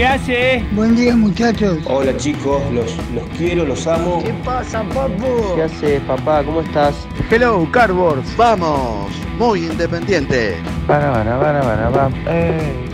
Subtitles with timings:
[0.00, 0.64] ¿Qué hace?
[0.72, 1.76] Buen día muchachos.
[1.84, 4.22] Hola chicos, los, los quiero, los amo.
[4.24, 5.54] ¿Qué pasa, papu?
[5.54, 6.42] ¿Qué haces, papá?
[6.42, 7.06] ¿Cómo estás?
[7.30, 10.56] Hello, Cardboard, vamos, muy independiente.
[10.86, 12.10] Para, para, para, para, para.
[12.28, 12.89] Eh.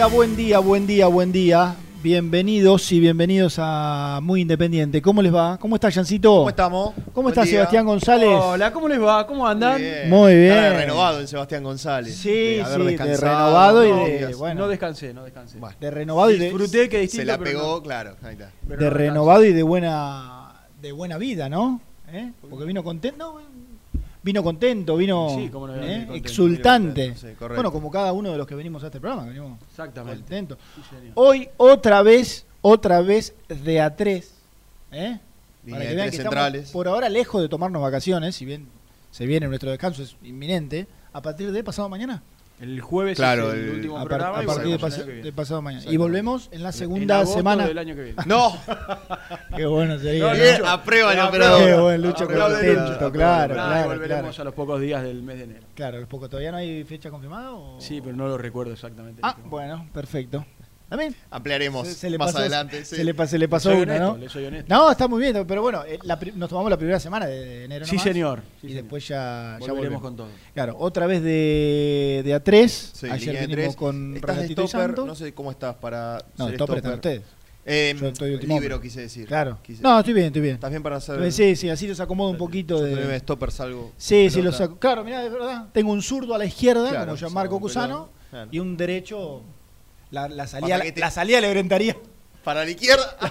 [0.00, 1.76] Día, buen día, buen día, buen día.
[2.02, 5.02] Bienvenidos y bienvenidos a Muy Independiente.
[5.02, 5.58] ¿Cómo les va?
[5.58, 6.30] ¿Cómo está, Jancito?
[6.36, 6.94] ¿Cómo estamos?
[7.12, 7.52] ¿Cómo Buen está día.
[7.52, 8.30] Sebastián González?
[8.32, 9.26] Hola, ¿cómo les va?
[9.26, 9.78] ¿Cómo andan?
[9.78, 10.08] Bien.
[10.08, 10.52] Muy bien.
[10.52, 12.16] Está renovado en Sebastián González.
[12.16, 14.62] Sí, de haber sí, de renovado y de- bueno.
[14.62, 15.58] No descansé, no descansé.
[15.58, 18.16] Bueno, De renovado y de, Disfruté que distinto, se la pero pegó, no- claro.
[18.22, 18.50] Ahí está.
[18.66, 21.82] pero de no renovado y de buena de buena vida, ¿no?
[22.10, 22.32] ¿Eh?
[22.48, 23.38] Porque vino contento, no,
[24.22, 25.78] vino contento, vino Sí, cómo no, ¿eh?
[26.06, 27.08] contento, exultante.
[27.10, 29.60] contento, sí, bueno, como cada uno de los que venimos a este programa, que venimos
[29.70, 30.20] Exactamente.
[30.20, 30.58] contentos.
[30.74, 31.12] Sí, señor.
[31.14, 34.34] Hoy otra vez, otra vez de a tres,
[34.92, 35.18] ¿eh?
[35.68, 38.66] Para que vean que estamos por ahora lejos de tomarnos vacaciones, si bien
[39.10, 42.22] se viene nuestro descanso es inminente, a partir de pasado mañana.
[42.60, 45.04] El jueves Claro, es el, el- último A, par- programa a partir de, pas- año
[45.06, 45.22] que viene.
[45.24, 45.84] de pasado mañana.
[45.90, 47.66] Y volvemos en la En segunda agosto semana.
[47.66, 48.22] del año que viene.
[48.26, 48.54] No,
[49.56, 50.34] Qué bueno sería.
[50.34, 50.68] No, ¿no?
[50.68, 51.64] Aprueba el No, operador.
[51.64, 53.12] Qué bueno, Lucho, contento, operador.
[53.12, 54.42] claro, Nada, claro, volveremos claro.
[54.42, 55.66] a los pocos días del mes de enero.
[55.74, 57.52] Claro, los pocos todavía no hay fecha confirmada.
[57.52, 59.20] o- Sí, pero no lo recuerdo exactamente.
[59.24, 60.44] Ah, bueno, perfecto.
[60.90, 61.14] ¿También?
[61.30, 62.84] Ampliaremos Se, se le más pasó, adelante.
[62.84, 62.96] sí.
[62.96, 64.16] se le, se le pasó una, honesto, ¿no?
[64.18, 64.74] le soy honesto.
[64.74, 67.86] No, está muy bien, pero bueno, eh, la nos tomamos la primera semana de, enero.
[67.86, 68.40] Sí, nomás, señor.
[68.60, 68.82] Sí, y señor.
[68.82, 70.02] después ya, ya volveremos volvemos.
[70.02, 70.28] con todo.
[70.52, 72.68] Claro, otra vez de, de A3.
[72.68, 73.76] Sí, Ayer línea de vinimos tres.
[73.76, 75.06] con Estás de Renatito stopper, Santos.
[75.06, 77.22] no sé cómo estás para No, ser stopper están ustedes.
[77.64, 79.28] Eh, Yo estoy libero, quise decir.
[79.28, 79.58] Claro.
[79.62, 80.54] Quise- No, estoy bien, estoy bien.
[80.54, 81.30] ¿Estás bien para hacer?
[81.30, 83.92] Sí, sí, así los acomodo un poquito Yo de stopper salgo.
[83.96, 84.56] Sí, sí, lo pelota.
[84.56, 84.78] saco.
[84.80, 85.68] Claro, mira, de verdad.
[85.72, 88.08] Tengo un zurdo a la izquierda, Claro, como un Cusano.
[88.30, 88.48] Claro.
[88.50, 89.42] y un derecho.
[90.10, 91.96] La, la salida, te- la salida le orientaría.
[92.44, 93.16] Para la izquierda.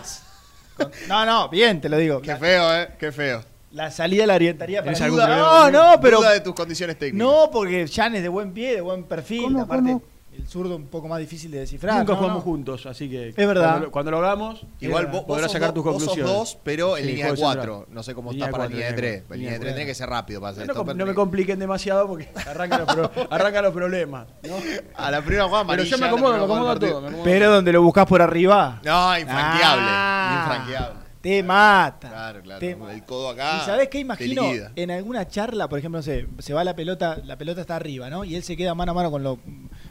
[1.10, 2.22] No, no, bien, te lo digo.
[2.22, 2.88] Qué La, feo, eh.
[2.98, 3.44] Qué feo.
[3.74, 5.26] la salida la orientaría para ¿Tenés algún duda.
[5.28, 5.72] problema?
[5.72, 6.18] No, no, pero.
[6.20, 7.28] Duda de tus condiciones técnicas.
[7.28, 9.44] No, porque Jan es de buen pie, de buen perfil.
[9.44, 10.04] ¿Cómo, aparte, cómo?
[10.42, 12.00] El zurdo un poco más difícil de descifrar.
[12.00, 12.44] Nunca no, jugamos no.
[12.52, 13.30] juntos, así que.
[13.30, 13.70] Es verdad.
[13.70, 16.34] Cuando, lo- cuando lo hagamos, Igual Eh, vos, podrás sacar tus vos sos conclusiones.
[16.34, 17.76] dos, pero en Sí, línea de cuatro.
[17.80, 17.94] central.
[17.96, 19.22] No sé cómo Línea estás para línea de tres.
[19.22, 19.36] cuatro.
[19.38, 22.30] Línea de tres tiene que ser rápido para hacer no, no me compliquen demasiado porque
[22.48, 24.28] arrancan los, pro- arrancan los problemas.
[24.48, 24.56] ¿no?
[24.96, 27.10] A la primera jugada Pero yo me acomodo, me acomodo a todo.
[27.24, 29.86] Pero donde lo buscas por arriba, No, infranqueable.
[29.88, 30.42] Ah.
[30.44, 31.00] Infranqueable.
[31.22, 32.10] te mata.
[32.10, 32.60] Claro, claro.
[32.60, 33.60] Te- El codo acá.
[33.62, 34.44] ¿Y sabés qué imagino?
[34.76, 38.10] En alguna charla, por ejemplo, no sé, se va la pelota, la pelota está arriba,
[38.10, 38.24] ¿no?
[38.24, 39.40] Y él se queda mano a mano con lo,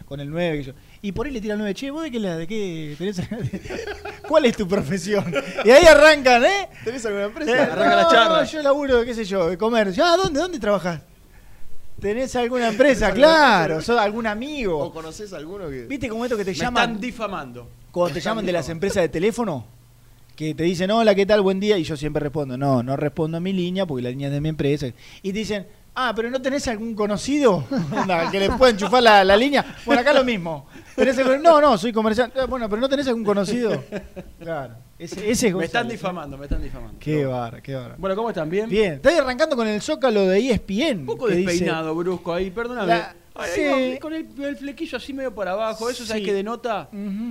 [0.08, 0.58] con el 9.
[0.58, 0.72] que yo-
[1.02, 3.20] Y por ahí le tira el 9, che, ¿vos de qué, la- de qué tenés?
[4.28, 5.32] ¿Cuál es tu profesión?
[5.64, 6.68] Y ahí arrancan, ¿eh?
[6.82, 7.62] ¿Tenés alguna Eh, empresa?
[7.64, 8.44] Arranca la no, charla.
[8.44, 10.04] Yo laburo, qué sé yo, de comercio.
[10.04, 10.40] Ah, ¿dónde?
[10.40, 11.02] ¿Dónde trabajas?
[12.00, 13.12] ¿Tenés alguna empresa?
[13.12, 14.92] Claro, ¿sos algún ¿O amigo?
[14.92, 15.84] conoces alguno que.?
[15.86, 16.82] ¿Viste como esto que te Me llaman?
[16.90, 17.68] están difamando.
[17.90, 19.66] Cuando te llaman de las empresas de teléfono,
[20.36, 21.40] que te dicen, hola, ¿qué tal?
[21.42, 21.76] Buen día.
[21.78, 24.40] Y yo siempre respondo, no, no respondo a mi línea porque la línea es de
[24.40, 24.86] mi empresa.
[25.22, 25.66] Y te dicen,
[26.00, 27.64] Ah, pero no tenés algún conocido
[28.30, 29.64] que le pueda enchufar la, la línea.
[29.84, 30.68] Bueno, acá lo mismo.
[30.94, 32.38] ¿Tenés No, no, soy comerciante.
[32.38, 33.82] Eh, Bueno, pero no tenés algún conocido.
[34.38, 34.74] Claro.
[34.96, 37.00] Ese, ese es Me están difamando, me están difamando.
[37.00, 37.96] Qué bar, qué bar.
[37.98, 38.48] Bueno, ¿cómo están?
[38.48, 38.68] ¿Bien?
[38.68, 41.00] Bien, estoy arrancando con el zócalo de ESPN.
[41.00, 42.86] Un poco dice- despeinado, brusco ahí, perdóname.
[42.86, 43.60] La- Ay, sí.
[43.62, 46.26] ahí con el, el flequillo así medio para abajo, eso sabes Sí.
[46.26, 46.88] que denota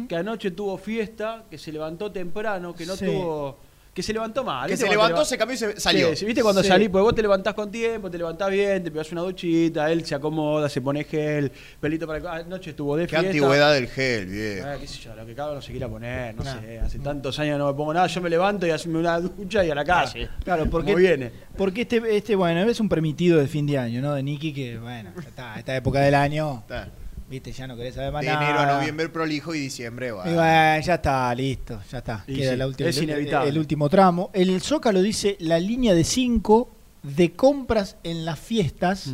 [0.10, 3.06] que anoche tuvo fiesta, que se levantó temprano, que no Sí.
[3.06, 3.58] tuvo.
[3.98, 4.68] Que se levantó mal.
[4.68, 6.16] Que ¿viste se levantó, leva- se cambió y se salió.
[6.16, 6.68] Sí, ¿Viste cuando Sí.
[6.68, 6.88] salís?
[6.90, 10.14] Porque vos te levantás con tiempo, te levantás bien, te pegas una duchita, él se
[10.14, 11.52] acomoda, se pone gel,
[11.82, 12.34] pelito para acá.
[12.46, 13.28] Anoche estuvo de Qué fiesta.
[13.28, 14.68] antigüedad del gel, viejo.
[14.70, 16.62] Ah, qué sé yo, lo que cada uno se quiera poner, no Nah.
[16.62, 16.80] sé.
[16.80, 19.72] Hace tantos años no me pongo nada, yo me levanto y haceme una ducha y
[19.72, 20.30] a la calle.
[20.44, 21.32] Claro, porque, Como viene.
[21.58, 24.14] porque este, este, bueno, es un permitido de fin de año, ¿no?
[24.14, 26.88] De Nicky, que, bueno, ya está, esta época del año, Está.
[27.30, 28.44] Viste, ya no querés saber más De nada.
[28.50, 30.34] enero a noviembre prolijo y diciembre, Y bueno.
[30.36, 32.24] bueno, ya está, listo, ya está.
[32.28, 33.50] Y Queda sí, la última- es el- inevitable.
[33.50, 34.30] El, último tramo.
[34.34, 36.70] El Zócalo dice la línea de 5
[37.04, 39.12] de compras en las fiestas.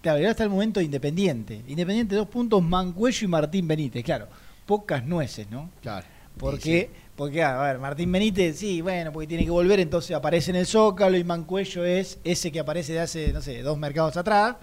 [0.00, 1.62] Claro, y ahora está el momento de Independiente.
[1.68, 4.04] Independiente, dos puntos, Mancuello y Martín Benítez.
[4.04, 4.26] Claro,
[4.66, 5.70] pocas nueces, ¿no?
[5.80, 6.06] Claro.
[6.38, 10.56] Porque, porque a ver, Martín Benítez, sí, bueno, porque tiene que volver, entonces aparece en
[10.56, 14.56] el Zócalo y Mancuello es ese que aparece de hace, no sé, dos mercados atrás.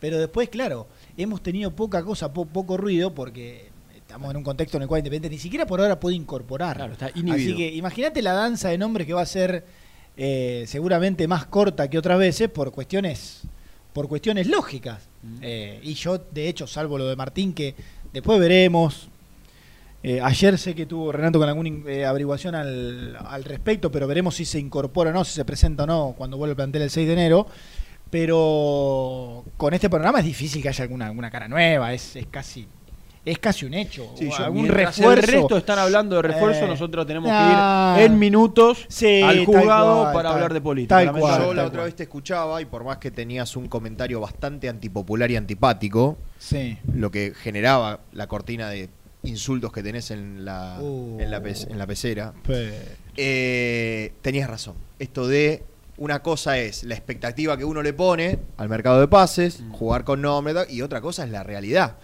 [0.00, 4.76] Pero después, claro, hemos tenido poca cosa, po- poco ruido, porque estamos en un contexto
[4.76, 6.76] en el cual Independiente ni siquiera por ahora puede incorporar.
[6.76, 7.34] Claro, está inhibido.
[7.34, 9.64] Así que imagínate la danza de nombres que va a ser
[10.16, 13.42] eh, seguramente más corta que otras veces por cuestiones
[13.92, 15.08] por cuestiones lógicas.
[15.22, 15.36] Mm.
[15.40, 17.76] Eh, y yo, de hecho, salvo lo de Martín, que
[18.12, 19.08] después veremos.
[20.02, 24.34] Eh, ayer sé que tuvo Renato con alguna eh, averiguación al, al respecto, pero veremos
[24.34, 26.90] si se incorpora o no, si se presenta o no cuando vuelve el plantel el
[26.90, 27.46] 6 de enero.
[28.14, 32.66] Pero con este panorama es difícil que haya alguna, alguna cara nueva, es, es casi
[33.24, 34.10] es casi un hecho.
[34.18, 35.12] Sí, yo- algún refuerzo.
[35.12, 39.44] El resto están hablando de refuerzo, Eh, nosotros tenemos que ir en minutos sí, al
[39.46, 40.96] juzgado cual, para tal- hablar de política.
[40.96, 41.36] tal lamentable.
[41.36, 41.84] cual, Yo la otra cual.
[41.86, 46.76] vez te escuchaba y por más que tenías un comentario bastante antipopular y antipático, Sí.
[46.94, 48.90] lo que generaba la cortina de
[49.22, 51.18] insultos que tenés en la, Uh.
[51.18, 52.74] en la, pe- en la pecera, Pe-
[53.16, 54.74] eh, tenías razón.
[54.98, 55.62] Esto de
[55.96, 59.72] una cosa es la expectativa que uno le pone al mercado de pases, Mm.
[59.72, 61.96] jugar con nombre y otra cosa es la realidad.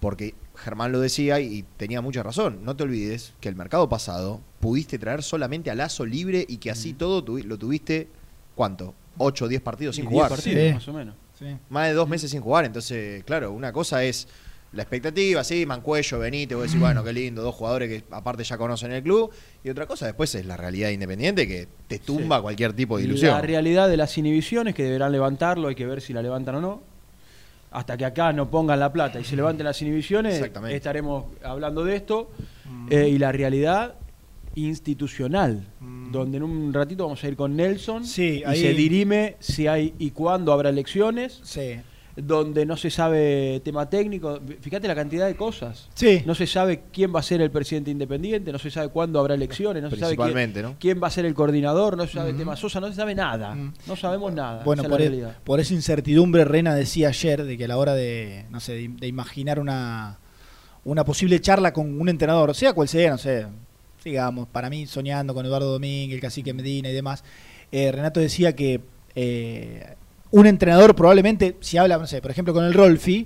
[0.00, 2.64] Porque Germán lo decía y tenía mucha razón.
[2.64, 6.70] No te olvides que el mercado pasado pudiste traer solamente a Lazo libre y que
[6.70, 6.96] así Mm.
[6.98, 8.08] todo lo tuviste,
[8.54, 8.94] ¿cuánto?
[9.18, 10.30] 8 o 10 partidos sin 10 jugar.
[10.30, 10.74] partidos, Sí.
[10.74, 11.14] más o menos.
[11.38, 11.46] sí.
[11.70, 12.64] Más de dos meses sin jugar.
[12.64, 14.28] Entonces, claro, una cosa es
[14.74, 18.58] la expectativa, sí, Mancuello, Benítez, vos decís, bueno, qué lindo, dos jugadores que aparte ya
[18.58, 19.30] conocen el club.
[19.62, 22.42] Y otra cosa después es la realidad independiente que te tumba Sí.
[22.42, 23.32] cualquier tipo de ilusión.
[23.32, 26.60] La realidad de las inhibiciones, que deberán levantarlo, hay que ver si la levantan o
[26.60, 26.82] no.
[27.70, 30.76] Hasta que acá no pongan la plata y se levanten las inhibiciones, Exactamente.
[30.76, 32.30] estaremos hablando de esto.
[32.90, 33.94] Eh, y la realidad
[34.54, 36.12] institucional, Mm.
[36.12, 39.66] donde en un ratito vamos a ir con Nelson Sí, y ahí- se dirime si
[39.66, 41.76] hay y cuándo habrá elecciones, Sí.
[42.16, 44.40] Donde no se sabe tema técnico.
[44.60, 45.88] Fíjate la cantidad de cosas.
[45.94, 46.22] Sí.
[46.24, 49.34] No se sabe quién va a ser el presidente independiente, no se sabe cuándo habrá
[49.34, 52.36] elecciones, no se sabe quién, quién va a ser el coordinador, no se sabe el
[52.36, 53.56] tema Sosa, no se sabe nada.
[53.86, 54.62] No sabemos nada.
[54.64, 55.36] Bueno, esa es por, e- realidad.
[55.42, 58.88] por esa incertidumbre, Rena decía ayer de que a la hora de, no sé, de,
[58.88, 60.18] de imaginar una,
[60.84, 63.46] una posible charla con un entrenador, sea cual sea, no sé,
[64.04, 67.24] digamos, para mí soñando con Eduardo Domínguez, el cacique Medina y demás,
[67.72, 68.80] eh, Renato decía que
[69.16, 69.96] eh,
[70.34, 73.24] un entrenador probablemente, si habla, no sé, por ejemplo con el Rolfi,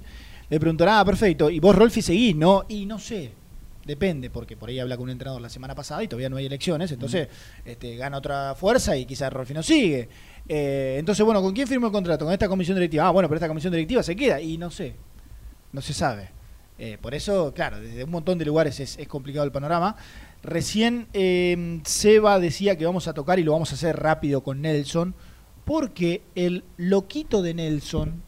[0.50, 2.66] le preguntará, ah, perfecto, y vos Rolfi seguís, ¿no?
[2.68, 3.32] Y no sé,
[3.86, 6.44] depende, porque por ahí habla con un entrenador la semana pasada y todavía no hay
[6.44, 7.28] elecciones, entonces
[7.64, 10.06] este, gana otra fuerza y quizás Rolfi no sigue.
[10.46, 12.26] Eh, entonces, bueno, ¿con quién firmó el contrato?
[12.26, 13.06] Con esta comisión directiva.
[13.06, 14.94] Ah, bueno, pero esta comisión directiva se queda y no sé,
[15.72, 16.28] no se sabe.
[16.78, 19.96] Eh, por eso, claro, desde un montón de lugares es, es complicado el panorama.
[20.42, 24.60] Recién eh, Seba decía que vamos a tocar y lo vamos a hacer rápido con
[24.60, 25.14] Nelson,
[25.68, 28.22] porque el loquito de Nelson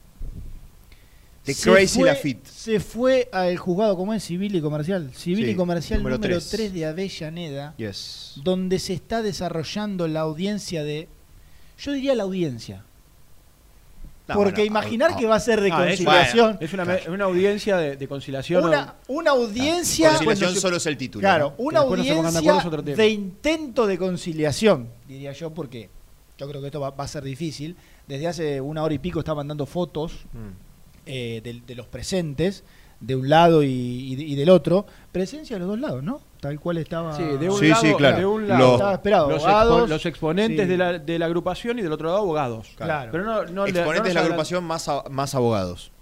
[1.45, 2.47] The se Crazy fue- Lafitte.
[2.47, 4.23] Se fue al juzgado, ¿cómo es?
[4.23, 5.11] Civil y comercial.
[5.15, 6.51] Civil Sí, y comercial número número, tres.
[6.51, 8.35] 3 de Avellaneda, Yes.
[8.45, 11.09] donde se está desarrollando la audiencia de.
[11.79, 12.85] Yo diría la audiencia.
[14.29, 16.59] No, porque bueno, imaginar ah, que va a ser de Ah, es- conciliación.
[16.61, 18.63] Es una, una audiencia de, de conciliación.
[18.63, 20.11] una, una audiencia.
[20.11, 21.21] Conciliación solo es el título.
[21.23, 21.65] Claro, ¿no?
[21.65, 25.89] una después no se pongan de acuerdo audiencia de intento de conciliación, diría yo, porque
[26.41, 27.77] yo creo que esto va, va a ser difícil.
[28.09, 30.49] Desde hace una hora y pico estaban dando fotos Mm.
[31.07, 32.65] eh, de, de los presentes,
[33.01, 34.85] de un lado y, y de- y del otro.
[35.13, 36.21] Presencia de los dos lados, ¿no?
[36.41, 37.17] Tal cual estaba.
[37.17, 38.17] Sí, de un Sí, lado, sí, claro.
[38.19, 40.71] de un Los- lado Estaba esperado, los, abogados, expo- los exponentes sí.
[40.71, 42.69] de, la, de la agrupación y del otro lado abogados.
[42.77, 43.11] Claro.
[43.13, 45.93] Pero no, no le- no Exponentes de la agrupación más, a- más abogados.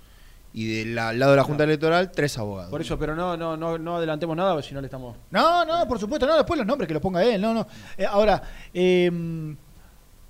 [0.52, 2.71] Y del la- lado de la Junta Electoral, tres abogados.
[2.71, 5.16] Por eso, pero no, no, no, no adelantemos nada, si no le estamos.
[5.30, 7.66] No, no, por supuesto, no, después los nombres que los ponga él, no, no.
[7.97, 8.42] Eh, ahora,
[8.75, 9.11] eh,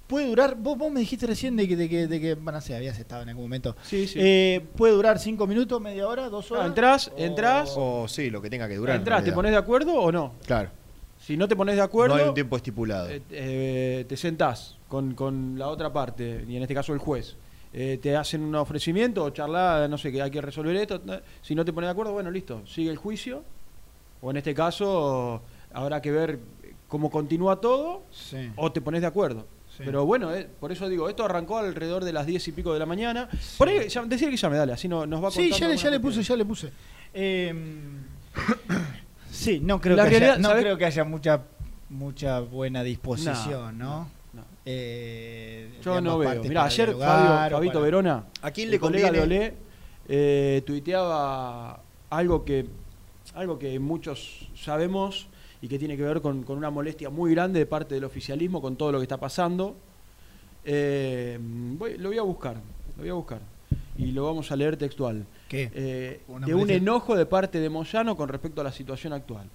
[0.09, 2.61] puede durar, vos, vos me dijiste recién de que, de que, de que, bueno, no
[2.61, 3.77] sé, habías estado en algún momento.
[3.83, 4.19] Sí, sí.
[4.21, 6.67] Eh, puede durar cinco minutos, media hora, dos Ah, horas.
[6.67, 8.97] entrás, o- entrás, O sí, lo que tenga que durar.
[8.97, 10.33] en entrás, ¿te pones de acuerdo o no?
[10.47, 10.71] Claro.
[11.21, 13.11] Si no te pones de acuerdo, No hay un tiempo estipulado.
[13.11, 17.37] eh, eh, te sentás con, con la otra parte, y en este caso el juez.
[17.75, 21.03] Eh, te hacen un ofrecimiento o charla, no sé, que hay que resolver esto.
[21.43, 23.43] Si no te pones de acuerdo, bueno, listo, sigue el juicio.
[24.23, 26.39] O en este caso, habrá que ver
[26.89, 28.51] cómo continúa todo Sí.
[28.57, 29.47] o te pones de acuerdo.
[29.79, 29.85] Sí.
[29.87, 32.81] Pero bueno, eh, por eso digo, esto arrancó alrededor de las 10 y pico de
[32.81, 33.29] la mañana.
[33.57, 35.77] Por ahí, ya- decir que llame, dale, así no, nos va Sí, contando ya le,
[35.77, 36.73] ya le puse, ya le puse.
[37.15, 37.55] Eh,
[39.31, 41.43] sí, no creo, La que, haya, no creo que haya mucha
[41.91, 44.11] mucha buena disposición, ¿no?
[44.33, 44.43] no.
[44.67, 46.43] Eh, Yo no veo.
[46.43, 49.55] Mira, ayer Fabio, Fabito para- Verona, ¿A quién le colega conviene?
[50.09, 51.81] Eh, tuiteaba
[52.11, 52.67] algo que,
[53.35, 55.29] algo que muchos sabemos
[55.61, 58.61] y que tiene que ver con, con una molestia muy grande de parte del oficialismo
[58.63, 59.77] con todo lo que está pasando.
[60.65, 62.55] Eh, voy- lo voy a buscar,
[62.97, 63.41] lo voy a buscar
[63.97, 65.25] y lo vamos a leer textual.
[65.49, 65.71] ¿Qué?
[65.75, 69.49] Eh, de un enojo de parte de Moyano con respecto a la situación actual.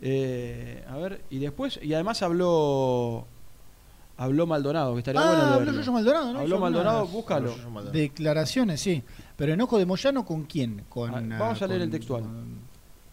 [0.00, 3.26] Eh, a ver, y después, y además habló
[4.16, 5.72] habló Maldonado, que estaría Ah, bueno habló.
[5.72, 6.38] Yoyo Maldonado, ¿no?
[6.40, 7.50] Habló Maldonado, unas búscalo.
[7.56, 7.90] Maldonado.
[7.92, 9.02] Declaraciones, sí.
[9.36, 10.84] Pero enojo de Moyano con quién?
[10.88, 12.22] Con, Ah, ah, vamos a leer con- el textual.
[12.22, 12.67] Con,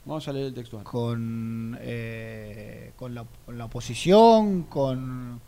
[0.05, 0.83] Vamos a leer el textual.
[0.83, 5.41] con, eh, con la, con la oposición, con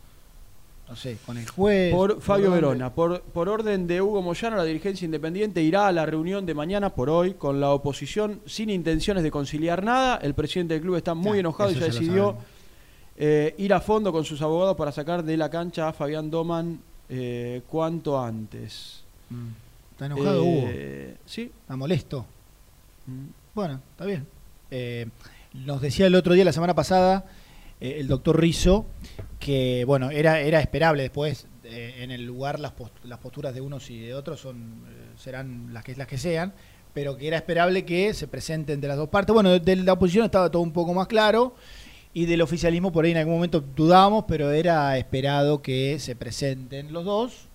[0.90, 1.94] no sé, con el juez.
[1.94, 2.50] Por Fabio?
[2.52, 6.54] Verona, por, por orden de Hugo Moyano, la dirigencia independiente irá a la reunión de
[6.54, 10.18] mañana por hoy con la oposición sin intenciones de conciliar nada.
[10.18, 12.38] El presidente del club está muy Ya, enojado y ya decidió
[13.18, 16.80] eh, ir a fondo con sus abogados para sacar de la cancha a Fabián Doman
[17.10, 19.04] eh, cuanto antes.
[19.30, 19.48] Mm.
[19.92, 20.68] Está enojado Hugo.
[20.68, 21.52] Eh, Sí.
[21.62, 22.26] Está molesto.
[23.08, 23.26] Mm.
[23.54, 24.26] Bueno, está bien.
[24.72, 25.08] Eh,
[25.54, 27.26] nos decía el otro día, la semana pasada,
[27.80, 28.86] eh, el doctor Rizzo,
[29.40, 33.62] que bueno, era, era esperable después, eh, en el lugar las, post- las posturas de
[33.62, 36.54] unos y de otros son eh, serán las que, las que sean,
[36.94, 39.34] pero que era esperable que se presenten de las dos partes.
[39.34, 41.56] Bueno, de, la oposición estaba todo un poco más claro,
[42.14, 46.92] y del oficialismo por ahí en algún momento dudábamos, pero era esperado que se presenten
[46.92, 47.48] los dos,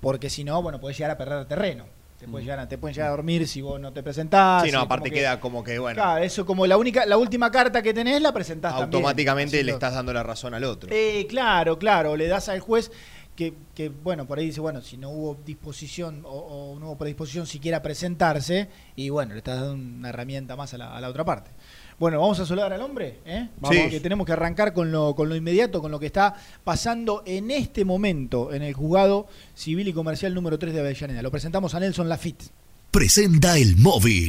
[0.00, 1.84] porque si no, bueno, puedes llegar a perder terreno.
[2.18, 4.62] Te, puedes llegar a- te pueden llegar a dormir si vos no te presentás.
[4.64, 7.18] Sí, no, aparte como que- queda como que, bueno, Claro, eso como la única, la
[7.18, 10.90] última carta que tenés la presentás también, automáticamente le estás dando la razón al otro.
[10.92, 12.90] Eh, claro, claro, le das al juez
[13.34, 16.96] que, que, bueno, por ahí dice, bueno, si no hubo disposición o, o no hubo
[16.96, 21.00] predisposición siquiera a presentarse, y bueno, le estás dando una herramienta más a la, a
[21.02, 21.50] la otra parte.
[21.98, 23.48] Bueno, vamos a saludar al hombre, ¿eh?
[23.58, 23.88] Vamos, Sí.
[23.88, 27.50] que tenemos que arrancar con lo, con lo inmediato, con lo que está pasando en
[27.50, 31.22] este momento en el juzgado civil y comercial número 3 de Avellaneda.
[31.22, 32.44] Lo presentamos a Nelson Lafitte.
[32.90, 34.28] Presenta el móvil.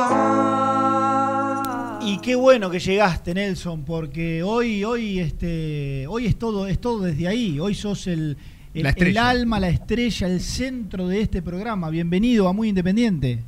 [2.04, 7.06] Y qué bueno que llegaste, Nelson, porque hoy, hoy, este, hoy es todo, es todo
[7.06, 7.60] desde ahí.
[7.60, 8.38] Hoy sos el,
[8.76, 9.32] el, La estrella.
[9.32, 11.90] el alma, la estrella, el centro de este programa.
[11.90, 13.40] Bienvenido a Muy Independiente.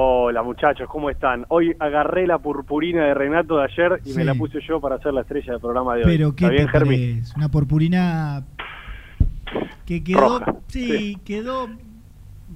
[0.00, 1.44] Hola muchachos, ¿cómo están?
[1.48, 4.16] Hoy agarré la purpurina de Renato de ayer y Sí.
[4.18, 6.12] me la puse yo para hacer la estrella del programa de hoy.
[6.16, 7.34] Pero qué ¿Está bien, te?
[7.36, 8.44] Una purpurina
[9.84, 11.18] que quedó, Roja, sí, sí.
[11.24, 11.68] quedó,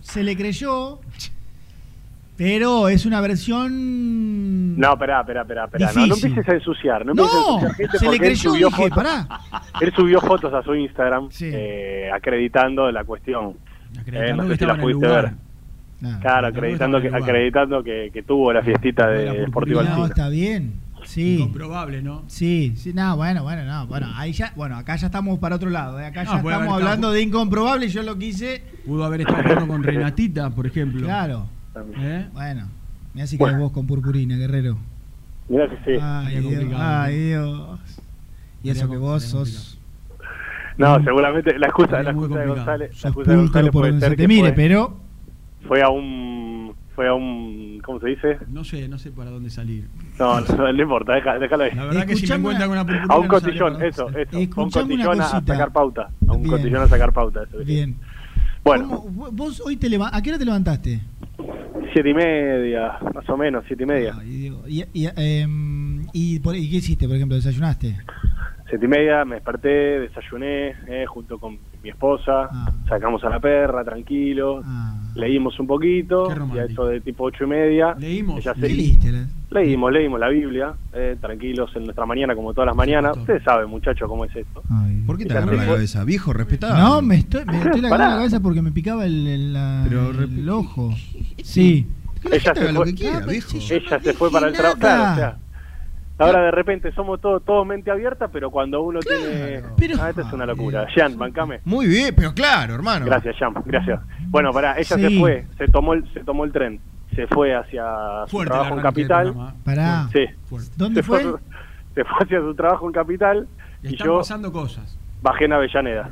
[0.00, 1.00] se le creyó,
[2.36, 4.76] pero es una versión.
[4.78, 5.90] No, esperá, esperá, esperá, esperá.
[5.92, 7.04] No, no empieces a ensuciar.
[7.04, 9.28] No, empieces a No, ensuciar gente se le él creyó, subió dije, fotos- pará.
[9.80, 11.50] Él subió fotos a su Instagram Sí.
[11.52, 13.56] eh, acreditando la cuestión.
[13.98, 15.32] Acreditando Eh, no sé si la pudiste ver.
[16.20, 20.28] Claro, que acreditando que, acreditando que, que tuvo la fiestita de purpurina, Deportivo No, está
[20.28, 20.74] bien.
[21.04, 21.36] Sí.
[21.36, 22.22] Incomprobable, ¿no?
[22.28, 25.68] Sí, sí, no, bueno, bueno, no, bueno, ahí ya, bueno, acá ya estamos para otro
[25.68, 26.06] lado, ¿eh?
[26.06, 29.82] acá No, ya estamos estado- hablando de incomprobable, yo lo quise, Pudo haber estado con
[29.82, 31.04] Renatita, por ejemplo.
[31.04, 31.46] claro,
[31.98, 32.26] ¿Eh?
[32.32, 32.68] bueno,
[33.12, 34.78] mira si querés vos con purpurina, guerrero.
[35.48, 36.00] Mirá que sí.
[36.02, 37.80] Ay, Dios, complicado, ay, Dios.
[38.62, 39.78] Y eso que vos sos,
[40.78, 42.46] No, seguramente la excusa, la excusa de.
[42.46, 44.96] González, la excusa de González por puede donde ser se te que mire, pero
[45.68, 48.38] fue a un fue a un ¿cómo se dice?
[48.48, 49.88] No sé, no sé para dónde salir.
[50.18, 51.74] No, no, no importa, deja- déjalo ahí.
[51.74, 53.82] La verdad que si me Escuchame encuentran una- con una purpurina A un no cotillón,
[53.82, 54.36] eso, eso.
[54.36, 56.08] A un Escuchame cotillón a, sacar pauta.
[56.28, 56.50] A un Bien.
[56.56, 57.42] cotillón a sacar pauta.
[57.42, 57.58] Eso.
[57.64, 57.96] bien.
[58.64, 61.00] Bueno, ¿Cómo- vos hoy te ¿A qué hora te levantaste?
[61.92, 64.14] Siete y media, más o menos, siete y media.
[64.18, 64.62] Ay, Diego.
[64.66, 67.36] Y, y, em, y por- ¿y qué hiciste, por ejemplo?
[67.36, 67.96] ¿Desayunaste?
[68.74, 69.68] Siete y media, me desperté,
[70.00, 72.72] desayuné, eh, junto con mi esposa, Ah.
[72.88, 74.66] sacamos a la perra, tranquilos,
[75.14, 77.94] leímos un poquito, y a eso de tipo ocho y media.
[77.96, 78.40] Leímos.
[78.40, 79.12] ella se- ¿Qué leíste?
[79.12, 83.16] la- Leímos, leímos la Biblia, eh, tranquilos en nuestra mañana como todas las mañanas.
[83.16, 84.60] Ustedes saben, muchachos, cómo es esto.
[84.68, 85.04] Ay.
[85.06, 86.02] ¿Por qué te agarró la fue- cabeza?
[86.02, 86.76] Viejo, respetado.
[86.76, 88.08] No, me estoy, me estoy la Pará.
[88.08, 90.90] la cabeza porque me picaba el, el- la- Pero el rep- ojo.
[91.44, 91.86] Sí.
[92.24, 94.80] Ella se fue- quiera, Ah, Ella se fue para el trabajo.
[94.80, 95.38] Claro, o sea,
[96.18, 99.62] ahora de repente somos todos todos mente abierta, pero cuando uno tiene.
[99.76, 100.86] pero- Ah, esto es una locura.
[100.94, 101.60] Jean, bancame.
[101.64, 103.06] Muy bien, pero claro, hermano.
[103.06, 104.00] Gracias, Jean, gracias.
[104.28, 105.02] Bueno, pará, ella Sí.
[105.02, 106.80] se fue, se tomó el, se tomó el tren,
[107.14, 107.84] se fue hacia
[108.28, 109.34] su trabajo en Capital.
[109.64, 110.08] Pará.
[110.12, 110.26] Sí.
[110.44, 110.70] Fuerte.
[110.76, 111.22] ¿Dónde se fue?
[111.94, 113.46] Se fue hacia su trabajo en Capital
[113.82, 114.98] y Están yo pasando cosas.
[115.22, 116.10] bajé en Avellaneda.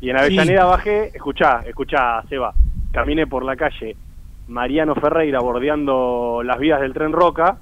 [0.00, 2.52] Y en Avellaneda bajé, escuchá, escuchá, Seba,
[2.90, 3.96] caminé por la calle
[4.48, 7.58] Mariano Ferreira bordeando las vías del tren Roca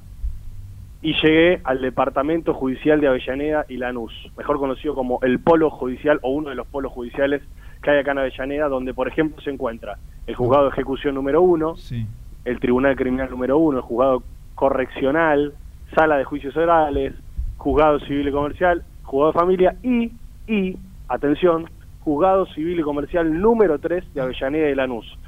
[1.02, 6.18] y llegué al departamento judicial de Avellaneda y Lanús, mejor conocido como el polo judicial
[6.22, 7.42] o uno de los polos judiciales
[7.82, 11.42] que hay acá en Avellaneda, donde por ejemplo se encuentra el juzgado de ejecución número
[11.42, 12.06] uno, Sí.
[12.44, 14.22] el Tribunal Criminal número uno, el Juzgado
[14.54, 15.54] Correccional,
[15.94, 17.12] Sala de Juicios Orales,
[17.56, 20.12] Juzgado Civil y Comercial, Juzgado de Familia y,
[20.46, 20.76] y,
[21.08, 21.68] atención,
[22.00, 25.18] Juzgado Civil y Comercial número 3 de Avellaneda y Lanús,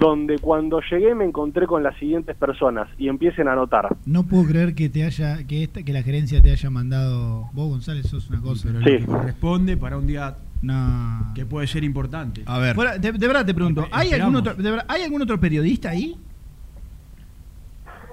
[0.00, 3.94] donde cuando llegué me encontré con las siguientes personas y empiecen a anotar.
[4.06, 7.50] No puedo creer que te haya, que esta, que la gerencia te haya mandado.
[7.52, 8.68] Vos, González, sos una cosa.
[8.72, 8.90] Pero Sí.
[8.92, 11.32] lo que corresponde para un día No.
[11.34, 12.42] que puede ser importante.
[12.46, 12.74] A ver.
[12.74, 14.36] Fuera, de, de verdad te pregunto, ¿hay Esperamos.
[14.36, 16.16] algún, otro, de verdad, ¿hay algún otro periodista ahí?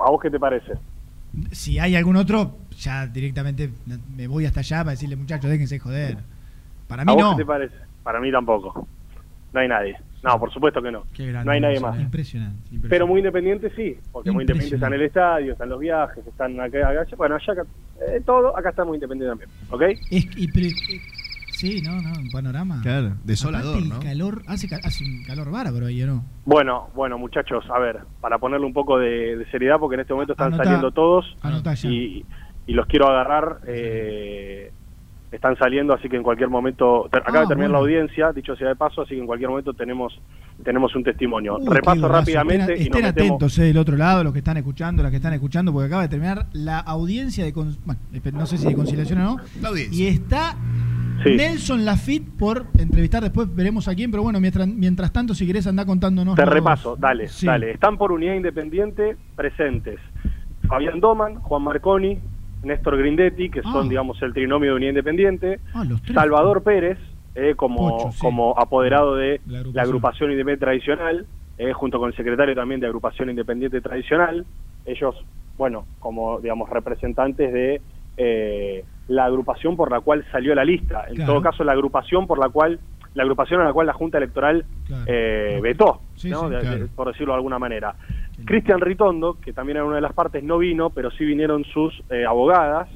[0.06, 0.74] ¿A vos qué te parece?
[1.52, 3.70] Si hay algún otro, ya directamente
[4.16, 6.18] me voy hasta allá para decirle, muchachos, déjense joder.
[6.88, 7.32] Para mí ¿A vos no.
[7.38, 7.76] qué te parece?
[8.04, 8.88] Para mí tampoco.
[9.54, 9.98] No hay nadie.
[10.24, 11.04] No, por supuesto que no.
[11.14, 12.00] Qué grande, No hay nadie más.
[12.00, 12.56] Impresionante.
[12.64, 12.90] Impresionante.
[12.90, 16.60] Pero muy independiente sí, porque muy independiente están en el estadio, están los viajes, están
[16.60, 17.64] acá, bueno, allá, acá,
[18.08, 19.82] eh, todo, acá está muy independiente también, ¿ok?
[20.10, 21.02] Es, y, pero- eh,
[21.52, 22.80] sí, no, no, un panorama.
[22.82, 24.00] Claro, desolador, Aparte, el ¿no?
[24.00, 24.68] calor, hace,
[25.06, 26.26] un calor bárbaro ahí, ¿o no?
[26.46, 30.14] Bueno, bueno, muchachos, a ver, para ponerle un poco de, de seriedad, porque en este
[30.14, 30.64] momento están Anotá.
[30.64, 31.38] saliendo todos
[31.84, 32.26] y,
[32.66, 34.72] y los quiero agarrar, eh,
[35.32, 38.56] están saliendo, así que en cualquier momento, ter- acaba Ah, de terminar la audiencia, dicho
[38.56, 40.20] sea de paso, así que en cualquier momento tenemos
[40.64, 41.58] tenemos un testimonio.
[41.60, 43.28] Uy, qué Repaso rápidamente Estén, y nos estén metemos...
[43.30, 46.02] atentos, eh, del otro lado, los que están escuchando, las que están escuchando, porque acaba
[46.04, 47.54] de terminar la audiencia de.
[47.54, 48.00] con- Bueno,
[48.34, 49.38] no sé si de conciliación o no.
[49.62, 50.04] La audiencia.
[50.04, 50.56] Y está
[51.24, 51.36] Sí.
[51.36, 55.66] Nelson Lafitte por entrevistar, después veremos a quién, pero bueno, mientras, mientras tanto, si querés
[55.68, 56.36] andar contándonos.
[56.36, 57.46] Te los- repaso, dale, Sí.
[57.48, 57.72] dale.
[57.72, 60.00] Están por unidad independiente presentes.
[60.68, 62.20] Fabián Doman, Juan Marconi,
[62.64, 63.90] Néstor Grindetti, que son, Ah.
[63.90, 65.60] digamos, el trinomio de unidad independiente.
[65.74, 65.84] Ah.
[66.14, 66.98] Salvador Pérez,
[67.36, 68.20] eh, como, Pocho, sí.
[68.20, 69.76] como apoderado de La agrupación.
[69.76, 71.26] la agrupación independiente tradicional,
[71.58, 74.46] eh, junto con el secretario también de agrupación independiente tradicional.
[74.86, 75.16] Ellos,
[75.58, 77.82] bueno, como, digamos, representantes de
[78.20, 81.06] eh, la agrupación por la cual salió la lista.
[81.08, 81.34] En Claro.
[81.34, 82.80] todo caso, la agrupación por la cual
[83.14, 85.04] la agrupación a la cual la Junta Electoral Claro.
[85.08, 86.50] eh, vetó, Sí, ¿no?
[86.50, 86.88] sí, claro.
[86.96, 87.96] por decirlo de alguna manera.
[88.46, 91.94] Cristian Ritondo, que también era una de las partes, no vino, pero sí vinieron sus
[92.10, 92.88] eh, abogadas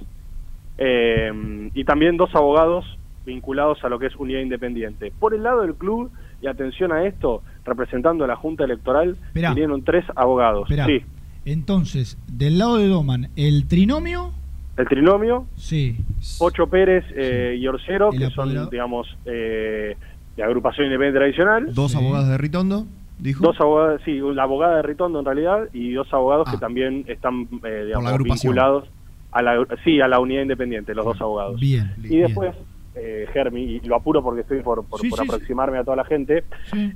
[0.77, 2.85] eh, y también dos abogados
[3.25, 5.11] vinculados a lo que es unidad independiente.
[5.19, 9.49] Por el lado del club, y atención a esto, representando a la Junta Electoral, Esperá.
[9.49, 10.63] vinieron tres abogados.
[10.69, 10.87] Esperá.
[10.87, 11.01] Sí,
[11.45, 14.31] Entonces, del lado de Doman, el trinomio,
[14.77, 15.97] el trinomio, sí.
[16.39, 18.63] Pocho Pérez eh, y Orcero, El que apoderado.
[18.63, 19.95] son, digamos, eh,
[20.35, 21.73] de agrupación independiente tradicional.
[21.75, 21.97] Dos Sí.
[21.97, 22.85] abogados de Ritondo,
[23.21, 23.43] dijo.
[23.43, 26.51] Dos abogados, sí, la abogada de Ritondo en realidad y dos abogados Ah.
[26.51, 28.89] que también están eh, digamos, vinculados
[29.31, 31.59] a la, sí, a la unidad independiente, los dos abogados.
[31.59, 31.93] Bien.
[32.03, 32.53] Y después,
[32.95, 35.31] eh, Germi, y lo apuro porque estoy por, por, Sí, por sí, sí.
[35.33, 36.43] aproximarme a toda la gente,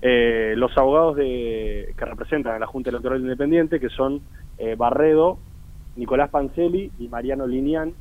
[0.02, 4.20] eh, los abogados de, que representan a la Junta Electoral Independiente, que son
[4.58, 5.38] eh, Barredo,
[5.96, 7.94] Nicolás Pancelli y Mariano Linian,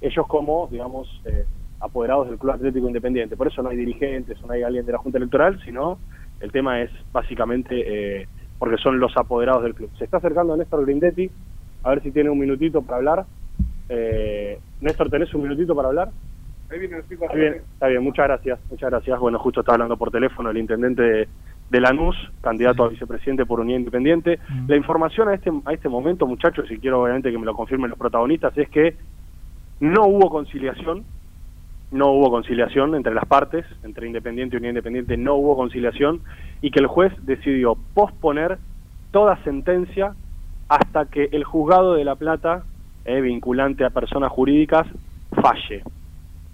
[0.00, 1.44] ellos como, digamos, eh,
[1.80, 3.36] apoderados del Club Atlético Independiente.
[3.36, 5.98] Por eso no hay dirigentes, no hay alguien de la Junta Electoral, sino
[6.40, 9.90] el tema es básicamente eh, porque son los apoderados del club.
[9.98, 11.30] Se está acercando Néstor Grindetti,
[11.82, 13.26] a ver si tiene un minutito para hablar.
[13.88, 16.10] Eh, Néstor, ¿tenés un minutito para hablar?
[16.70, 19.18] Ahí viene el Está bien, está bien, muchas gracias, muchas gracias.
[19.18, 21.28] Bueno, justo está hablando por teléfono el intendente de,
[21.70, 24.38] de Lanús, candidato a vicepresidente por Unidad Independiente.
[24.48, 24.68] Mm.
[24.68, 27.90] La información a este, a este momento, muchachos, y quiero obviamente que me lo confirmen
[27.90, 28.96] los protagonistas, es que
[29.80, 31.04] no hubo conciliación,
[31.90, 36.20] no hubo conciliación entre las partes, entre Independiente y Unidad Independiente, no hubo conciliación,
[36.60, 38.58] y que el juez decidió posponer
[39.10, 40.14] toda sentencia
[40.68, 42.64] hasta que el juzgado de La Plata,
[43.04, 44.86] eh, vinculante a personas jurídicas,
[45.42, 45.82] falle.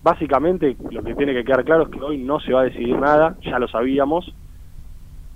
[0.03, 2.99] Básicamente, lo que tiene que quedar claro es que hoy no se va a decidir
[2.99, 4.33] nada, ya lo sabíamos,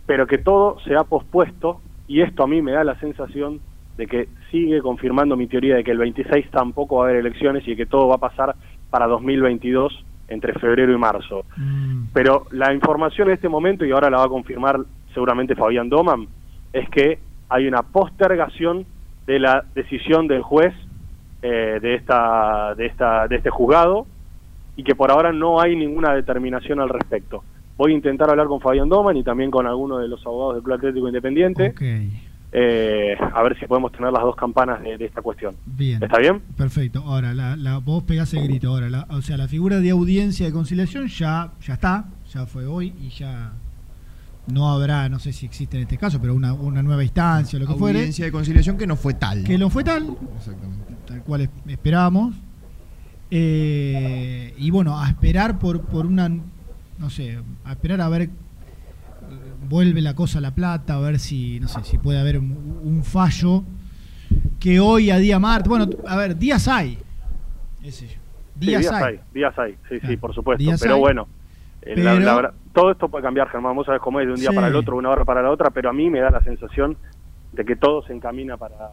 [0.06, 3.60] pero que todo se ha pospuesto y esto a mí me da la sensación
[3.96, 7.66] de que sigue confirmando mi teoría de que el 26 tampoco va a haber elecciones
[7.68, 8.56] y que todo va a pasar
[8.90, 11.44] para 2022 entre febrero y marzo.
[12.12, 14.80] Pero la información en este momento, y ahora la va a confirmar
[15.12, 16.28] seguramente Fabián Doman,
[16.72, 18.86] es que hay una postergación
[19.26, 20.72] de la decisión del juez
[21.42, 24.06] eh, de esta de esta de este juzgado
[24.76, 27.42] y que por ahora no hay ninguna determinación al respecto.
[27.76, 30.62] Voy a intentar hablar con Fabián Doman y también con algunos de los abogados del
[30.62, 31.74] Club Atlético Independiente
[32.52, 35.54] eh, a ver si podemos tener las dos campanas de, de esta cuestión.
[35.66, 36.02] Bien.
[36.02, 36.40] ¿Está bien?
[36.56, 37.02] Perfecto.
[37.06, 38.68] Ahora, la, la, vos pegás el grito.
[38.68, 42.66] Ahora, la, o sea, la figura de audiencia de conciliación ya, ya está, ya fue
[42.66, 43.52] hoy y ya
[44.48, 47.60] no habrá, no sé si existe en este caso, pero una, una nueva instancia o
[47.60, 47.98] lo que fuere.
[48.00, 49.44] Audiencia de conciliación que no fue tal.
[49.44, 50.94] Que no fue tal, Exactamente.
[51.06, 52.34] tal cual es- esperábamos.
[53.30, 58.30] Eh, y bueno, a esperar por, por una, no sé, a esperar a ver,
[59.70, 62.80] vuelve la cosa a la plata, a ver si, no sé, si puede haber un,
[62.82, 63.62] un fallo
[64.58, 66.98] que hoy a día martes, bueno, a ver, días hay.
[67.82, 68.14] Ese yo.
[68.14, 69.04] Sí, Días, hay.
[69.14, 70.62] hay, días hay, sí, sí, por supuesto.
[70.62, 71.00] Días pero hay.
[71.00, 71.28] bueno,
[71.96, 73.74] la- la todo esto puede cambiar, Germán.
[73.74, 74.54] Vos sabés cómo es de un día Sí.
[74.54, 76.96] para el otro, una hora para la otra, pero a mí me da la sensación
[77.52, 78.90] de que todo se encamina para,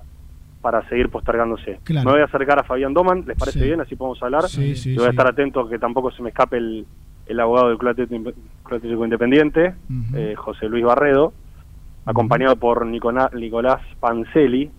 [0.61, 1.79] para seguir postergándose.
[1.83, 2.05] Claro.
[2.05, 3.65] Me voy a acercar a Fabián Doman, ¿les parece Sí.
[3.65, 3.81] bien?
[3.81, 4.47] Así podemos hablar.
[4.47, 6.85] Sí, sí, y voy a estar atento a que tampoco se me escape el,
[7.27, 8.33] el abogado del Club
[8.65, 9.75] Atlético Independiente,
[10.15, 11.33] eh, José Luis Barredo,
[12.05, 14.71] acompañado por Nicolás, Nicolás Panceli,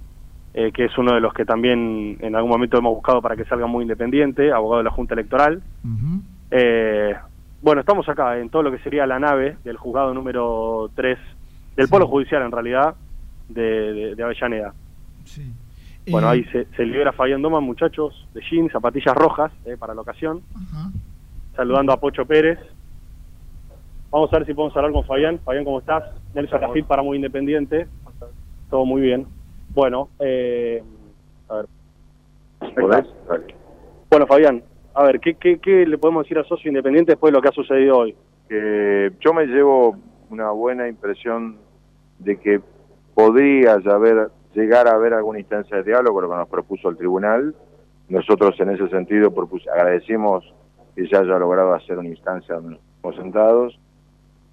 [0.54, 3.44] eh, que es uno de los que también en algún momento hemos buscado para que
[3.44, 5.62] salga muy independiente, abogado de la Junta Electoral.
[6.50, 7.14] Eh,
[7.60, 11.18] bueno, estamos acá en todo lo que sería la nave del juzgado número 3,
[11.76, 12.94] del Polo Judicial en realidad,
[13.48, 14.72] de, de- de Avellaneda.
[15.24, 15.52] Sí.
[16.10, 19.92] Bueno, Eh, ahí se, se libera Fabián Doman, muchachos, de jeans, zapatillas rojas eh, para
[19.94, 20.90] la ocasión, Ajá.
[21.58, 22.56] Saludando a Pocho Pérez.
[24.12, 25.40] Vamos a ver si podemos hablar con Fabián.
[25.44, 26.04] Fabián, ¿cómo estás?
[26.32, 27.88] Nelson Rafit para Muy Independiente.
[28.70, 29.26] Todo muy bien.
[29.74, 30.80] Bueno, eh,
[31.48, 31.66] a ver.
[34.08, 34.62] Bueno, Fabián,
[34.94, 37.48] a ver, ¿qué, qué, qué le podemos decir a Socio Independiente después de lo que
[37.48, 38.14] ha sucedido hoy?
[38.48, 39.96] que yo me llevo
[40.30, 41.58] una buena impresión
[42.20, 42.60] de que
[43.14, 47.54] podría haber, llegar a haber alguna instancia de diálogo, lo que nos propuso el tribunal.
[48.08, 50.44] Nosotros en ese sentido propus- agradecimos
[50.98, 53.80] que se haya logrado hacer una instancia donde nos estamos sentados.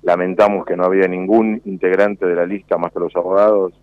[0.04, 3.74] Lamentamos que no había ningún integrante de la lista más que los abogados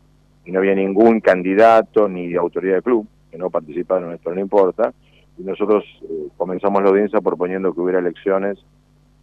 [0.45, 4.95] y no había ningún candidato ni autoridad del club que no participaron, esto no importa.
[5.37, 8.65] Y nosotros eh, comenzamos la audiencia proponiendo que hubiera elecciones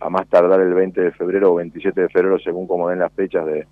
[0.02, 3.14] a más tardar el 20 de febrero o 27 de febrero, según como den las
[3.14, 3.66] fechas de,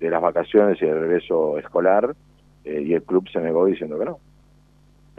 [0.00, 2.14] de las vacaciones y el regreso escolar,
[2.62, 4.18] eh, y el club se negó diciendo que no.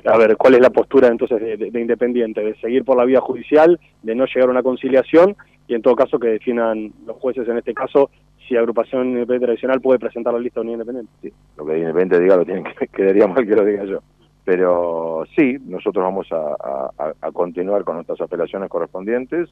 [0.05, 2.41] A ver, ¿cuál es la postura entonces de, de- de Independiente?
[2.41, 5.35] ¿De seguir por la vía judicial, de no llegar a una conciliación
[5.67, 8.09] y en todo caso que definan los jueces en este caso
[8.47, 11.11] si Agrupación Independiente Tradicional puede presentar la lista de Unión Independiente?
[11.21, 13.99] Sí, lo que Independiente diga lo tienen que quedaría mal que lo diga yo.
[14.45, 19.47] Pero sí, nosotros vamos a, continuar con nuestras apelaciones correspondientes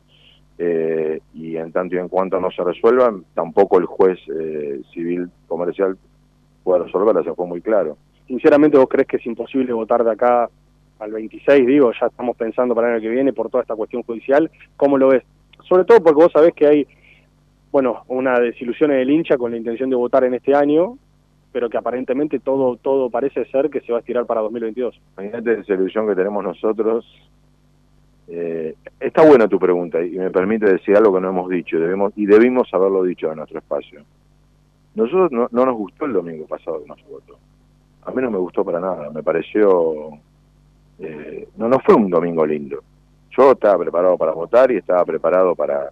[0.57, 5.29] eh, y en tanto y en cuanto no se resuelvan, tampoco el juez eh, civil
[5.47, 5.97] comercial
[6.63, 7.97] puede resolverlas, eso fue muy claro.
[8.27, 10.49] Sinceramente, ¿vos crees que es imposible votar de acá
[10.99, 11.65] al 26?
[11.65, 14.51] Digo, ya estamos pensando para el año que viene por toda esta cuestión judicial.
[14.75, 15.23] ¿Cómo lo ves?
[15.67, 16.87] Sobre todo porque vos sabés que hay,
[17.71, 20.97] bueno, una desilusión en el hincha con la intención de votar en este año,
[21.51, 24.99] pero que aparentemente todo todo parece ser que se va a estirar para 2022.
[25.17, 27.05] Imagínate esa ilusión que tenemos nosotros.
[28.27, 32.11] Eh, está buena tu pregunta y me permite decir algo que no hemos dicho debemos,
[32.17, 34.01] y debimos haberlo dicho en nuestro espacio.
[34.95, 37.37] Nosotros no, no nos gustó el domingo pasado que no se votó.
[38.07, 40.11] A mí no me gustó para nada, me pareció...
[40.97, 42.81] eh, no, no fue un domingo lindo.
[43.37, 45.91] Yo estaba preparado para votar y estaba preparado para,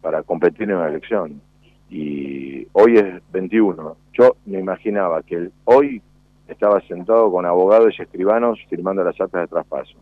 [0.00, 1.42] para competir en una elección.
[1.90, 3.96] Y hoy es 21.
[4.14, 6.00] Yo me imaginaba que hoy
[6.48, 9.98] estaba sentado con abogados y escribanos firmando las actas de traspaso.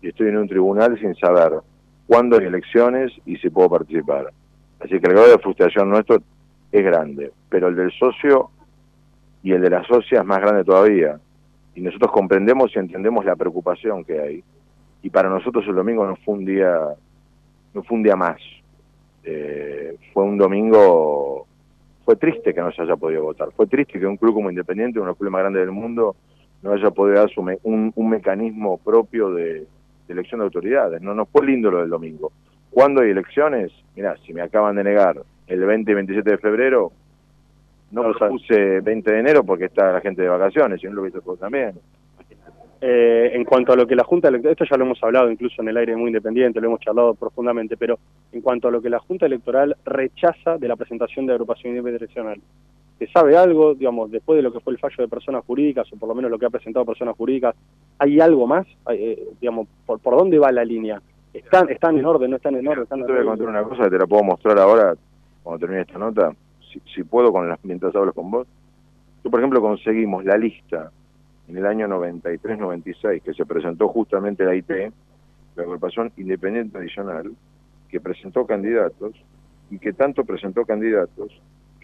[0.00, 1.60] Y estoy en un tribunal sin saber
[2.08, 4.32] cuándo hay elecciones y si puedo participar.
[4.80, 6.16] Así que el grado de frustración nuestro
[6.72, 8.50] es grande, pero el del socio
[9.42, 11.18] y el de la socia es más grande todavía.
[11.74, 14.44] Y nosotros comprendemos y entendemos la preocupación que hay.
[15.02, 16.78] Y para nosotros el domingo no fue un día,
[17.74, 18.38] no fue un día más.
[19.24, 21.46] Eh, fue un domingo,
[22.04, 23.50] fue triste que no se haya podido votar.
[23.56, 26.16] Fue triste que un club como Independiente, uno de los clubes más grandes del mundo,
[26.62, 29.66] no haya podido dar su me- un, un mecanismo propio de,
[30.08, 31.00] elección de autoridades.
[31.00, 32.32] No, no fue lindo lo del domingo.
[32.70, 33.72] ¿Cuándo hay elecciones?
[33.96, 36.92] Mira, si me acaban de negar el 20 y 27 de febrero,
[37.92, 41.02] no lo puse 20 de enero porque está la gente de vacaciones, y no lo
[41.02, 41.74] viste tú también.
[42.80, 45.62] Eh, en cuanto a lo que la Junta Electoral, esto ya lo hemos hablado incluso
[45.62, 47.98] en el aire muy independiente, lo hemos charlado profundamente, pero
[48.32, 52.40] en cuanto a lo que la Junta Electoral rechaza de la presentación de agrupación independiente
[52.98, 55.96] ¿Se sabe algo, digamos, después de lo que fue el fallo de personas jurídicas, o
[55.96, 57.54] por lo menos lo que ha presentado personas jurídicas,
[57.98, 58.66] ¿hay algo más?
[58.90, 61.00] Eh, digamos, ¿por, ¿por dónde va la línea?
[61.32, 62.82] ¿Están, ¿Están en orden, no están en orden?
[62.82, 64.94] Están Yo te voy a contar una cosa que te la puedo mostrar ahora,
[65.42, 66.32] cuando termine esta nota,
[66.72, 68.46] si, si puedo, con las, mientras hablo con vos.
[69.24, 70.90] Yo, por ejemplo, conseguimos la lista
[71.48, 74.70] en el año 93-96, que se presentó justamente la IT,
[75.56, 77.32] la agrupación independiente adicional,
[77.88, 79.14] que presentó candidatos,
[79.70, 81.32] y que tanto presentó candidatos,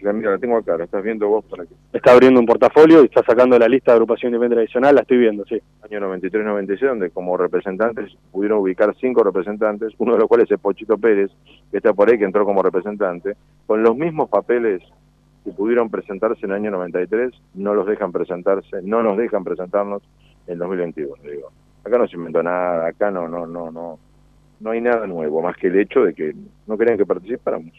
[0.01, 1.73] la, mira, la tengo acá, la estás viendo vos para que...
[1.93, 5.17] Está abriendo un portafolio y está sacando la lista de agrupación independiente adicional, la estoy
[5.17, 5.61] viendo, sí.
[5.83, 10.97] año 93-96, donde como representantes pudieron ubicar cinco representantes, uno de los cuales es Pochito
[10.97, 11.31] Pérez,
[11.71, 13.35] que está por ahí, que entró como representante,
[13.65, 14.81] con los mismos papeles
[15.43, 20.03] que pudieron presentarse en el año 93, no los dejan presentarse, no nos dejan presentarnos
[20.47, 21.51] en 2021, digo.
[21.83, 23.99] Acá no se inventó nada, acá no, no, no, no,
[24.59, 26.35] no hay nada nuevo, más que el hecho de que
[26.67, 27.73] no querían que participáramos.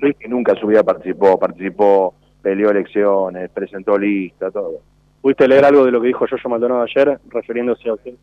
[0.00, 4.80] Luis que nunca su vida participó, participó, peleó elecciones, presentó lista, todo.
[5.20, 8.14] ¿Pudiste leer algo de lo que dijo Yoyo Maldonado ayer, refiriéndose a usted?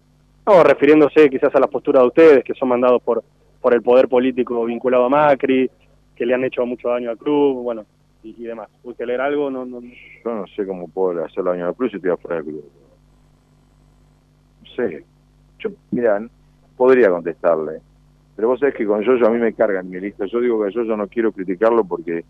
[0.46, 3.24] No, refiriéndose quizás a la postura de ustedes, que son mandados por,
[3.60, 5.70] por el poder político vinculado a Macri,
[6.16, 7.86] que le han hecho mucho daño al club, bueno,
[8.24, 8.70] y, demás.
[8.84, 9.50] ¿Pudiste leer algo?
[9.50, 9.88] No, no, no.
[10.24, 12.72] Yo no sé cómo puedo hacer daño al club si estoy afuera del club.
[14.62, 15.04] No sé.
[15.60, 16.22] Yo, mirá,
[16.78, 17.82] podría contestarle.
[18.36, 20.26] Pero vos sabés que con Yoyo a mí me cargan mi lista.
[20.26, 22.24] Yo digo que Yoyo no quiero criticarlo porque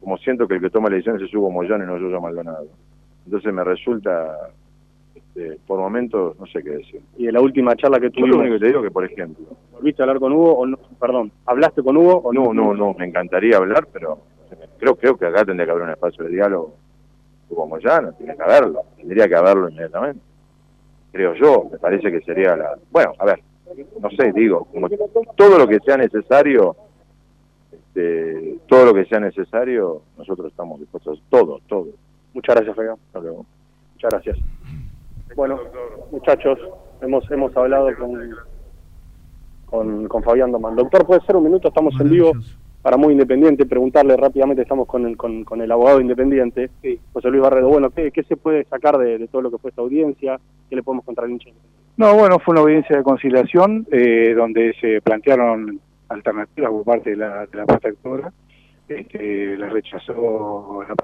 [0.00, 2.66] como siento que el que toma la decisión es Hugo Moyano y no Yoyo Maldonado.
[3.24, 4.50] Entonces me resulta,
[5.14, 7.00] este, por momentos, no sé qué decir.
[7.16, 9.04] Y de la última charla que Yo lo tuvimos, único que te digo que, por
[9.04, 10.78] ejemplo, ¿volviste a hablar con Hugo o no?
[10.98, 14.18] Perdón, ¿hablaste con Hugo o no, no, no, me encantaría hablar, pero
[14.78, 16.74] creo, creo que acá tendría que haber un espacio de diálogo.
[17.50, 20.20] Hugo Moyano, tiene que haberlo, tendría que haberlo inmediatamente.
[21.12, 22.76] Creo yo, me parece que sería la...
[22.90, 23.40] Bueno, a ver,
[24.00, 24.88] no sé, digo, como
[25.36, 26.76] todo lo que sea necesario,
[27.72, 31.88] este, todo lo que sea necesario, nosotros estamos dispuestos, todo, todo.
[32.34, 32.96] Muchas gracias, Fabián.
[33.06, 33.46] Hasta luego.
[33.94, 34.38] Muchas gracias.
[35.34, 35.58] Bueno,
[36.10, 36.58] muchachos,
[37.00, 38.36] hemos hemos hablado con,
[39.66, 40.76] con, con Fabián Domán.
[40.76, 42.32] Doctor, puede ser un minuto, estamos en vivo
[42.82, 43.66] para Muy Independiente.
[43.66, 46.70] Preguntarle rápidamente, estamos con el, con, con el abogado independiente,
[47.12, 47.68] José Luis Barredo.
[47.68, 50.40] Bueno, ¿qué, qué se puede sacar de, de todo lo que fue esta audiencia?
[50.68, 51.50] ¿Qué le podemos contar al hincha?
[51.98, 57.16] No, bueno, fue una audiencia de conciliación eh, donde se plantearon alternativas por parte de
[57.16, 58.32] la, de la parte actora.
[58.88, 60.94] Este, la rechazó la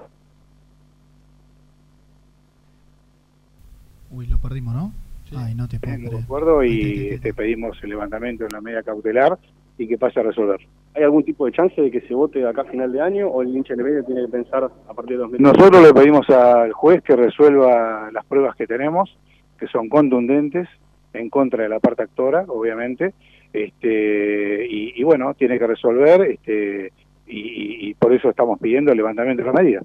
[4.12, 4.92] Uy, lo perdimos, ¿no?
[5.36, 6.22] Ay, no te puedo de creer.
[6.22, 9.36] acuerdo y este, pedimos el levantamiento de la medida cautelar
[9.76, 10.60] y que pase a resolver.
[10.94, 13.42] ¿Hay algún tipo de chance de que se vote acá a final de año o
[13.42, 15.58] el hincha independiente tiene que pensar a partir de 2020?
[15.58, 19.18] Nosotros le pedimos al juez que resuelva las pruebas que tenemos,
[19.58, 20.68] que son contundentes,
[21.14, 23.14] en contra de la parte actora, obviamente,
[23.52, 26.92] este, y, y bueno, tiene que resolver, este,
[27.26, 29.82] y, y por eso estamos pidiendo el levantamiento de la medida.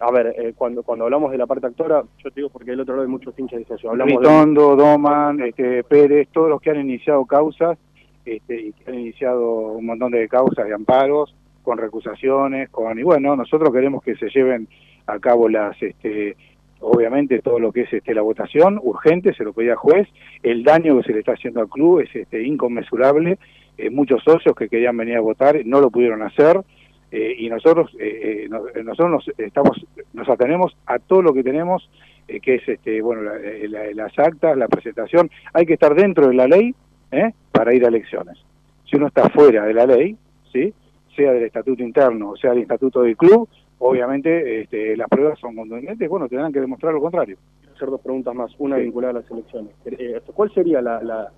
[0.00, 2.80] A ver, eh, cuando cuando hablamos de la parte actora, yo te digo porque del
[2.80, 3.90] otro lado hay muchos hinchas de eso.
[3.90, 4.28] Hablamos de...
[4.28, 7.78] Ritondo, Doman, este, Pérez, todos los que han iniciado causas,
[8.24, 13.02] este, y que han iniciado un montón de causas de amparos, con recusaciones, con y
[13.02, 14.68] bueno, nosotros queremos que se lleven
[15.06, 16.36] a cabo las, este,
[16.80, 20.08] obviamente todo lo que es este, la votación urgente, se lo pedía juez,
[20.42, 23.38] el daño que se le está haciendo al club es este, inconmensurable,
[23.78, 26.60] eh, muchos socios que querían venir a votar no lo pudieron hacer,
[27.10, 31.88] eh, y nosotros eh, nos- nosotros nos estamos nos atenemos a todo lo que tenemos
[32.26, 35.30] que es este bueno la- la- las actas la presentación.
[35.52, 36.74] Hay que estar dentro de la ley
[37.52, 38.38] para ir a elecciones.
[38.90, 40.16] Si uno está fuera de la ley
[40.52, 40.72] sí
[41.14, 43.48] sea del estatuto interno o sea del estatuto del club
[43.86, 48.00] obviamente este, las pruebas son contundentes bueno tendrán que demostrar lo contrario Quiero hacer dos
[48.00, 49.72] preguntas más, una vinculada a las elecciones.
[49.86, 51.32] Eh, ¿Cuál sería la, la,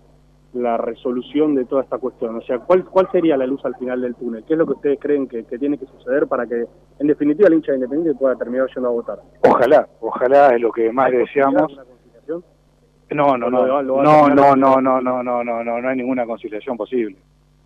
[0.53, 2.37] la resolución de toda esta cuestión?
[2.37, 4.45] O sea, ¿cuál, ¿cuál sería la luz al final del túnel?
[4.45, 6.65] ¿Qué es lo que ustedes creen que, que tiene que suceder para que,
[6.99, 9.19] en definitiva, el hincha de Independiente pueda terminar yendo a votar?
[9.49, 11.73] ojalá ojalá es lo que más ¿Hay deseamos?
[13.09, 16.27] No, no, ¿O no, no, no, no, no, no, no, no, no, no hay ninguna
[16.27, 17.17] conciliación posible.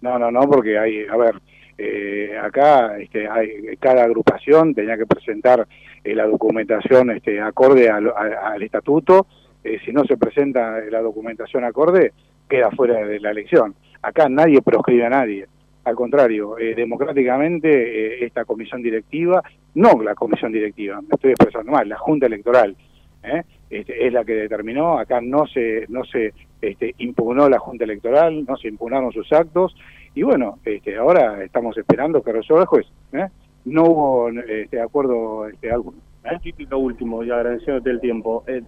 [0.02, 1.34] No, no, no, porque hay, a ver,
[1.82, 5.66] eh, acá este, hay, cada agrupación tenía que presentar
[6.04, 9.26] eh, la documentación este, acorde al, estatuto.
[9.64, 12.12] Eh, si no se presenta la documentación acorde,
[12.48, 13.74] queda fuera de la elección.
[14.02, 15.46] Acá nadie proscribe a nadie.
[15.84, 19.42] Al contrario, eh, democráticamente eh, esta comisión directiva,
[19.74, 22.76] no la comisión directiva, me estoy expresando mal, la Junta Electoral,
[23.22, 23.42] ¿eh?
[23.70, 28.44] Este, es la que determinó, acá no se, no se este, impugnó la Junta Electoral,
[28.44, 29.74] no se impugnaron sus actos,
[30.14, 32.86] y bueno, este, ahora estamos esperando que resuelva el juez.
[33.12, 33.28] ¿eh?
[33.64, 35.98] No hubo este, acuerdo este, alguno.
[36.24, 36.66] ¿Eh?
[36.68, 38.44] Lo último, y agradeciéndote el tiempo.
[38.46, 38.62] Eh,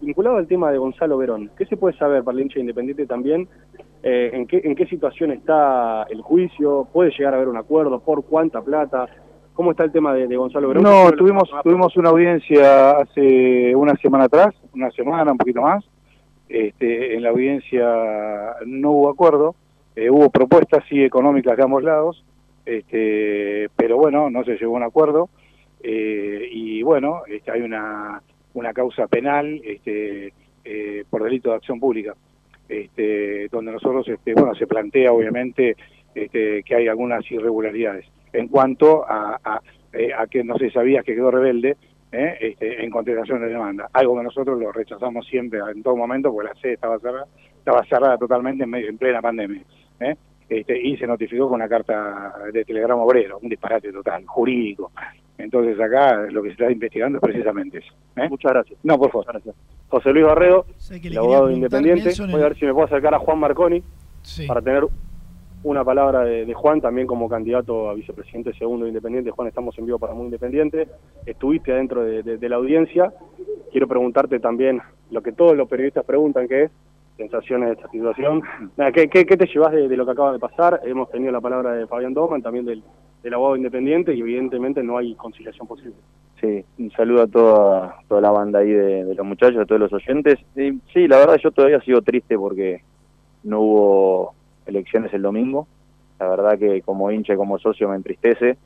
[0.00, 3.48] vinculado al tema de Gonzalo Verón, ¿qué se puede saber para el hincha independiente también?
[4.02, 6.88] Eh, ¿en, qué, ¿En qué situación está el juicio?
[6.92, 8.00] ¿Puede llegar a haber un acuerdo?
[8.00, 9.08] ¿Por cuánta plata?
[9.56, 10.82] ¿Cómo está el tema de, de Gonzalo Verón?
[10.82, 15.82] No, tuvimos, tuvimos una audiencia hace una semana atrás, una semana, un poquito más.
[16.46, 17.86] Este, en la audiencia
[18.66, 19.54] no hubo acuerdo,
[19.96, 22.22] eh, hubo propuestas sí económicas de ambos lados,
[22.66, 25.30] este, pero bueno, no se llegó a un acuerdo.
[25.82, 28.20] eh, y bueno, este, hay una,
[28.52, 30.34] una causa penal este,
[30.66, 32.14] eh, por delito de acción pública,
[32.68, 35.76] este, donde nosotros, este, bueno, se plantea obviamente
[36.14, 38.04] este, que hay algunas irregularidades
[38.38, 39.60] en cuanto a, a,
[39.92, 41.76] eh, a que no se sabía que quedó rebelde
[42.12, 42.36] ¿eh?
[42.40, 46.48] este, en contestación de demanda, algo que nosotros lo rechazamos siempre en todo momento porque
[46.48, 47.26] la sede estaba cerrada,
[47.58, 49.62] estaba cerrada totalmente en, medio, en plena pandemia.
[50.00, 50.14] ¿eh?
[50.48, 54.92] Este, y se notificó con una carta de telegrama obrero, un disparate total, jurídico.
[55.38, 57.92] Entonces acá lo que se está investigando es precisamente eso.
[58.16, 58.28] ¿eh?
[58.28, 58.78] Muchas gracias.
[58.84, 59.26] No, por favor.
[59.28, 59.54] Gracias.
[59.88, 60.66] José Luis Barredo,
[61.02, 62.10] el abogado independiente.
[62.30, 63.82] Voy a ver si me puedo acercar a Juan Marconi
[64.22, 64.46] Sí.
[64.46, 64.84] para tener
[65.66, 69.32] una palabra de, Juan, también como candidato a vicepresidente segundo de Independiente.
[69.32, 70.86] Juan, estamos en vivo para Muy Independiente.
[71.26, 73.12] Estuviste adentro de, la audiencia.
[73.72, 76.70] Quiero preguntarte también lo que todos los periodistas preguntan, que es
[77.16, 78.42] sensaciones de esta situación.
[78.94, 80.82] ¿qué, te llevas de, lo que acaba de pasar?
[80.84, 82.84] Hemos tenido la palabra de Fabián Doman, también del,
[83.24, 85.96] del abogado independiente, y evidentemente no hay conciliación posible.
[86.40, 89.80] Sí, un saludo a toda, toda la banda ahí de, de los muchachos, a todos
[89.80, 90.36] los oyentes.
[90.54, 92.82] Y sí, la verdad yo todavía sigo triste porque
[93.42, 95.66] no hubo elecciones el domingo.
[96.18, 98.56] La verdad que como hincha y como socio me entristece.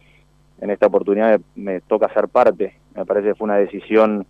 [0.60, 2.74] En esta oportunidad me, toca ser parte.
[2.94, 4.26] Me parece que fue una decisión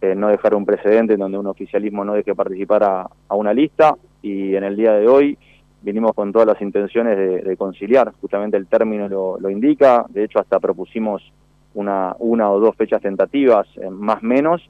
[0.00, 3.94] eh, no dejar un precedente en donde un oficialismo no deje participar a, una lista
[4.22, 5.38] y en el día de hoy
[5.82, 8.12] vinimos con todas las intenciones de, conciliar.
[8.20, 10.06] Justamente el término lo, lo indica.
[10.08, 11.22] De hecho, hasta propusimos
[11.74, 14.62] una, una o dos fechas tentativas, eh, más menos,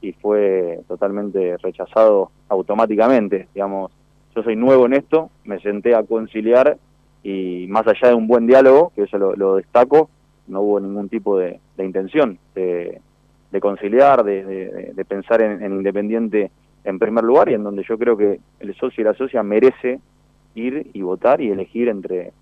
[0.00, 3.48] y fue totalmente rechazado automáticamente.
[3.54, 3.90] Digamos,
[4.34, 6.76] yo soy nuevo en esto, me senté a conciliar
[7.22, 10.08] y más allá de un buen diálogo, que eso lo, destaco,
[10.46, 13.00] no hubo ningún tipo de, intención de,
[13.50, 16.50] de conciliar, de, pensar en, en Independiente
[16.84, 20.00] en primer lugar y en donde yo creo que el socio y la socia merece
[20.54, 22.32] ir y votar y elegir entre,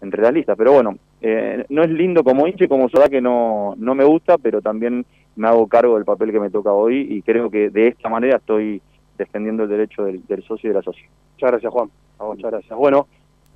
[0.00, 0.56] entre las listas.
[0.56, 4.04] Pero bueno, eh, no es lindo como hincha y como soda que no, no me
[4.04, 5.04] gusta, pero también
[5.34, 8.36] me hago cargo del papel que me toca hoy y creo que de esta manera
[8.36, 8.80] estoy
[9.18, 11.08] defendiendo el derecho del, del socio y de la socia.
[11.36, 11.90] Muchas gracias, Juan.
[12.18, 12.78] Muchas gracias.
[12.78, 13.06] Bueno,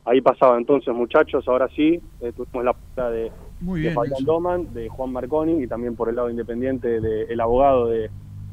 [0.05, 1.49] ahí pasaba entonces, muchachos.
[1.49, 4.25] Ahora sí, eh, tuvimos la palabra de, Muy de Fabián.
[4.25, 8.11] Doman, de Juan Marconi y también por el lado independiente del abogado de,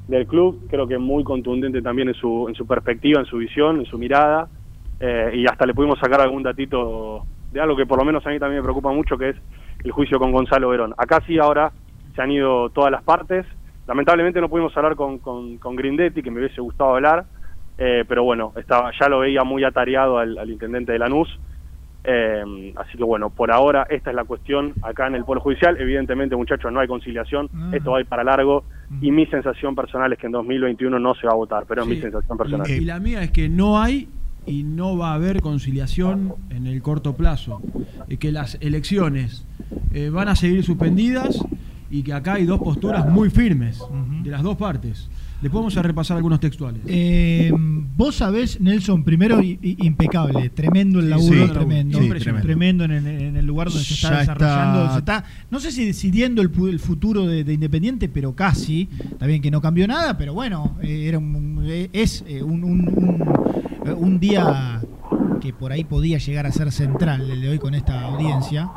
[0.07, 0.65] del club.
[0.69, 3.97] Creo que muy contundente también en su, en su perspectiva, en su visión, en su
[3.97, 4.47] mirada.
[4.99, 8.29] Eh, y hasta le pudimos sacar algún datito de algo que por lo menos a
[8.29, 9.35] mí también me preocupa mucho, que es
[9.83, 10.93] el juicio con Gonzalo Verón.
[10.97, 11.71] Acá sí ahora
[12.15, 13.45] se han ido todas las partes.
[13.87, 17.25] Lamentablemente no pudimos hablar con, con, con Grindetti, que me hubiese gustado hablar,
[17.77, 21.29] eh, pero bueno, estaba, ya lo veía muy atareado al, al intendente de Lanús.
[22.09, 25.75] Eh, así que bueno, por ahora esta es la cuestión acá en el Polo Judicial.
[25.79, 28.63] Evidentemente, muchachos, no hay conciliación, esto va a ir para largo
[29.01, 31.87] y mi sensación personal es que en 2021 no se va a votar, pero es
[31.87, 32.69] mi sensación personal.
[32.69, 34.07] Y, y la mía es que no hay
[34.47, 37.61] y no va a haber conciliación en el corto plazo.
[38.07, 39.45] Y que las elecciones
[39.93, 41.45] eh, van a seguir suspendidas
[41.91, 43.83] y que acá hay dos posturas muy firmes
[44.23, 45.09] de las dos partes.
[45.41, 46.81] Después vamos a repasar algunos textuales.
[46.87, 47.51] Eh,
[47.95, 52.83] vos sabés, Nelson, primero i- i- impecable, tremendo el laburo, sí, tremendo, sí, tremendo, tremendo.
[52.85, 55.71] en, el, en el lugar donde se está Ya desarrollando, está- se está, no sé
[55.71, 60.17] si decidiendo el, futuro de, de Independiente, pero casi, está bien que no cambió nada,
[60.17, 64.81] pero bueno, eh, era un- eh, es eh, un, un- un- un día
[65.39, 68.71] que por ahí podía llegar a ser central el de hoy con esta audiencia.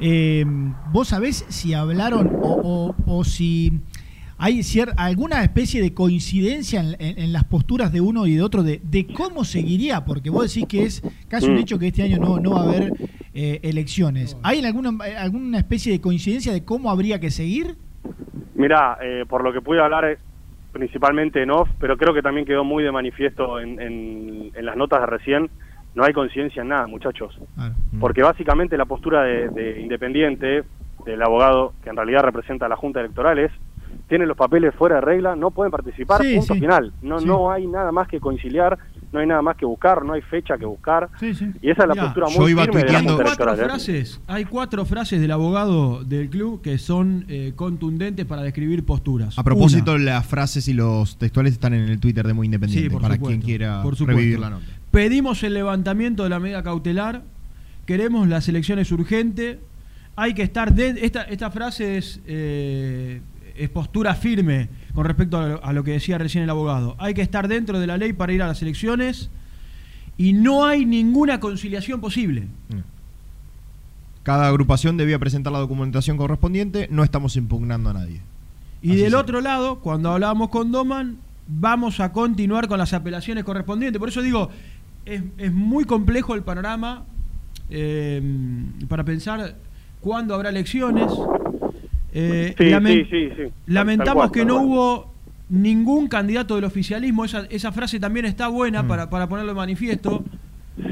[0.00, 0.44] Eh,
[0.92, 3.72] ¿Vos sabés si hablaron o, o- o si
[4.38, 8.42] hay cier- alguna especie de coincidencia en, en- en las posturas de uno y de
[8.42, 10.04] otro de, de cómo seguiría?
[10.04, 11.58] Porque vos decís que es casi un Mm.
[11.58, 12.94] hecho que este año no, no va a haber
[13.36, 14.36] eh, elecciones.
[14.44, 17.74] ¿Hay alguna, alguna especie de coincidencia de cómo habría que seguir?
[18.54, 20.18] Mira, eh, por lo que pude hablar eh,
[20.72, 24.76] principalmente en off, pero creo que también quedó muy de manifiesto en, en- en las
[24.76, 25.50] notas de recién,
[25.94, 27.36] no hay conciencia en nada, muchachos.
[28.00, 30.62] Porque básicamente la postura de, de Independiente,
[31.06, 33.52] del abogado que en realidad representa a la Junta Electoral es,
[34.08, 36.60] tienen los papeles fuera de regla, no pueden participar, Sí, punto sí.
[36.60, 36.92] final.
[37.02, 37.26] No, Sí.
[37.26, 38.78] no hay nada más que conciliar,
[39.12, 41.08] no hay nada más que buscar, no hay fecha que buscar.
[41.22, 43.60] Y esa es la Mirá, postura muy firme de la cuatro Electoral.
[43.60, 43.64] ¿eh?
[43.64, 49.38] frases, hay cuatro frases del abogado del club que son eh, contundentes para describir posturas.
[49.38, 52.88] A propósito, Una, las frases y los textuales están en el Twitter de Muy Independiente
[52.88, 54.64] Sí, por para supuesto, quien quiera por revivir la nota.
[54.90, 57.22] Pedimos el levantamiento de la medida cautelar,
[57.86, 59.58] queremos las elecciones urgentes,
[60.16, 63.20] hay que estar de esta esta frase es eh,
[63.56, 66.96] es postura firme con respecto a lo, a lo que decía recién el abogado.
[66.98, 69.30] Hay que estar dentro de la ley para ir a las elecciones
[70.16, 72.46] y no hay ninguna conciliación posible.
[74.22, 78.22] Cada agrupación debía presentar la documentación correspondiente, no estamos impugnando a nadie.
[78.80, 83.98] Y del otro lado, cuando hablábamos con Doman, vamos a continuar con las apelaciones correspondientes.
[83.98, 84.50] Por eso digo,
[85.04, 87.04] es, es muy complejo el panorama
[87.70, 88.22] eh,
[88.88, 89.56] para pensar
[90.00, 91.10] cuándo habrá elecciones.
[92.14, 94.66] Eh, Sí, lamen- sí, sí, Lamentamos cual, que no cual.
[94.66, 95.14] hubo
[95.50, 97.24] ningún candidato del oficialismo.
[97.24, 98.88] Esa, esa frase también está buena Mm.
[98.88, 100.22] para, para ponerlo de manifiesto.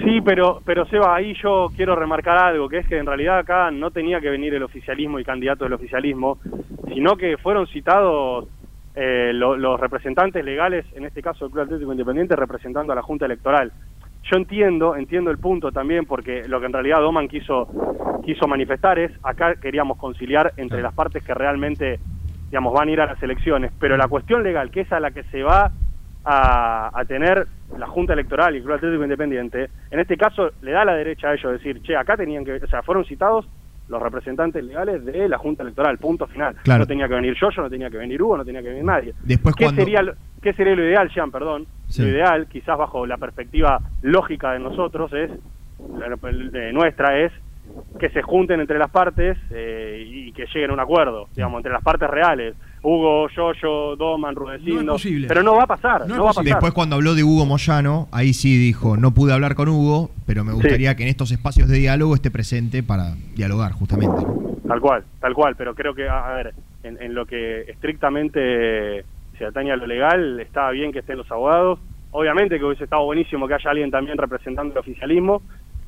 [0.05, 3.71] Sí, pero, pero Seba, ahí yo quiero remarcar algo, que es que en realidad acá
[3.71, 6.39] no tenía que venir el oficialismo y candidato del oficialismo,
[6.93, 8.47] sino que fueron citados
[8.95, 13.01] eh, lo- los representantes legales, en este caso el Club Atlético Independiente, representando a la
[13.03, 13.73] Junta Electoral.
[14.31, 17.69] Yo entiendo, entiendo el punto también, porque lo que en realidad Doman quiso,
[18.25, 21.99] quiso manifestar es, acá queríamos conciliar entre las partes que realmente,
[22.49, 25.11] digamos, van a ir a las elecciones, pero la cuestión legal, que es a la
[25.11, 25.73] que se va
[26.25, 27.47] a, a tener
[27.77, 31.29] la Junta Electoral y el Club Atlético Independiente, en este caso le da la derecha
[31.31, 33.47] a ellos decir, che, acá tenían que, o sea, fueron citados
[33.89, 36.55] los representantes legales de la Junta Electoral, punto final.
[36.63, 36.81] Claro.
[36.81, 38.85] No tenía que venir yo, yo no tenía que venir Hugo, no tenía que venir
[38.85, 39.15] nadie.
[39.25, 41.67] Después ¿Qué, cuando- sería, lo- ¿Qué sería lo ideal, Jean, perdón?
[41.89, 42.03] Sí.
[42.03, 45.31] Lo ideal, quizás bajo la perspectiva lógica de nosotros, es
[46.53, 47.33] de nuestra, es
[47.99, 51.73] que se junten entre las partes eh, y que lleguen a un acuerdo, digamos, entre
[51.73, 52.55] las partes reales.
[52.83, 54.97] Hugo, Yoyo, Doman, Rudecindo.
[55.29, 56.45] Pero no va a pasar, no, va a pasar.
[56.45, 60.43] Después cuando habló de Hugo Moyano, ahí sí dijo, no pude hablar con Hugo, pero
[60.43, 64.25] me gustaría que en estos espacios de diálogo esté presente para dialogar justamente.
[64.25, 64.57] ¿no?
[64.67, 69.05] Tal cual, tal cual, pero creo que, a a ver, en, en lo que estrictamente
[69.43, 71.81] se atañe a lo legal, está bien que estén los abogados.
[72.13, 75.43] Obviamente que hubiese estado buenísimo que haya alguien también representando el oficialismo,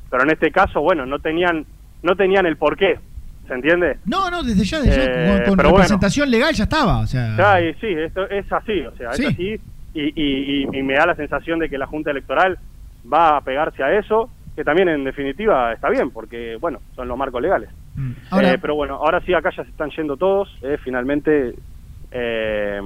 [0.09, 1.65] pero en este caso, bueno, no tenían
[2.03, 2.99] no tenían el porqué,
[3.47, 3.97] ¿se entiende?
[4.05, 5.71] No, no, desde ya, desde ya, Eh, con, con bueno.
[5.71, 6.99] representación legal ya estaba.
[6.99, 9.23] O sea, Ya, y sí, esto es así, o sea, Sí.
[9.23, 9.59] es así,
[9.93, 12.59] y, y- y- y me da la sensación de que la Junta Electoral
[13.11, 17.17] va a pegarse a eso, que también en definitiva está bien, porque, bueno, son los
[17.17, 17.69] marcos legales.
[18.29, 21.55] Ahora- Eh, pero bueno, ahora sí, acá ya se están yendo todos, eh, finalmente,
[22.11, 22.81] eh,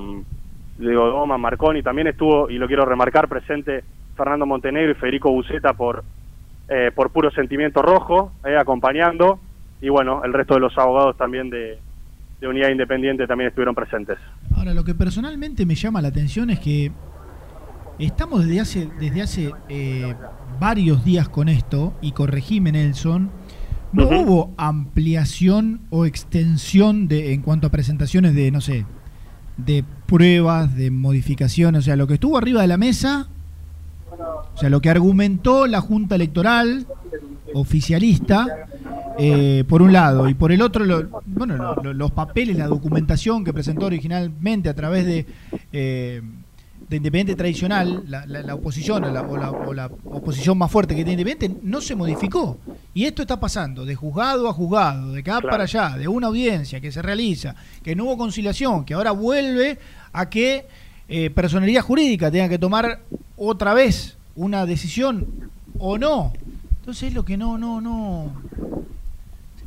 [0.88, 3.84] digo, Doma, Marconi, también estuvo, y lo quiero remarcar, presente
[4.16, 6.04] Fernando Montenegro y Federico Buceta por,
[6.70, 9.40] eh, por puro sentimiento rojo, eh, acompañando,
[9.82, 11.80] y bueno, el resto de los abogados también de,
[12.40, 14.18] de Unidad Independiente también estuvieron presentes.
[14.56, 16.92] Ahora, lo que personalmente me llama la atención es que
[17.98, 20.14] estamos desde hace, desde hace eh,
[20.60, 23.32] varios días con esto, y corregime Nelson,
[23.92, 28.86] no hubo ampliación o extensión de en cuanto a presentaciones de, no sé,
[29.58, 33.28] de pruebas, de modificaciones, o sea, lo que estuvo arriba de la mesa,
[34.54, 36.86] o sea, lo que argumentó la Junta Electoral
[37.54, 38.46] oficialista,
[39.18, 42.68] eh, por un lado, y por el otro, lo- bueno, lo- lo- los papeles, la
[42.68, 45.26] documentación que presentó originalmente a través de,
[45.74, 46.22] eh,
[46.90, 50.72] de Independiente Tradicional, la, la- la oposición o la, o la- o la oposición más
[50.72, 52.58] fuerte que tiene Independiente, no se modificó.
[52.96, 55.50] Y esto está pasando de juzgado a juzgado, de acá Claro.
[55.50, 59.78] para allá, de una audiencia que se realiza, que no hubo conciliación, que ahora vuelve
[60.14, 60.66] a que
[61.08, 63.00] eh, personería jurídica tenga que tomar
[63.38, 65.28] otra vez una decisión
[65.78, 66.34] o no.
[66.80, 68.32] Entonces es lo que no, no, no.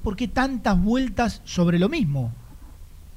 [0.03, 2.33] ¿Por qué tantas vueltas sobre lo mismo?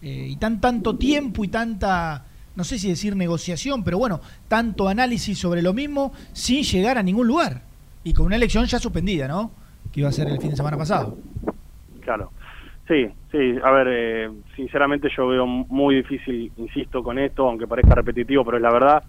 [0.01, 2.23] Eh, y tan tanto tiempo y tanta,
[2.55, 7.03] no sé si decir negociación, pero bueno, tanto análisis sobre lo mismo sin llegar a
[7.03, 7.61] ningún lugar.
[8.03, 9.51] Y con una elección ya suspendida, ¿no?
[9.91, 11.17] Que iba a ser el fin de semana pasado.
[12.01, 12.31] Claro.
[12.87, 17.95] Sí, sí, a ver, eh, sinceramente yo veo muy difícil, insisto con esto, aunque parezca
[17.95, 19.03] repetitivo, pero es la verdad,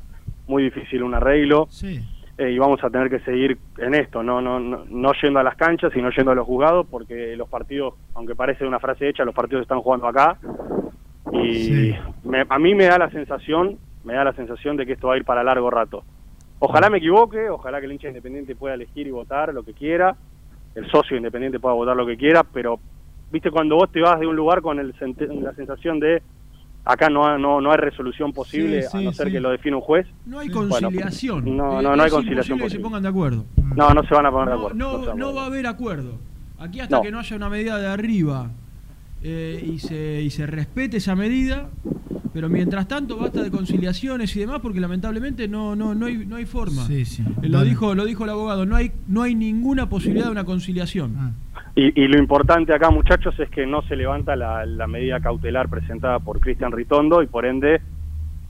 [0.46, 1.68] muy difícil un arreglo.
[1.70, 2.00] Sí.
[2.38, 5.42] Eh, y vamos a tener que seguir en esto, no, no, no, no yendo a
[5.42, 9.24] las canchas, sino yendo a los juzgados, porque los partidos, aunque parece una frase hecha,
[9.24, 10.38] los partidos están jugando acá.
[11.32, 15.08] Y me- a mí me da la sensación, me da la sensación de que esto
[15.08, 16.04] va a ir para largo rato.
[16.58, 20.16] Ojalá me equivoque, ojalá que el hincha independiente pueda elegir y votar lo que quiera,
[20.74, 22.78] el socio independiente pueda votar lo que quiera, pero
[23.30, 24.94] viste cuando vos te vas de un lugar con el
[25.42, 26.22] la sensación de
[26.84, 29.32] acá no, ha- no, no hay resolución posible Sí, a no ser sí.
[29.32, 30.06] que lo define un juez.
[30.24, 31.56] No hay Bueno, conciliación.
[31.56, 32.82] no, Eh, no, no hay conciliación imposible que se posible.
[32.84, 33.44] pongan de acuerdo.
[33.74, 34.76] No, no se van a poner de acuerdo.
[34.76, 36.12] no, no va a haber acuerdo.
[36.58, 37.02] Aquí hasta No.
[37.02, 38.50] que no haya una medida de arriba
[39.22, 41.68] eh, y, se, y se respete esa medida,
[42.32, 46.36] pero mientras tanto basta de conciliaciones y demás porque lamentablemente no, no, no, hay, no
[46.36, 46.86] hay forma.
[46.86, 47.22] Sí, sí.
[47.42, 50.44] Eh, Lo dijo, lo dijo el abogado, no hay, no hay ninguna posibilidad de una
[50.44, 51.14] conciliación.
[51.18, 51.32] Ah.
[51.74, 55.68] Y, y lo importante acá, muchachos, es que no se levanta la, la medida cautelar
[55.68, 57.80] presentada por Cristian Ritondo y por ende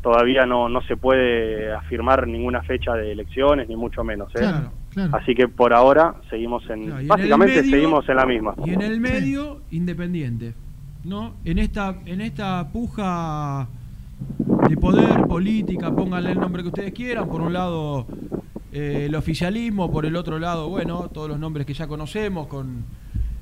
[0.00, 4.28] todavía no, no se puede afirmar ninguna fecha de elecciones, ni mucho menos.
[4.36, 4.38] ¿eh?
[4.38, 5.16] Claro, claro.
[5.16, 6.86] Así que por ahora seguimos en...
[6.86, 8.54] Claro, y en básicamente medio- seguimos en la misma.
[8.64, 10.54] Y en el medio, independiente.
[11.04, 11.34] ¿No?
[11.44, 13.68] En esta, en esta puja
[14.68, 17.28] de poder, política, pónganle el nombre que ustedes quieran.
[17.28, 18.06] Por un lado,
[18.72, 22.84] eh, el oficialismo, por el otro lado, bueno, todos los nombres que ya conocemos, con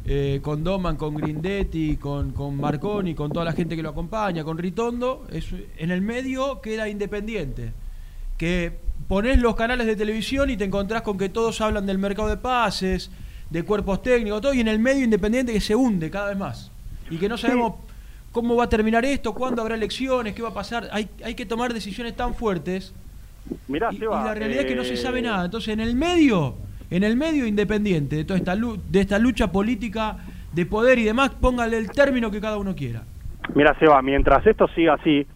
[0.07, 4.45] eh, con Doman, con Grindetti, con, con Marconi, con toda la gente que lo acompaña,
[4.45, 5.47] con Ritondo, es,
[5.79, 7.73] en el medio queda Independiente.
[8.37, 12.29] Que pones los canales de televisión y te encontrás con que todos hablan del mercado
[12.29, 13.11] de pases,
[13.51, 16.73] de cuerpos técnicos, todo, y en el medio Independiente que se hunde cada vez más.
[17.11, 17.75] Y que no sabemos
[18.33, 20.89] cómo va a terminar esto, cuándo habrá elecciones, qué va a pasar.
[20.91, 22.95] Hay, hay que tomar decisiones tan fuertes.
[23.69, 25.45] Mirá, y, Seba, y la realidad es que no se eh, sabe nada.
[25.45, 26.57] Entonces, en el medio,
[26.91, 30.17] en el medio independiente de toda esta, de esta lucha política
[30.53, 33.03] de poder y demás, póngale el término que cada uno quiera.
[33.55, 35.27] Mira, Seba, mientras esto siga así,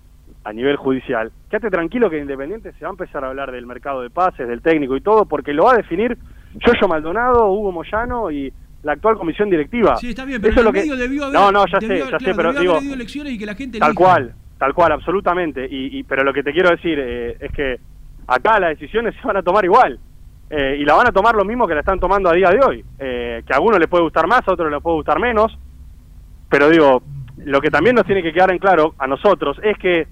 [0.44, 4.00] a nivel judicial, quédate tranquilo que Independiente se va a empezar a hablar del mercado
[4.02, 6.16] de pases, del técnico y todo, porque lo va a definir
[6.54, 9.96] Yoyo Maldonado, Hugo Moyano y la actual comisión directiva.
[9.96, 11.34] Sí, está bien, pero Eso en el que- medio debió haber.
[11.38, 13.78] No, no, ya debió- sé, ya claro, sé, pero digo, elecciones y que la gente
[13.78, 14.04] Tal elija.
[14.04, 15.66] cual, tal cual, absolutamente.
[15.68, 17.76] Y, y- pero lo que te quiero decir eh, es que
[18.26, 19.98] acá las decisiones se van a tomar igual.
[20.50, 22.60] Eh, y la van a tomar lo mismo que la están tomando a día de
[22.64, 22.84] hoy.
[22.98, 25.58] Eh, que a algunos les puede gustar más, a otros les puede gustar menos.
[26.48, 27.02] Pero digo,
[27.44, 30.06] lo que también nos tiene que quedar en claro a nosotros es que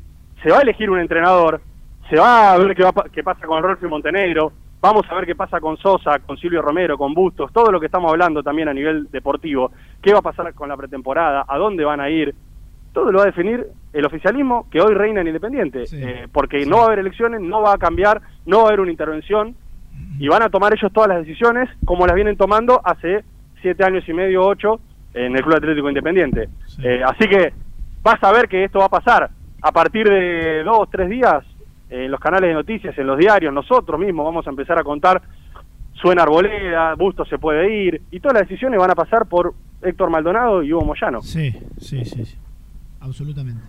[0.47, 1.61] se va a elegir un entrenador,
[2.09, 5.35] se va a ver qué, va, qué pasa con Rolfi Montenegro, vamos a ver qué
[5.35, 8.73] pasa con Sosa, con Silvio Romero, con Bustos, todo lo que estamos hablando también a
[8.73, 12.33] nivel deportivo, qué va a pasar con la pretemporada, a dónde van a ir,
[12.93, 16.77] todo lo va a definir el oficialismo que hoy reina en Independiente, Eh, porque no
[16.77, 19.57] va a haber elecciones, no va a cambiar, no va a haber una intervención
[20.21, 23.25] y van a tomar ellos todas las decisiones como las vienen tomando hace
[23.63, 24.79] siete años y medio, ocho,
[25.13, 26.49] en el Club Atlético Independiente.
[26.85, 27.53] Eh, así que
[28.05, 29.31] vas a ver que esto va a pasar
[29.63, 31.45] a partir de dos, tres días
[31.91, 35.23] en los canales de noticias, en los diarios, nosotros mismos vamos a empezar a contar,
[35.95, 40.11] suena Arboleda, Busto se puede ir, y todas las decisiones van a pasar por Héctor
[40.11, 41.23] Maldonado y Hugo Moyano.
[41.23, 42.37] Sí, sí, sí, sí.
[43.01, 43.63] absolutamente.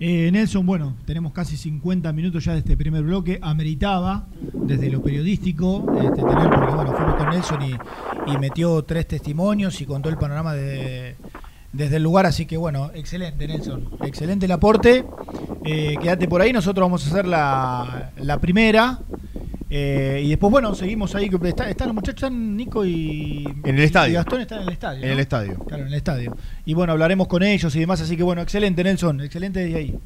[0.00, 3.40] Eh, Nelson, bueno, tenemos casi 50 minutos ya de este primer bloque.
[3.42, 9.08] Ameritaba, desde lo periodístico, este, tener, porque bueno, fuimos con Nelson y, y metió tres
[9.08, 11.16] testimonios y contó el panorama de-
[11.72, 12.26] desde el lugar.
[12.26, 13.88] Así que bueno, excelente, Nelson.
[14.04, 15.04] Excelente el aporte.
[15.64, 19.00] Eh, quédate por ahí, nosotros vamos a hacer la, la primera.
[19.70, 21.28] Eh, y después, bueno, seguimos ahí.
[21.28, 23.44] que Está, están los muchachos, están Nico y.
[23.64, 24.12] En el estadio.
[24.12, 25.02] y Gastón están en el estadio.
[25.02, 25.12] En ¿no?
[25.14, 25.58] el estadio.
[25.66, 26.36] Claro, en el estadio.
[26.64, 28.00] Y bueno, hablaremos con ellos y demás.
[28.00, 29.20] Así que bueno, excelente, Nelson.
[29.20, 29.98] Excelente desde ahí.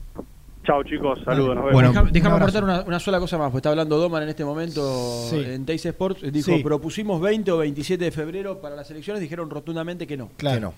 [0.65, 1.73] Chao chicos, saludos, nos vemos.
[1.93, 5.27] Bueno, déjame aportar una, una sola cosa más, pues está hablando Doman en este momento
[5.29, 5.43] Sí.
[5.45, 6.23] en Teis Sports.
[6.33, 6.63] Dijo, Sí.
[6.63, 10.29] propusimos 20 o 27 de febrero para las elecciones, dijeron rotundamente que no.
[10.37, 10.55] Claro.
[10.57, 10.75] Que no.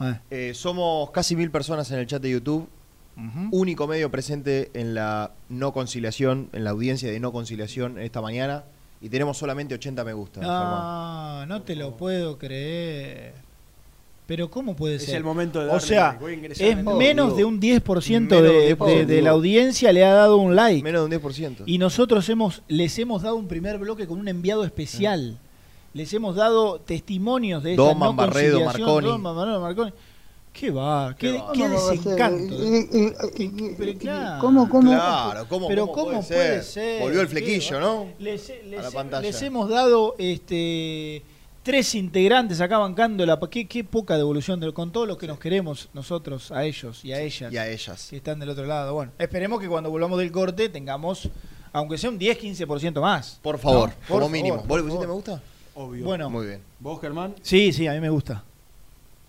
[0.00, 0.20] Ah.
[0.30, 2.68] Eh, somos casi mil personas en el chat de YouTube.
[3.52, 8.64] Único medio presente en la no conciliación, en la audiencia de no conciliación esta mañana.
[9.00, 10.40] Y tenemos solamente 80 me gusta.
[10.40, 11.48] Germán.
[11.48, 13.34] No, te lo puedo creer.
[14.26, 15.16] Pero ¿cómo puede Es ser?
[15.16, 16.20] el momento de O darle sea, like.
[16.24, 19.06] Voy a ingresar es el- menos de un 10% Menos de, de un 10%.
[19.06, 20.82] de- de la audiencia le ha dado un like.
[20.82, 21.62] Menos de un 10%.
[21.66, 25.38] Y nosotros hemos, les hemos dado un primer bloque con un enviado especial.
[25.94, 28.64] Les hemos dado testimonios de esta Doman, no Barredo.
[28.64, 29.06] Marconi.
[29.08, 29.92] Doman, Barredo, Marconi.
[30.52, 31.14] ¿Qué va?
[31.18, 32.54] ¿Qué, desencanto?
[33.34, 34.40] ¿Qué- pero claro.
[34.40, 34.90] ¿Cómo, cómo?
[34.90, 36.64] Claro, ¿cómo, Pero cómo ¿cómo puede, puede ser?
[36.64, 37.02] ser?
[37.02, 37.80] Volvió el ¿Qué flequillo?
[37.80, 38.06] ¿no?
[38.18, 39.22] Les, les- A la pantalla.
[39.22, 41.22] les hemos dado este
[41.64, 45.38] tres integrantes acá bancando la qué, qué poca devolución de, con todo lo que nos
[45.38, 48.06] queremos nosotros a ellos y a ellas Y a ellas.
[48.10, 48.94] que están del otro lado.
[48.94, 51.28] Bueno, esperemos que cuando volvamos del corte tengamos
[51.72, 53.40] aunque sea un 10-15% más.
[53.42, 53.94] Por favor, ¿no?
[53.94, 54.56] Por como favor, mínimo.
[54.58, 55.42] por ¿Vos le pusiste me gusta?
[55.74, 56.04] Obvio.
[56.04, 56.62] Bueno, Muy bien.
[56.80, 57.34] ¿Vos, Germán?
[57.42, 58.44] sí, sí, a mí me gusta.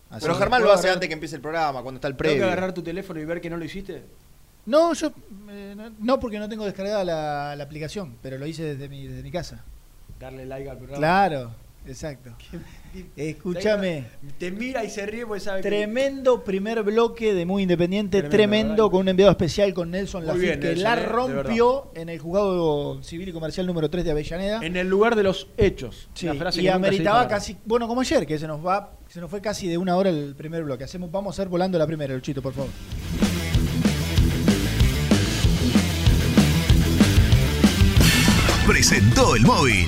[0.09, 2.23] Así Pero Germán lo hace agarrar- antes que empiece el programa, cuando está el ¿Tengo
[2.29, 2.45] que previo.
[2.45, 4.03] agarrar tu teléfono y ver que no lo hiciste?
[4.67, 5.11] No, yo
[5.49, 9.07] eh, no- no porque no tengo descargada la, la aplicación, pero lo hice desde mi,
[9.07, 9.63] desde mi casa.
[10.19, 10.97] Darle like al programa.
[10.99, 11.51] Claro,
[11.87, 12.31] exacto.
[13.15, 14.05] Escúchame.
[14.37, 18.89] Te mira y se ríe porque sabe que- Tremendo primer bloque de Muy Independiente, Tremendo,
[18.91, 23.01] con un enviado especial con Nelson Lafitte, que Nelson, la eh, rompió en el juzgado
[23.03, 24.59] civil y comercial número 3 de Avellaneda.
[24.65, 26.09] En el lugar de los hechos.
[26.13, 29.41] Sí, frase y ameritaba casi, bueno, como ayer, que se nos va, se nos fue
[29.41, 30.83] casi de una hora el primer bloque.
[30.83, 32.69] Hacemos, vamos a hacer volando la primera, Luchito, por favor.
[38.67, 39.87] presentó el móvil.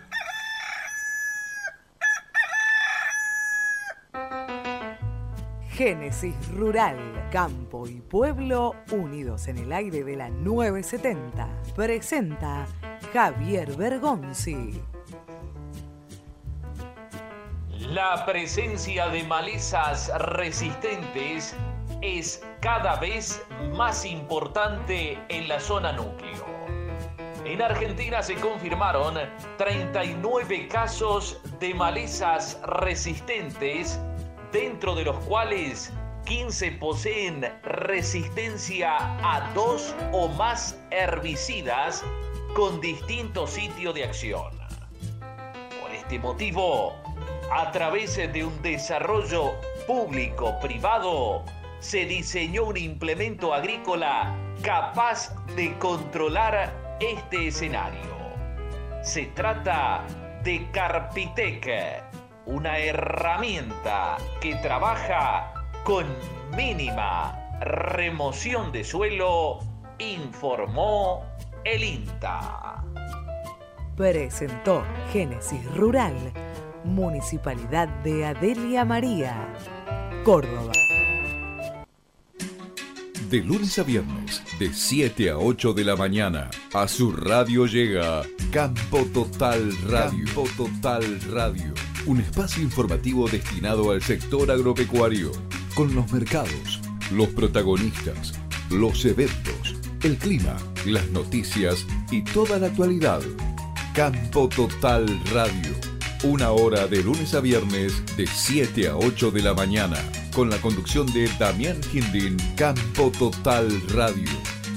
[5.73, 11.47] Génesis Rural, Campo y Pueblo unidos en el aire de la 970.
[11.75, 12.67] Presenta
[13.13, 14.81] Javier Bergonzi.
[17.79, 21.55] La presencia de malezas resistentes
[22.01, 23.41] es cada vez
[23.73, 26.45] más importante en la zona núcleo.
[27.45, 29.15] En Argentina se confirmaron
[29.57, 33.99] 39 casos de malezas resistentes,
[34.51, 35.91] dentro de los cuales
[36.25, 42.03] 15 poseen resistencia a dos o más herbicidas
[42.53, 44.51] con distinto sitio de acción.
[45.81, 46.93] Por este motivo,
[47.51, 49.51] a través de un desarrollo
[49.87, 51.43] público-privado,
[51.79, 58.11] se diseñó un implemento agrícola capaz de controlar este escenario.
[59.01, 60.05] Se trata
[60.43, 62.10] de Carpitec,
[62.51, 65.53] una herramienta que trabaja
[65.85, 66.05] con
[66.55, 69.59] mínima remoción de suelo,
[69.99, 71.23] informó
[71.63, 72.83] el INTA.
[73.95, 74.83] Presentó
[75.13, 76.15] Génesis Rural,
[76.83, 79.47] Municipalidad de Adelia María,
[80.25, 80.73] Córdoba.
[83.31, 88.23] De lunes a viernes, de 7 a 8 de la mañana, a su radio llega
[88.51, 90.25] Campo Total Radio.
[90.25, 91.73] Campo Total Radio.
[92.07, 95.31] Un espacio informativo destinado al sector agropecuario,
[95.75, 98.33] con los mercados, los protagonistas,
[98.69, 103.21] los eventos, el clima, las noticias y toda la actualidad.
[103.95, 105.71] Campo Total Radio.
[106.25, 109.99] Una hora de lunes a viernes de 7 a 8 de la mañana.
[110.33, 112.37] Con la conducción de Damián Gindin.
[112.55, 114.29] Campo Total Radio.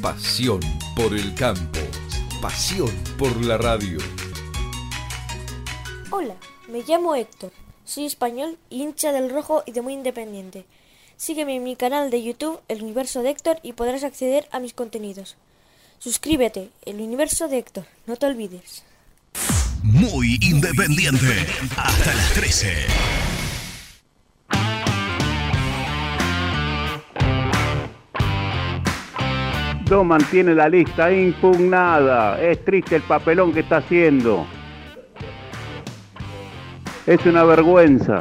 [0.03, 0.59] Pasión
[0.97, 1.79] por el campo.
[2.43, 3.99] Pasión por la radio.
[6.11, 6.35] Hola,
[6.69, 7.53] me llamo Héctor.
[7.85, 10.67] Soy español, hincha del rojo y de muy independiente.
[11.17, 14.75] Sígueme en mi canal de YouTube, El Universo de Héctor, y podrás acceder a mis
[14.75, 15.37] contenidos.
[16.01, 18.83] Suscríbete, El Universo de Héctor, no te olvides.
[19.83, 21.47] Muy independiente.
[21.77, 23.24] Hasta las 13.
[29.85, 32.41] Doman tiene la lista impugnada.
[32.41, 34.47] Es triste el papelón que está haciendo.
[37.07, 38.19] Es una vergüenza.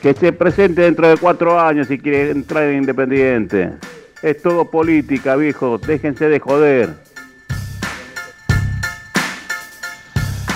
[0.00, 3.72] Que se presente dentro de cuatro años si quiere entrar en Independiente.
[4.22, 5.76] Es todo política, viejo.
[5.76, 7.10] Déjense de joder.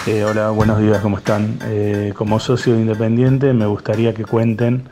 [0.06, 1.58] Eh, hola, buenos días, ¿cómo están?
[1.64, 4.88] Eh, como socio de Independiente me gustaría que cuenten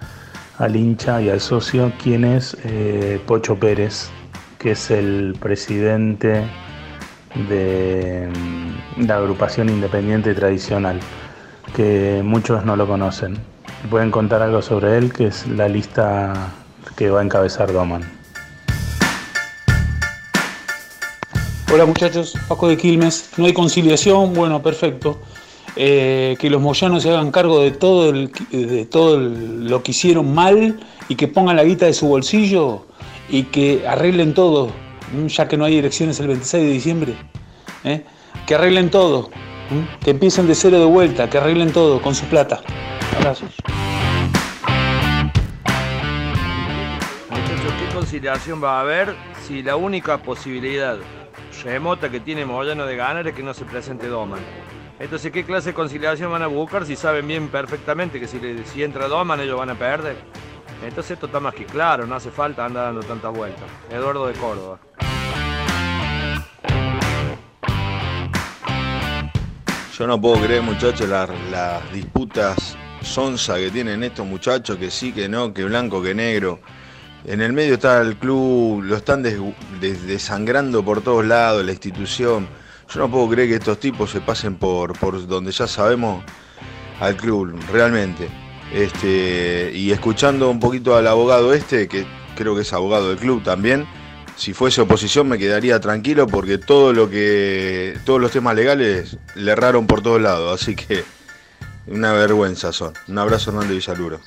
[0.63, 4.11] al hincha y al socio quién es eh, Pocho Pérez,
[4.61, 6.45] que es el presidente
[7.49, 11.01] de mm, la agrupación independiente tradicional,
[11.75, 13.39] que muchos no lo conocen.
[13.91, 16.33] Pueden contar algo sobre él, que es la lista
[16.95, 18.03] que va a encabezar Doman.
[21.73, 23.31] Hola muchachos, Paco de Quilmes.
[23.37, 25.19] No hay conciliación, bueno, perfecto.
[25.75, 30.79] Eh, que los moyanos se hagan cargo de todo, de todo lo que hicieron mal
[31.09, 32.85] y que pongan la guita de su bolsillo
[33.29, 34.71] y que arreglen todo,
[35.29, 37.15] ya que no hay elecciones el 26 de diciembre.
[37.85, 38.05] ¿eh?
[38.47, 39.31] Que arreglen todo,
[40.05, 42.61] que empiecen de cero de vuelta, que arreglen todo con su plata.
[43.17, 43.55] Abrazos.
[47.31, 49.15] Muchachos, ¿qué conciliación va a haber
[49.47, 50.99] si la única posibilidad
[51.65, 54.41] remota que tiene Moyano de ganar es que no se presente Doman?
[55.03, 58.65] Entonces, ¿qué clase de conciliación van a buscar si saben bien perfectamente que si, le-
[58.65, 60.17] si entra Doman ellos van a perder?
[60.85, 63.65] Entonces esto está más que claro, no hace falta andar dando tantas vueltas.
[63.91, 64.79] Eduardo de Córdoba.
[69.99, 71.29] Yo no puedo creer, muchachos, las,
[71.93, 76.61] disputas sonsa que tienen estos muchachos, que sí, que no, que blanco, que negro.
[77.25, 79.39] En el medio está el club, lo están des-
[79.81, 82.47] des- desangrando por todos lados, la institución.
[82.93, 86.23] Yo no puedo creer que estos tipos se pasen por, por donde ya sabemos
[87.01, 88.29] al club, realmente.
[88.71, 93.43] Este, y escuchando un poquito al abogado este, que creo que es abogado del club
[93.43, 93.87] también,
[94.37, 99.53] si fuese oposición me quedaría tranquilo porque todo lo que todos los temas legales le
[99.53, 101.05] erraron por todos lados, así que
[101.87, 102.93] una vergüenza son.
[103.09, 104.21] Un abrazo Hernando Villaluro.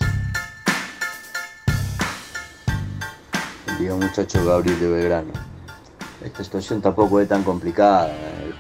[3.80, 5.34] Digo, muchacho Gabriel de Belgrano.
[6.24, 8.12] Esta situación tampoco es tan complicada.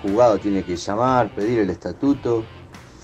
[0.02, 2.44] Juzgado tiene que llamar, pedir el estatuto,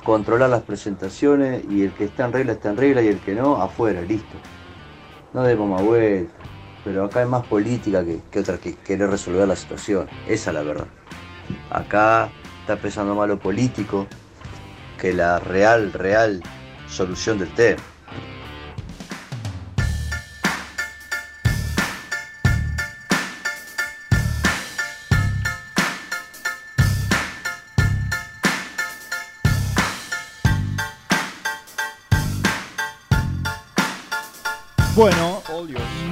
[0.03, 3.35] controlar las presentaciones y el que está en regla está en regla y el que
[3.35, 4.35] no, afuera, listo.
[5.33, 5.81] No demos más.
[6.83, 10.07] Pero acá es más política que, otra que querer resolver la situación.
[10.27, 10.87] Esa es la verdad.
[11.69, 12.29] Acá
[12.61, 14.07] está pesando más lo político
[14.99, 16.41] que la real, real
[16.87, 17.81] solución del tema.
[34.95, 35.41] Bueno,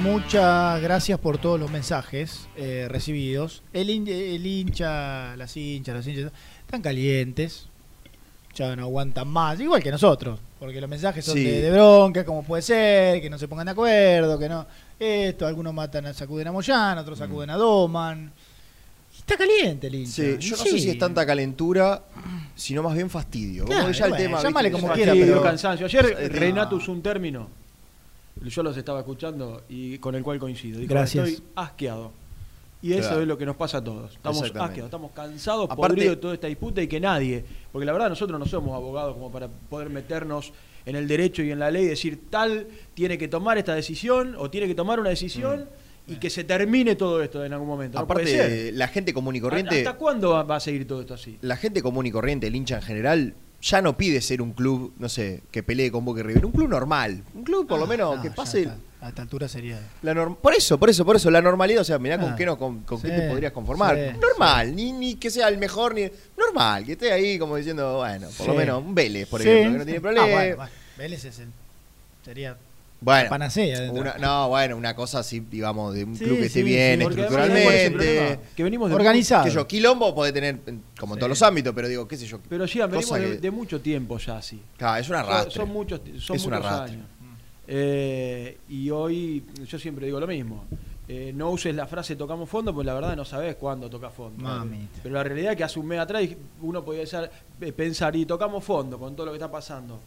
[0.00, 3.62] muchas gracias por todos los mensajes eh, recibidos.
[3.74, 6.32] El, hin- el hincha, las hinchas, los hinchas
[6.64, 7.66] están calientes.
[8.54, 11.44] Ya no aguantan más, igual que nosotros, porque los mensajes son Sí.
[11.44, 14.66] de, de bronca, como puede ser, que no se pongan de acuerdo, que no.
[14.98, 18.32] Esto, algunos matan, a, sacuden a Moyano, otros sacuden a Doman.
[19.16, 20.10] Está caliente el hincha.
[20.12, 20.70] Sí, yo no Sí.
[20.70, 22.02] sé si es tanta calentura,
[22.56, 23.64] sino más bien fastidio.
[23.64, 24.42] Como Claro, que ya el bueno, tema.
[24.42, 24.80] llámale ¿viste?
[24.82, 25.86] como quiera, Fastidio, pero- cansancio.
[25.86, 27.48] Ayer Eh, Renato usó un término,
[28.42, 30.78] yo los estaba escuchando y con el cual coincido.
[30.80, 31.28] Dijo, Gracias.
[31.28, 32.12] Estoy asqueado.
[32.82, 33.20] Y eso Claro.
[33.22, 34.12] es lo que nos pasa a todos.
[34.14, 37.92] Estamos asqueados, estamos cansados, Aparte- podridos de toda esta disputa y que nadie, porque la
[37.92, 40.52] verdad nosotros no somos abogados como para poder meternos
[40.86, 44.34] en el derecho y en la ley y decir tal tiene que tomar esta decisión
[44.38, 45.68] o tiene que tomar una decisión
[46.06, 47.98] y que se termine todo esto en algún momento.
[47.98, 49.76] Aparte, la gente común y corriente.
[49.80, 51.36] ¿Hasta cuándo va a seguir todo esto así?
[51.42, 54.92] la gente común y corriente, el hincha en general, ya no pide ser un club,
[54.98, 56.46] no sé, que pelee con Boca y River.
[56.46, 57.22] Un club normal.
[57.34, 58.68] Un club, por lo menos, no, que pase.
[59.02, 59.78] A esta altura sería.
[60.02, 62.36] La norm- por eso, por eso, por eso, la normalidad, o sea, mirá con Ah,
[62.36, 63.96] qué, no, con, con qué te podrías conformar.
[63.96, 66.10] sí, normal, ni, ni que sea el mejor, ni.
[66.36, 69.78] Normal, que esté ahí como diciendo, bueno, por lo menos un Vélez, por ejemplo, que
[69.78, 70.26] no tiene Ah, problema.
[70.26, 71.48] bueno, bueno, Vélez es el-
[72.24, 72.56] sería
[73.02, 73.90] Bueno, panacea.
[73.92, 76.98] una- no, bueno, una cosa así, digamos, de un Sí, club que esté sí, bien
[77.00, 78.16] sí, porque además, ¿cuál es el estructuralmente.
[78.26, 78.42] problema?
[78.56, 79.44] Que venimos de Organizado.
[79.44, 82.26] Que yo, quilombo puede tener, en- como en todos los ámbitos, pero digo, qué sé
[82.26, 82.38] yo.
[82.48, 84.60] Pero sí, venimos de, que- de mucho tiempo ya así.
[84.76, 85.52] Claro, es un Son- arrastre.
[85.54, 87.04] Son, muchos, son Es muchos años.
[87.72, 90.64] Eh, y hoy yo siempre digo lo mismo.
[91.08, 94.42] Eh, no uses la frase tocamos fondo, pues la verdad no sabes cuándo toca fondo.
[94.44, 95.00] Mamita.
[95.02, 96.22] Pero la realidad es que hace un mes atrás
[96.62, 97.02] uno podía
[97.60, 100.00] eh, pensar y tocamos fondo con todo lo que está pasando.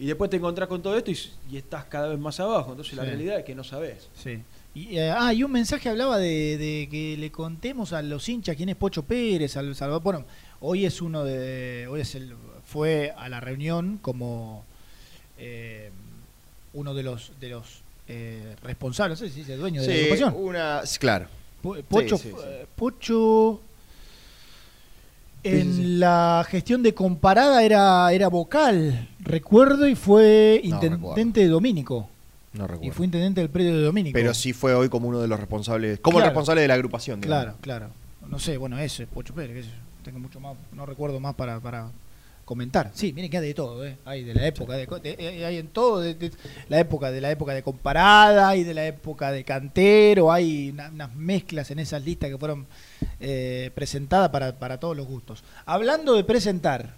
[0.00, 1.18] Y después te encontrás con todo esto y,
[1.50, 2.70] y estás cada vez más abajo.
[2.70, 3.08] Entonces la Sí.
[3.10, 4.08] realidad es que no sabes.
[4.14, 4.40] Sí.
[4.74, 8.54] Y, eh, ah, y un mensaje hablaba de, de que le contemos a los hinchas
[8.56, 10.02] quién es Pocho Pérez, al Salvador.
[10.02, 10.24] Bueno,
[10.60, 11.88] hoy es uno de.
[11.90, 12.34] Hoy es el,
[12.64, 14.64] fue a la reunión como
[15.38, 15.90] eh,
[16.74, 20.00] uno de los de los eh, responsables, no sé si dice dueño de la Sí,
[20.00, 20.34] agrupación.
[20.36, 21.26] una, claro.
[21.62, 22.66] Po- Pocho, Sí, sí, sí.
[22.76, 23.60] Pocho
[25.42, 25.88] en Sí, sí, sí.
[25.98, 32.08] la gestión de comparada era, era vocal, recuerdo, y fue No intendente de Domínico.
[32.52, 32.92] No Y recuerdo.
[32.94, 34.14] fue intendente del predio de Domínico.
[34.14, 37.20] Pero sí fue hoy como uno de los responsables, como el responsable de la agrupación.
[37.20, 37.56] digamos.
[37.60, 38.28] Claro, claro.
[38.28, 39.74] No sé, bueno, ese, Pocho Pérez, qué sé yo.
[40.04, 41.88] Tengo mucho más, no recuerdo más para, para
[42.44, 42.90] comentar.
[42.94, 43.96] Sí, miren que hay de todo, ¿eh?
[44.06, 46.32] Hay de la época, de, eh, hay en todo, de, de
[46.70, 50.88] la época de la época de comparada, y de la época de cantero, hay una-
[50.88, 52.66] unas mezclas en esas listas que fueron
[53.20, 55.42] eh, presentadas para, para todos los gustos.
[55.66, 56.94] Hablando de presentar,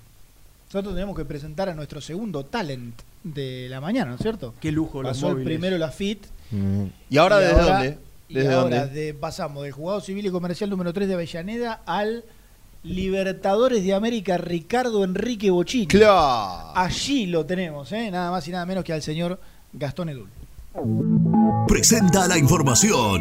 [0.72, 2.94] nosotros tenemos que presentar a nuestro segundo talent
[3.24, 4.54] de la mañana, ¿no es cierto?
[4.60, 5.46] Qué lujo los Pasó el móviles.
[5.58, 6.24] primero la FIT.
[6.52, 6.84] Mm.
[7.10, 7.98] ¿Y ahora desde dónde?
[8.28, 8.94] y ¿Desde ahora dónde?
[9.02, 12.24] de- pasamos del juzgado civil y comercial número 3 de Avellaneda al
[12.82, 15.86] Libertadores de América Ricardo Enrique Bochini.
[15.86, 16.72] Claro.
[16.74, 18.10] Allí lo tenemos, ¿eh?
[18.10, 19.38] nada más y nada menos que al señor
[19.72, 20.28] Gastón Edul.
[21.68, 23.20] Presenta la información.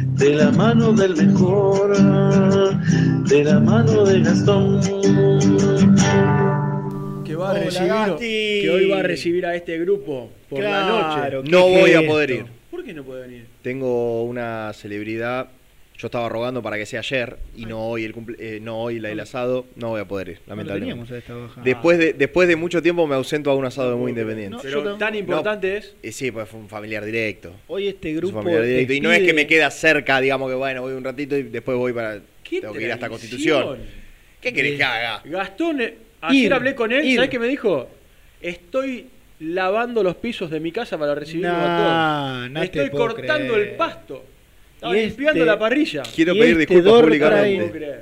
[0.21, 1.97] de la mano del mejor,
[3.27, 4.79] de la mano de Gastón.
[7.25, 10.95] Que va a Hola, recibir, que hoy va a recibir a este grupo por Claro,
[10.95, 11.49] la noche.
[11.51, 12.45] No ¿Qué voy a poder ir.
[12.69, 13.45] ¿Por qué no puede venir?
[13.63, 15.49] Tengo una celebridad.
[16.01, 18.99] Yo estaba rogando para que sea ayer y no hoy el cumple- eh, no hoy
[18.99, 19.67] la- el asado.
[19.75, 21.13] No voy a poder ir, No lamentablemente.
[21.13, 21.61] a esta baja.
[21.63, 24.55] Después de, después de mucho tiempo me ausento a un asado muy independiente.
[24.55, 25.93] No, Pero yo tan importante es.
[26.01, 27.53] Y sí, pues fue un familiar directo.
[27.67, 28.39] Hoy este Es un grupo.
[28.39, 28.93] familiar directo.
[28.93, 31.77] Y no es que me queda cerca, digamos que bueno, voy un ratito y después
[31.77, 32.19] voy para.
[32.43, 33.07] ¿Qué Tengo que ir hasta?
[33.07, 33.77] Constitución.
[34.41, 35.21] ¿Qué querés que haga?
[35.23, 37.15] Gastón, eh, ayer Ir, hablé con él, ir.
[37.17, 37.87] ¿sabes qué me dijo?
[38.41, 39.05] Estoy
[39.39, 42.51] lavando los pisos de mi casa para recibirlo Nah, a todos.
[42.51, 43.69] no Estoy cortando creer.
[43.69, 44.25] el pasto.
[44.81, 46.01] Estaba Y limpiando este- la parrilla.
[46.15, 47.99] Quiero Y pedir este disculpas públicamente.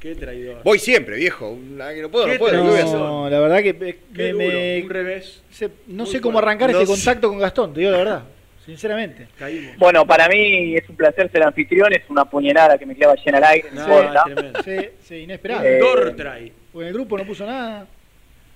[0.00, 0.62] Qué traidor.
[0.64, 1.58] voy siempre, viejo.
[1.62, 1.76] No
[2.10, 2.52] puedo, ¿Qué no puedo.
[2.52, 2.98] ¿qué voy a hacer?
[2.98, 5.42] No, la verdad que me, Qué me- duro, me- un revés.
[5.50, 8.22] se- no Muy sé cómo arrancar No este contacto con Gastón, te digo la verdad.
[8.64, 9.26] Sinceramente.
[9.38, 9.76] Caímos.
[9.76, 13.36] Bueno, para mí es un placer ser anfitrión, es una puñalada que me clava llena
[13.38, 14.62] al aire, no.
[14.64, 14.76] Sí,
[15.06, 15.66] sí, inesperado.
[15.66, 16.50] Eh, Dor trae.
[16.72, 17.86] Porque el grupo no puso nada.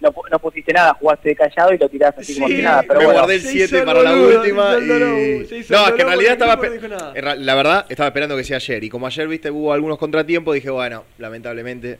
[0.04, 2.62] No, pu- no pusiste nada, jugaste de callado y lo tirás así como Sí, si
[2.62, 3.20] nada, pero me bueno.
[3.20, 4.74] guardé el se 7 hizo el para la boludo, última.
[4.78, 6.56] y- No, es que en realidad estaba.
[6.56, 8.84] no La verdad, estaba esperando que sea ayer.
[8.84, 11.98] Y como ayer, viste, hubo algunos contratiempos, dije, bueno, lamentablemente.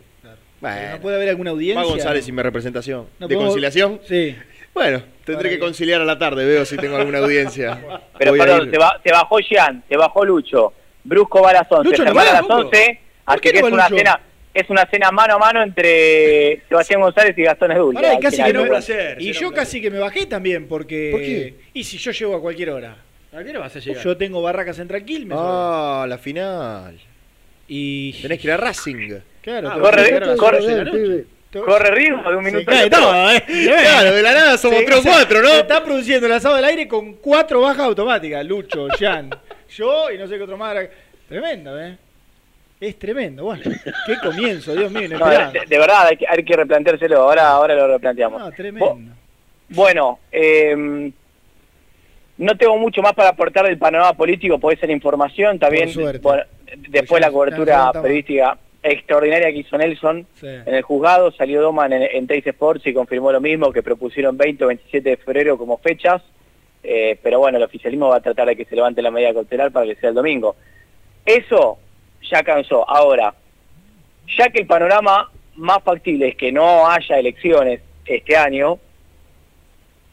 [0.61, 1.83] Bueno, no puede haber alguna audiencia.
[1.83, 2.27] va González ¿no?
[2.27, 3.07] sin mi representación.
[3.19, 4.01] No ¿De conciliación?
[4.07, 4.37] Sí.
[4.75, 7.79] Bueno, tendré que conciliar a la tarde, veo si tengo alguna audiencia.
[8.19, 10.73] Pero Voy perdón, te, ba- te bajó Jean, te bajó Lucho,
[11.05, 12.55] Brusco va a las 11, Lucho no va, a las ¿cómo?
[12.57, 14.21] 11, ¿Por así que no es una cena
[14.55, 17.95] es una cena mano a mano entre Sebastián González y Gastón Edul.
[17.95, 21.09] Pará, y casi que placer, yo casi que me bajé también porque.
[21.11, 21.55] ¿Por qué?
[21.75, 22.97] Y si yo llego a cualquier hora.
[23.37, 24.03] ¿A qué hora vas a llegar?
[24.05, 25.37] Yo tengo Barracas en Quilmes.
[25.41, 26.99] Ah, la final.
[27.67, 28.13] Y.
[28.23, 29.15] Tenés que ir a Racing.
[29.43, 30.61] Claro, Ah, corre, corre.
[31.63, 32.71] Corre riesgo de un Se minuto.
[32.71, 33.45] cae todo, ¿eh?
[33.47, 35.49] Claro, de la nada somos Se- tres o se- cuatro, ¿no?
[35.51, 38.45] Se está produciendo el asado del aire con cuatro bajas automáticas.
[38.45, 39.31] Lucho, Jan,
[39.77, 40.77] yo y no sé qué otro más.
[41.29, 41.97] Tremendo, ¿eh?
[42.81, 43.45] Es tremendo.
[43.45, 43.62] Bueno,
[44.07, 47.22] qué comienzo, Dios mío, No, de, de verdad, hay que, hay que replanteárselo.
[47.22, 48.41] Ahora, ahora lo replanteamos.
[48.41, 48.99] No, tremendo.
[49.68, 51.11] Bueno, eh,
[52.37, 55.91] no tengo mucho más para aportar del panorama político, puede ser información también.
[55.95, 56.43] Bueno,
[56.89, 60.47] después ya- la cobertura periodística extraordinaria que hizo Nelson Sí.
[60.47, 64.37] en el juzgado, salió Doman en, en Teis Sports y confirmó lo mismo, que propusieron
[64.37, 66.20] 20 o 27 de febrero como fechas,
[66.83, 69.70] eh, pero bueno, el oficialismo va a tratar de que se levante la medida cautelar
[69.72, 70.55] para que sea el domingo.
[71.25, 71.79] Eso
[72.31, 72.89] ya cansó.
[72.89, 73.35] Ahora,
[74.37, 78.79] ya que el panorama más factible es que no haya elecciones este año,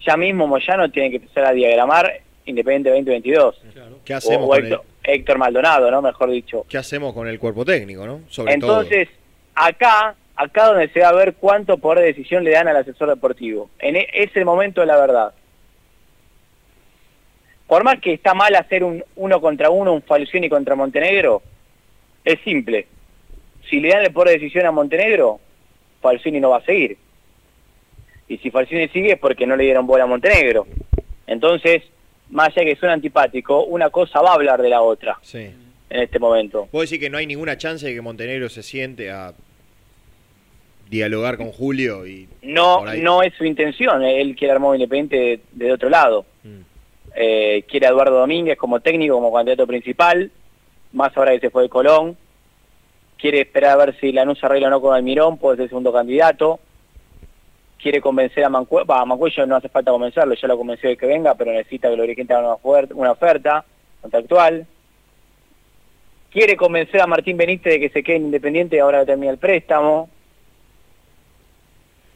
[0.05, 3.62] ya mismo Moyano tiene que empezar a diagramar Independiente 2022.
[4.03, 6.01] ¿Qué hacemos, O, o con el, Héctor, Héctor Maldonado, ¿no?
[6.01, 6.66] Mejor dicho.
[6.68, 8.22] ¿Qué hacemos con el cuerpo técnico, no?
[8.30, 9.09] Sobre Entonces,
[9.53, 13.09] acá, acá donde se va a ver cuánto poder de decisión le dan al asesor
[13.09, 13.70] deportivo.
[13.80, 15.34] En e- es el momento de la verdad.
[17.68, 21.41] Por más que está mal hacer un uno contra uno, un Falcioni contra Montenegro,
[22.26, 22.88] es simple.
[23.69, 25.39] Si le dan el poder de decisión a Montenegro,
[26.01, 26.97] Falcioni no va a seguir.
[28.28, 30.65] Y si Falcioni sigue es porque no le dieron bola a Montenegro.
[31.28, 31.84] Entonces,
[32.30, 35.49] más allá de que suena antipático, una cosa va a hablar de la otra Sí.
[35.89, 36.67] en este momento.
[36.72, 39.34] ¿Puedo decir que no hay ninguna chance de que Montenegro se siente a
[40.89, 45.72] dialogar con Julio y No, no es su intención, él quiere armar independiente de, de
[45.72, 46.26] otro lado.
[47.15, 50.32] Eh, quiere a Eduardo Domínguez como técnico, como candidato principal,
[50.94, 52.18] más ahora que se fue de Colón.
[53.18, 56.60] Quiere esperar a ver si Lanús arregla o no con Almirón, puede ser segundo candidato.
[57.82, 61.06] Quiere convencer a Mancuello, a Mancuello no hace falta convencerlo, ya lo convenció de que
[61.08, 63.64] venga, pero necesita que los dirigentes hagan una, una oferta
[64.02, 64.66] contractual.
[66.32, 69.38] Quiere convencer a Martín Benítez de que se quede en Independiente ahora que termina el
[69.38, 70.10] préstamo.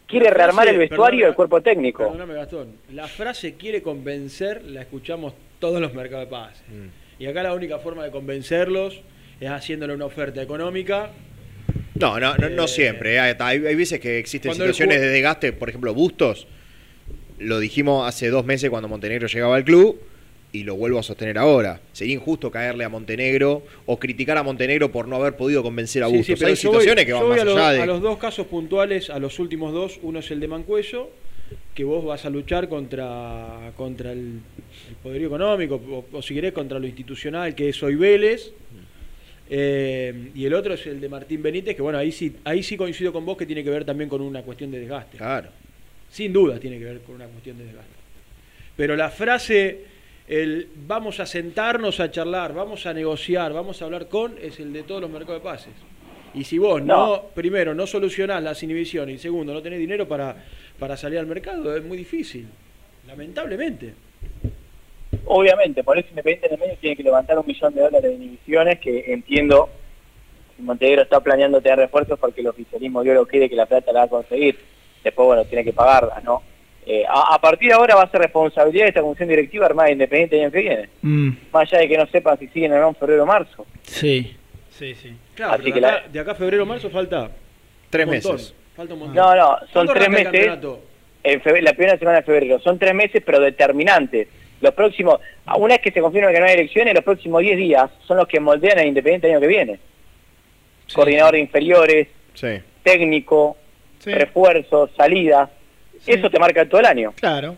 [0.08, 2.04] Quiere frase- rearmar el vestuario y el cuerpo técnico.
[2.04, 2.78] Perdóname, Gastón.
[2.92, 6.64] La frase quiere convencer la escuchamos todos los mercados de pases.
[6.70, 7.05] Mm.
[7.20, 9.02] Y acá la única forma de convencerlos
[9.40, 11.12] es haciéndole una oferta económica.
[11.96, 13.20] No, no, no, no Eh, siempre.
[13.20, 16.48] Hay, hay- veces que existen situaciones de desgaste, por ejemplo, Bustos.
[17.40, 20.00] Lo dijimos hace dos meses cuando Montenegro llegaba al club
[20.52, 21.82] y lo vuelvo a sostener ahora.
[21.94, 26.08] Sería injusto caerle a Montenegro o criticar a Montenegro por no haber podido convencer a
[26.08, 26.26] Bustos.
[26.28, 27.82] sí, pero hay voy- situaciones que van más a, los- allá de.
[27.82, 30.00] a los dos casos puntuales, a los últimos dos.
[30.02, 31.10] Uno es el de Mancuello,
[31.74, 34.40] que vos vas a luchar contra, contra el
[35.06, 38.52] poderío económico, o, o si querés, contra lo institucional, que es hoy Vélez.
[39.48, 42.76] Eh, y el otro es el de Martín Benítez, que bueno, ahí sí, ahí sí
[42.76, 45.18] coincido con vos que tiene que ver también con una cuestión de desgaste.
[45.18, 45.50] Claro.
[46.10, 47.94] Sin duda tiene que ver con una cuestión de desgaste.
[48.76, 49.82] Pero la frase,
[50.28, 54.74] el vamos a sentarnos a charlar, vamos a negociar, vamos a hablar con, es el
[54.74, 55.74] de todos los mercados de pases.
[56.34, 57.22] Y si vos no, No.
[57.36, 60.36] primero, no solucionás las inhibiciones y segundo, no tenés dinero para,
[60.80, 62.48] para salir al mercado, es muy difícil.
[63.06, 63.94] Lamentablemente.
[65.26, 68.16] Obviamente, por eso Independiente en el medio tiene que levantar un millón de dólares de
[68.16, 69.70] inhibiciones, que entiendo
[70.56, 73.92] que Montenegro está planeando tener refuerzos porque el oficialismo dio lo quiere que la plata
[73.92, 74.58] la va a conseguir.
[75.04, 76.42] Después, bueno, tiene que pagarla, ¿no?
[76.88, 79.88] Eh, a, a partir de ahora va a ser responsabilidad de esta comisión directiva armada
[79.88, 80.90] de Independiente el año que viene.
[81.02, 83.66] Mm, Más allá de que no sepan si siguen o no en febrero o marzo.
[83.84, 84.36] sí,
[84.70, 85.14] sí, sí.
[85.34, 87.30] Claro, Así pero que de, acá, la- de acá a febrero marzo falta
[87.90, 88.54] Tres montón, meses.
[88.76, 89.16] Falta un montón.
[89.16, 90.60] No, no, son ¿Cuándo tres meses.
[91.24, 92.60] En febrero- la primera semana de febrero.
[92.60, 94.28] Son tres meses, pero determinantes.
[94.62, 95.20] Los próximos,
[95.58, 98.28] una vez que se confirme que no hay elecciones, los próximos 10 días son los
[98.28, 99.80] que moldean al Independiente el año que viene.
[100.94, 102.48] Coordinador de inferiores, Sí.
[102.84, 103.58] técnico,
[104.06, 105.50] refuerzos, salidas.
[106.06, 107.14] Eso te marca todo el año.
[107.18, 107.56] Claro,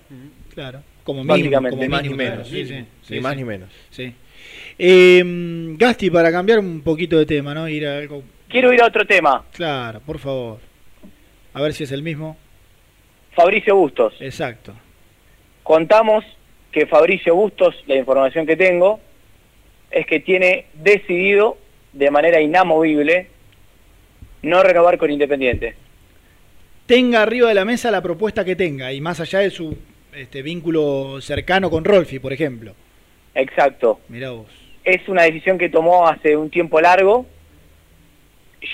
[0.54, 0.82] claro.
[1.04, 2.48] Como mínimo, como más ni menos.
[2.48, 3.38] sí, sí, Ni sí, más sí.
[3.38, 3.70] ni menos.
[3.90, 4.14] Sí.
[4.80, 5.24] Eh,
[5.78, 7.68] Gasti, para cambiar un poquito de tema, ¿no?
[7.68, 8.24] Ir a algo.
[8.48, 9.46] Quiero ir a otro tema.
[9.54, 10.60] Claro, por favor.
[11.54, 12.38] A ver si es el mismo.
[13.34, 14.14] Fabricio Bustos.
[14.20, 14.74] Exacto.
[15.64, 16.24] Contamos
[16.78, 19.00] que Fabricio Bustos, la información que tengo,
[19.90, 21.58] es que tiene decidido
[21.92, 23.30] de manera inamovible
[24.44, 25.74] no renovar con Independiente.
[26.86, 29.76] Tenga arriba de la mesa la propuesta que tenga y más allá de su
[30.14, 32.76] este, vínculo cercano con Rolfi, por ejemplo.
[33.34, 34.00] Exacto.
[34.08, 34.46] Mirá vos.
[34.84, 37.26] Es una decisión que tomó hace un tiempo largo.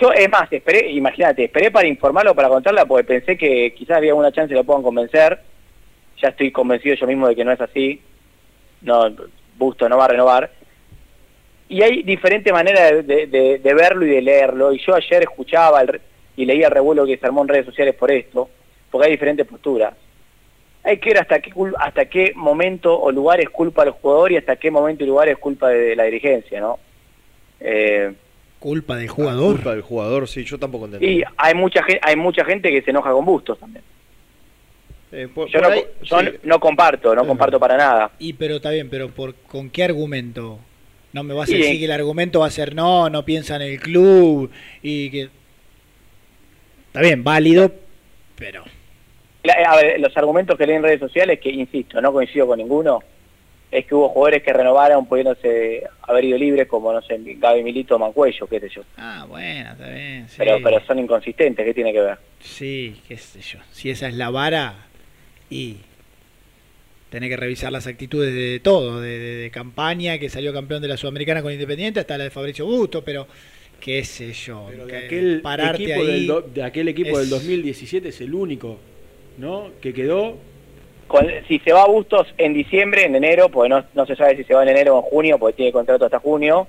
[0.01, 4.13] Yo, es más, esperé, imagínate, esperé para informarlo, para contarla, porque pensé que quizás había
[4.13, 5.52] una chance de lo puedan convencer.
[6.21, 8.01] Ya estoy convencido yo mismo de que no es así.
[8.81, 9.05] No,
[9.57, 10.51] Busto no va a renovar.
[11.69, 14.73] Y hay diferentes maneras de, de- de- de verlo y de leerlo.
[14.73, 16.01] Y yo ayer escuchaba el re-
[16.35, 18.49] y leía el revuelo que se armó en redes sociales por esto,
[18.91, 19.93] porque hay diferentes posturas.
[20.83, 24.31] Hay que ver hasta qué, cul- hasta qué momento o lugar es culpa del jugador
[24.33, 26.79] y hasta qué momento y lugar es culpa de, la dirigencia, ¿no?
[27.59, 28.13] Eh,
[28.59, 29.55] Culpa del jugador.
[29.55, 31.05] Culpa del jugador, sí, yo tampoco entendí.
[31.19, 33.83] y hay mucha gente, hay mucha gente que se enoja con Bustos también.
[35.15, 36.27] Eh, por- Yo, por no, ahí, yo sí.
[36.43, 38.11] no comparto, no comparto para nada.
[38.17, 40.59] Y pero está bien, pero por ¿con qué argumento?
[41.13, 43.61] No me vas a decir que el argumento va a ser no, no piensa en
[43.61, 44.49] el club
[44.81, 45.29] y que
[46.87, 47.71] está bien, válido,
[48.35, 48.63] pero
[49.43, 52.57] La- a ver, los argumentos que leen en redes sociales, que insisto, no coincido con
[52.57, 53.03] ninguno,
[53.69, 57.95] es que hubo jugadores que renovaron pudiéndose haber ido libres, como, no sé, Gaby Milito
[57.95, 58.81] o Mancuello, qué sé yo.
[58.97, 60.35] ah, bueno, está bien, sí.
[60.39, 62.17] Pero, pero son inconsistentes, ¿qué tiene que ver?
[62.39, 63.59] Sí, qué sé yo.
[63.71, 64.73] Si esa es la vara
[65.53, 65.77] y
[67.09, 70.87] tenés que revisar las actitudes de todo, de, de- de campaña que salió campeón de
[70.87, 73.27] la Sudamericana con Independiente hasta la de Fabricio Busto, pero
[73.79, 77.09] qué sé yo, Pero que de aquel pararte equipo, ahí del, do- de aquel equipo
[77.11, 78.79] es- del 2017 es el único,
[79.37, 79.69] ¿no?
[79.81, 80.37] Que quedó.
[81.07, 84.35] Con- si se va a Bustos en diciembre, en enero, porque no, no se sabe
[84.37, 86.67] si se va en enero o en junio, porque tiene contrato hasta junio,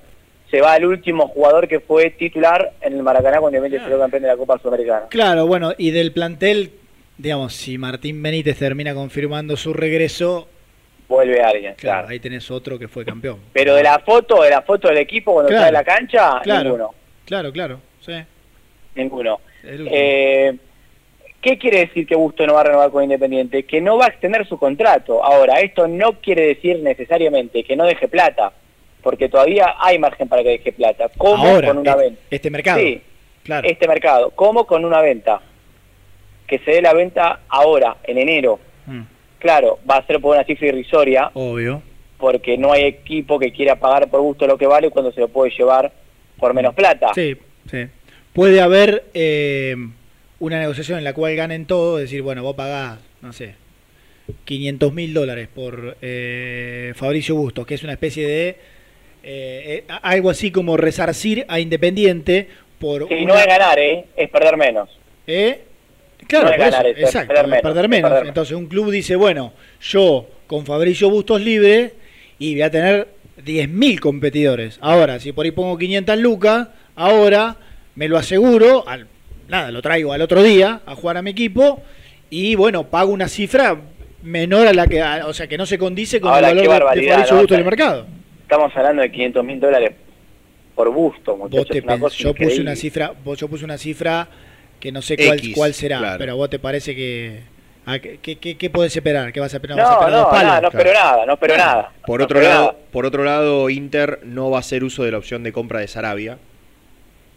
[0.50, 4.22] se va el último jugador que fue titular en el Maracaná cuando Independiente salió campeón
[4.24, 5.06] de la Copa Sudamericana.
[5.08, 6.72] Claro, bueno, y del plantel,
[7.18, 10.48] digamos, si Martín Benítez termina confirmando su regreso,
[11.06, 12.08] Vuelve alguien, claro, claro.
[12.08, 13.38] ahí tenés otro que fue campeón.
[13.52, 16.40] Pero de la foto, de la foto del equipo cuando Claro, sale a la cancha,
[16.42, 16.62] claro.
[16.64, 16.94] ninguno.
[17.26, 18.12] Claro, claro, sí.
[18.94, 19.40] Ninguno.
[19.62, 20.54] Eh,
[21.42, 23.64] ¿Qué quiere decir que Busto no va a renovar con Independiente?
[23.64, 25.22] Que no va a extender su contrato.
[25.22, 28.52] Ahora, esto no quiere decir necesariamente que no deje plata,
[29.02, 31.10] porque todavía hay margen para que deje plata.
[31.18, 32.20] ¿Cómo Ahora, con una venta?
[32.30, 32.78] este mercado.
[32.80, 33.02] Sí,
[33.42, 33.68] Claro.
[33.68, 34.30] este mercado.
[34.30, 35.42] ¿Cómo con una venta?
[36.54, 38.60] Que se dé la venta ahora, en enero.
[38.86, 39.00] Mm.
[39.40, 41.82] Claro, va a ser por una cifra irrisoria, Obvio.
[42.16, 45.26] porque no hay equipo que quiera pagar por gusto lo que vale cuando se lo
[45.26, 45.90] puede llevar
[46.38, 47.08] por menos plata.
[47.12, 47.36] Sí,
[47.68, 47.86] sí.
[48.32, 49.74] Puede haber eh,
[50.38, 53.56] una negociación en la cual ganen todo, decir, bueno, vos pagás, no sé,
[54.44, 58.56] 500 mil dólares por eh, Fabricio Bustos, que es una especie de eh,
[59.24, 62.46] eh, algo así como resarcir a Independiente
[62.78, 64.04] por Sí, una- no es ganar, ¿eh?
[64.16, 64.88] es perder menos.
[65.26, 65.62] ¿Eh?
[66.26, 68.10] Claro, No es eso, exacto, perder menos, perder menos.
[68.10, 68.26] perder.
[68.28, 71.92] Entonces un club dice, bueno, yo con Fabricio Bustos libre
[72.38, 73.08] y voy a tener
[73.44, 74.78] 10.000 competidores.
[74.80, 77.56] Ahora, si por ahí pongo 500 lucas, ahora
[77.94, 79.06] me lo aseguro, al,
[79.48, 81.82] nada, lo traigo al otro día a jugar a mi equipo
[82.30, 83.76] y bueno, pago una cifra
[84.22, 86.72] menor a la que, a- o sea, que no se condice con Ahora, el valor
[86.72, 87.40] de- Fabricio ¿no?
[87.40, 88.06] Bustos en el mercado.
[88.42, 89.92] Estamos hablando de 500 mil dólares
[90.74, 91.58] por gusto, muchachos.
[91.58, 94.28] Vos te una pens- cosa yo puse una cifra, vos- yo puse una cifra
[94.84, 96.18] que no sé cuál, X, cuál será, claro.
[96.18, 97.40] pero vos te parece que
[98.20, 99.32] ¿qué, qué, podés esperar?
[99.32, 99.78] ¿Qué vas a esperar?
[99.78, 100.44] No, ¿Vas a esperar no, dos palos?
[100.44, 101.92] nada, no espero nada, no espero nada.
[102.06, 102.78] Por No otro espero lado, nada.
[102.92, 105.88] por otro lado, Inter no va a hacer uso de la opción de compra de
[105.88, 106.36] Sarabia.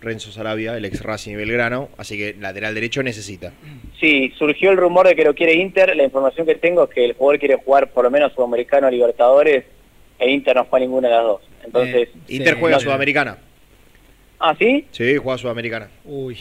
[0.02, 3.54] Renzo Sarabia, el ex Racing y Belgrano, así que lateral derecho necesita.
[4.00, 5.96] Sí, surgió el rumor de que lo quiere Inter.
[5.96, 9.64] La información que tengo es que el jugador quiere jugar por lo menos Sudamericano Libertadores
[10.20, 11.42] e Inter no juega ninguna de las dos.
[11.64, 13.38] Entonces, Inter sí, juega no- Sudamericana.
[14.40, 14.86] ¿Ah, sí?
[14.92, 15.88] Sí, juega Sudamericana.
[16.06, 16.38] Uy,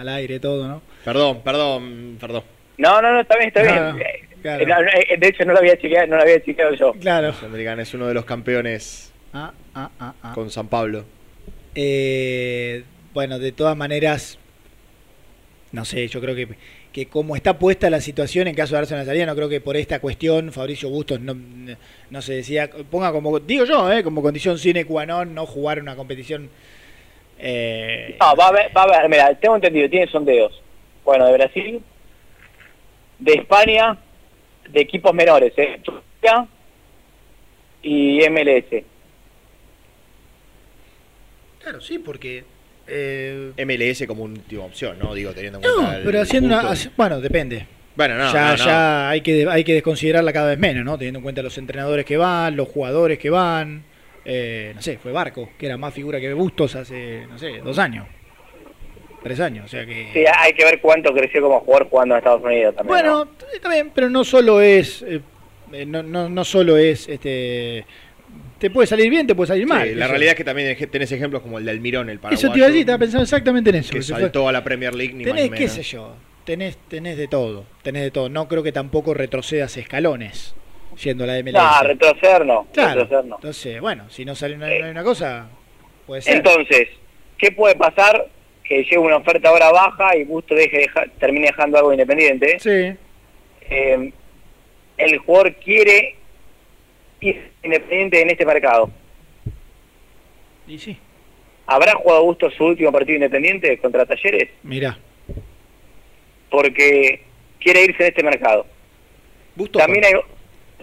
[0.00, 0.82] al aire todo, ¿no?
[1.04, 2.42] Perdón, perdón, perdón.
[2.78, 3.74] No, no, no, está bien, está bien.
[3.76, 4.62] No, Eh, claro.
[4.62, 6.92] eh, no, eh, de hecho, no lo había chequeado, no lo había chequeado yo.
[6.92, 7.32] Claro.
[7.34, 10.32] Sudamericana es uno de los campeones Ah, ah, ah, ah.
[10.34, 11.04] con San Pablo.
[11.74, 12.84] Eh,
[13.14, 14.38] bueno, de todas maneras,
[15.72, 16.48] no sé, yo creo que,
[16.92, 19.60] que como está puesta la situación en caso de darse una salida, no creo que
[19.60, 21.36] por esta cuestión Fabricio Bustos no,
[22.10, 25.80] no se decía, ponga como, digo yo, eh, como condición sine qua non no jugar
[25.80, 26.48] una competición.
[27.38, 30.60] Eh, No, va a haber, va a haber, mira, tengo entendido, tiene sondeos.
[31.04, 31.82] Bueno, de Brasil,
[33.18, 33.96] de España,
[34.68, 35.80] de equipos menores, ¿eh?
[35.82, 36.46] Turquía
[37.82, 38.84] y MLS.
[41.62, 42.44] Claro, sí, porque...
[42.86, 45.14] eh, MLS como última opción, ¿no?
[45.14, 45.96] Digo, teniendo en no, cuenta.
[45.98, 46.74] el pero haciendo una...
[46.96, 47.66] Bueno, depende.
[47.96, 48.64] Bueno, no, ya, no, no.
[48.64, 50.96] ya hay que hay que desconsiderarla cada vez menos, ¿no?
[50.96, 53.82] Teniendo en cuenta los entrenadores que van, los jugadores que van.
[54.30, 57.78] Eh, no sé, fue Barco, que era más figura que Bustos hace, no sé, dos
[57.78, 58.06] años.
[59.22, 60.10] Tres años, o sea que...
[60.12, 62.94] Sí, hay que ver cuánto creció como jugador jugando en Estados Unidos también.
[62.94, 63.28] Bueno,
[63.62, 65.02] también, pero no solo es...
[65.02, 65.20] eh,
[65.72, 67.08] eh, no, no, no solo es...
[67.08, 67.84] este
[68.58, 69.98] Te puede salir bien, te puede salir Sí, mal.
[69.98, 72.46] la Eso- realidad es que también tenés ejemplos como el de Almirón, el paraguayo.
[72.46, 73.92] Eso te iba a decir, estaba pensando exactamente en eso.
[73.92, 75.74] Que se fue- saltó a la Premier League, ni más Tenés, ni qué menos.
[75.76, 76.14] sé yo,
[76.44, 78.28] tenés, tenés de todo, tenés de todo.
[78.28, 80.54] No creo que tampoco retrocedas escalones
[81.02, 81.52] yendo a la MLS.
[81.54, 82.66] No, retroceder no.
[82.72, 82.90] Claro.
[83.00, 83.36] retroceder no.
[83.36, 85.48] Entonces, bueno, si no sale una, una cosa,
[86.06, 86.36] puede ser.
[86.36, 86.88] Entonces,
[87.38, 88.26] ¿qué puede pasar?
[88.64, 92.58] Que llegue una oferta ahora baja y Busto deje deja- termine dejando algo independiente.
[92.60, 92.94] Sí.
[93.70, 94.12] Eh,
[94.98, 96.16] el jugador quiere
[97.20, 98.90] ir independiente en este mercado.
[100.66, 100.98] Y sí,
[101.66, 104.50] ¿Habrá jugado Busto su último partido independiente contra Talleres?
[104.62, 104.98] mira.
[106.50, 107.22] Porque
[107.60, 108.66] quiere irse en este mercado.
[109.54, 110.12] Busto También hay...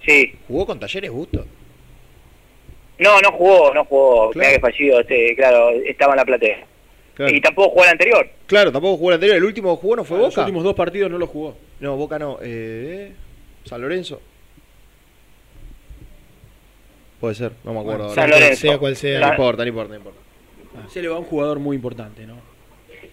[0.04, 0.34] Sí.
[0.48, 1.46] ¿Jugó con Talleres Busto?
[2.98, 4.30] No, no jugó, no jugó.
[4.32, 4.48] Claro.
[4.48, 6.66] Mira que fallido, este, claro, estaba en la platea.
[7.14, 7.34] Claro.
[7.36, 8.30] Y tampoco jugó el anterior.
[8.46, 9.38] Claro, tampoco jugó el anterior.
[9.38, 10.42] El último que jugó no fue Los Boca.
[10.42, 11.56] últimos dos partidos no los jugó.
[11.80, 12.38] No, Boca no.
[12.42, 13.14] Eh,
[13.64, 14.22] San Lorenzo.
[17.20, 18.14] Puede ser, no me acuerdo.
[18.14, 18.40] San ahora.
[18.40, 18.62] Lorenzo.
[18.62, 19.20] Sea cual sea.
[19.20, 20.20] No importa, no importa, no importa.
[20.90, 22.36] Se le va un jugador muy importante, ¿no?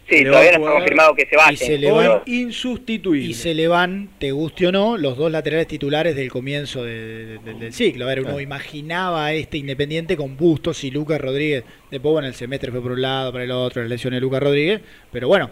[0.09, 1.53] Sí, todavía no está confirmado que se vaya.
[1.53, 3.29] Y se le van, Insustituible.
[3.31, 7.39] y se le van, te guste o no, los dos laterales titulares del comienzo de-
[7.39, 8.05] de- del ciclo.
[8.05, 8.41] A ver, uno Claro.
[8.41, 11.65] imaginaba a este Independiente con Bustos y Lucas Rodríguez.
[11.91, 14.43] Después, bueno, el semestre fue por un lado, para el otro, la lesión de Lucas
[14.43, 14.81] Rodríguez.
[15.11, 15.51] Pero bueno,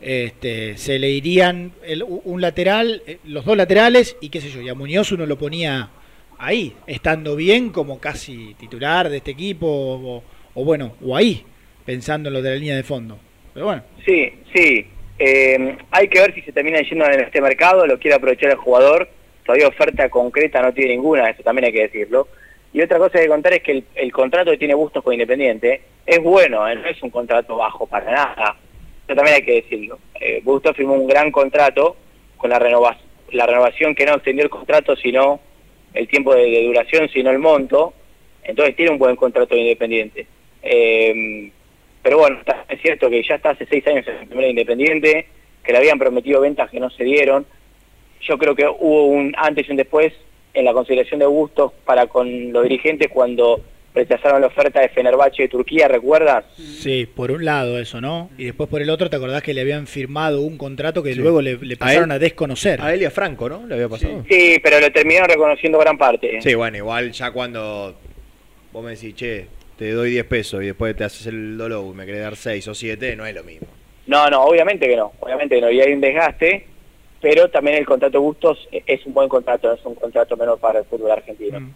[0.00, 4.60] este, se le irían el- un lateral, eh, los dos laterales, y qué sé yo,
[4.60, 5.90] y a Muñoz uno lo ponía
[6.38, 10.22] ahí, estando bien como casi titular de este equipo, o,
[10.54, 11.44] o bueno, o ahí,
[11.84, 13.18] pensando en lo de la línea de fondo.
[14.04, 14.86] Sí, sí.
[15.18, 18.56] Eh, hay que ver si se termina yendo en este mercado, lo quiere aprovechar el
[18.56, 19.08] jugador.
[19.44, 22.28] Todavía oferta concreta no tiene ninguna, eso también hay que decirlo.
[22.72, 26.22] Y otra cosa que contar es que el, contrato que tiene Bustos con Independiente es
[26.22, 28.56] bueno, eh, no es un contrato bajo para nada.
[29.06, 29.98] Eso también hay que decirlo.
[30.20, 31.96] Eh, Bustos firmó un gran contrato
[32.36, 32.98] con la, renova
[33.32, 35.40] la renovación que no extendió el contrato, sino
[35.94, 37.94] el tiempo de, duración, sino el monto.
[38.42, 40.26] Entonces tiene un buen contrato de Independiente.
[42.06, 45.26] Pero bueno, está- es cierto que ya está hace seis años en el primer Independiente,
[45.64, 47.44] que le habían prometido ventas que no se dieron.
[48.20, 50.12] Yo creo que hubo un antes y un después
[50.54, 53.60] en la consideración de Bustos para con los dirigentes cuando
[53.92, 56.44] rechazaron la oferta de Fenerbahce de Turquía, ¿recuerdas?
[56.54, 58.30] Sí, por un lado eso, ¿no?
[58.38, 61.42] Y después por el otro, ¿te acordás que le habían firmado un contrato que luego
[61.42, 62.80] le, le pasaron a, desconocer?
[62.80, 63.66] A él y a Franco, ¿no?
[63.66, 64.24] Le había pasado.
[64.30, 66.40] Sí, pero lo terminaron reconociendo gran parte.
[66.40, 67.96] Sí, bueno, igual ya cuando
[68.72, 71.96] vos me decís, che, te doy 10 pesos y después te haces el dolor y
[71.96, 73.66] me querés dar 6 o 7, no es lo mismo.
[74.06, 76.66] No, no, obviamente que no, obviamente que no, y hay un desgaste,
[77.20, 80.78] pero también el contrato Bustos es un buen contrato, no es un contrato menor para
[80.80, 81.70] el fútbol argentino.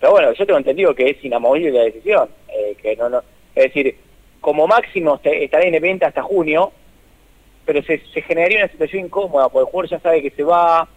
[0.00, 3.18] Pero bueno, yo tengo entendido que es inamovible la decisión, eh, que no, no,
[3.54, 3.96] es decir,
[4.40, 6.72] como máximo te- estará independiente hasta junio,
[7.64, 10.88] pero se, se generaría una situación incómoda, porque el jugador ya sabe que se va,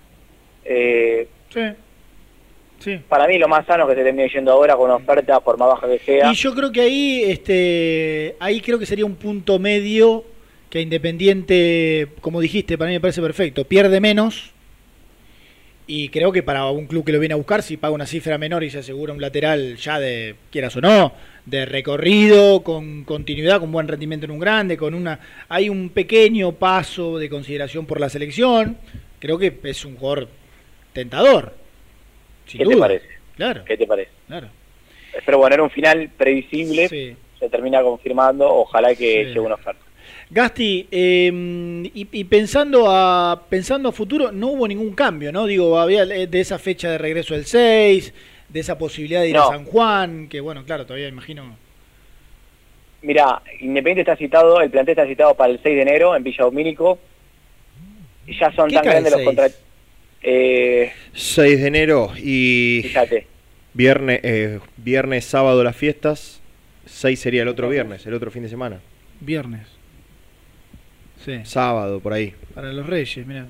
[0.66, 1.62] eh, Sí.
[2.80, 3.00] Sí.
[3.10, 5.58] para mí lo más sano es que se termine yendo ahora con una oferta, por
[5.58, 6.32] más baja que sea.
[6.32, 10.24] Y yo creo que ahí, este, ahí creo que sería un punto medio
[10.70, 14.52] que Independiente, como dijiste, para mí me parece perfecto, pierde menos.
[15.90, 18.38] Y creo que para un club que lo viene a buscar, si paga una cifra
[18.38, 21.14] menor y se asegura un lateral ya de, quieras o no,
[21.46, 25.20] de recorrido, con continuidad, con buen rendimiento en un grande, con una...
[25.48, 28.78] Hay un pequeño paso de consideración por la selección.
[29.20, 30.28] Creo que es un jugador
[30.92, 31.54] tentador.
[32.48, 33.06] Sin ¿Qué te parece?
[33.36, 33.66] Claro.
[33.66, 34.12] ¿Qué te parece?
[34.28, 34.48] Claro.
[35.26, 39.28] Pero bueno, era un final previsible, se termina confirmando, ojalá que Sí.
[39.30, 39.82] llegue una oferta.
[40.30, 41.32] Gasti, eh,
[41.94, 45.46] y, y pensando a pensando a futuro, no hubo ningún cambio, ¿no?
[45.46, 48.14] Digo, había eh, de esa fecha de regreso del 6,
[48.50, 49.48] de esa posibilidad de ir a.
[49.48, 51.56] San Juan, que bueno, claro, todavía imagino.
[53.02, 56.44] Mira, Independiente está citado, el plantel está citado para el 6 de enero en Villa
[56.44, 57.00] Domínico.
[58.28, 59.60] Ya son ¿Qué tan grandes el los contratos.
[60.22, 63.28] Eh, 6 de enero y fíjate,
[63.74, 66.42] viernes, eh, viernes, sábado las fiestas,
[66.86, 68.80] 6 sería el otro viernes, el otro fin de semana.
[69.20, 69.68] Viernes.
[71.24, 71.42] Sí.
[71.44, 72.34] Sábado, por ahí.
[72.54, 73.46] Para los Reyes, mira.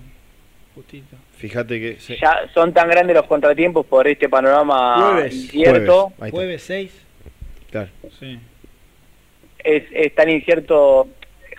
[0.76, 1.16] Justito.
[1.38, 2.00] Fíjate que...
[2.00, 2.16] sí.
[2.22, 5.34] ya son tan grandes los contratiempos por este panorama Jueves.
[5.34, 6.10] incierto.
[6.10, 6.30] Está.
[6.30, 6.92] Jueves 6.
[7.72, 7.90] Claro.
[8.20, 8.40] Sí.
[9.64, 11.08] Es, es tan incierto,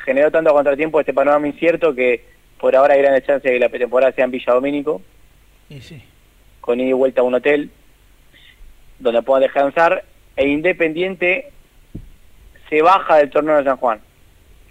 [0.04, 2.24] generó tanto contratiempo este panorama incierto que
[2.58, 5.02] por ahora hay grandes chances de que la pretemporada sea en Villa Domínico.
[5.68, 6.02] Y sí.
[6.60, 7.70] con ida y vuelta a un hotel
[8.98, 10.04] donde puedan descansar
[10.36, 11.52] e Independiente
[12.68, 14.00] se baja del torneo de San Juan.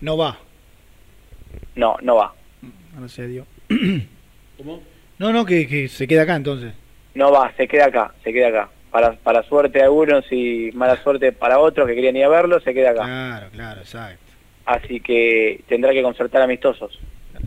[0.01, 0.37] No va.
[1.75, 2.33] No, no va.
[2.97, 3.45] No se dio.
[4.57, 4.81] ¿Cómo?
[5.19, 6.73] No, no, que, que se queda acá entonces.
[7.15, 8.69] No va, se queda acá, se queda acá.
[8.91, 12.59] Para, para suerte de algunos y mala suerte para otros que querían ir a verlo,
[12.59, 13.03] se queda acá.
[13.03, 14.23] Claro, claro, exacto.
[14.65, 16.99] Así que tendrá que concertar amistosos.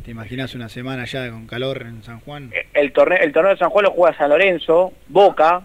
[0.04, 2.50] ¿Te imaginas una semana ya con calor en San Juan?
[2.72, 5.62] El torneo, el torneo de San Juan lo juega San Lorenzo, Boca,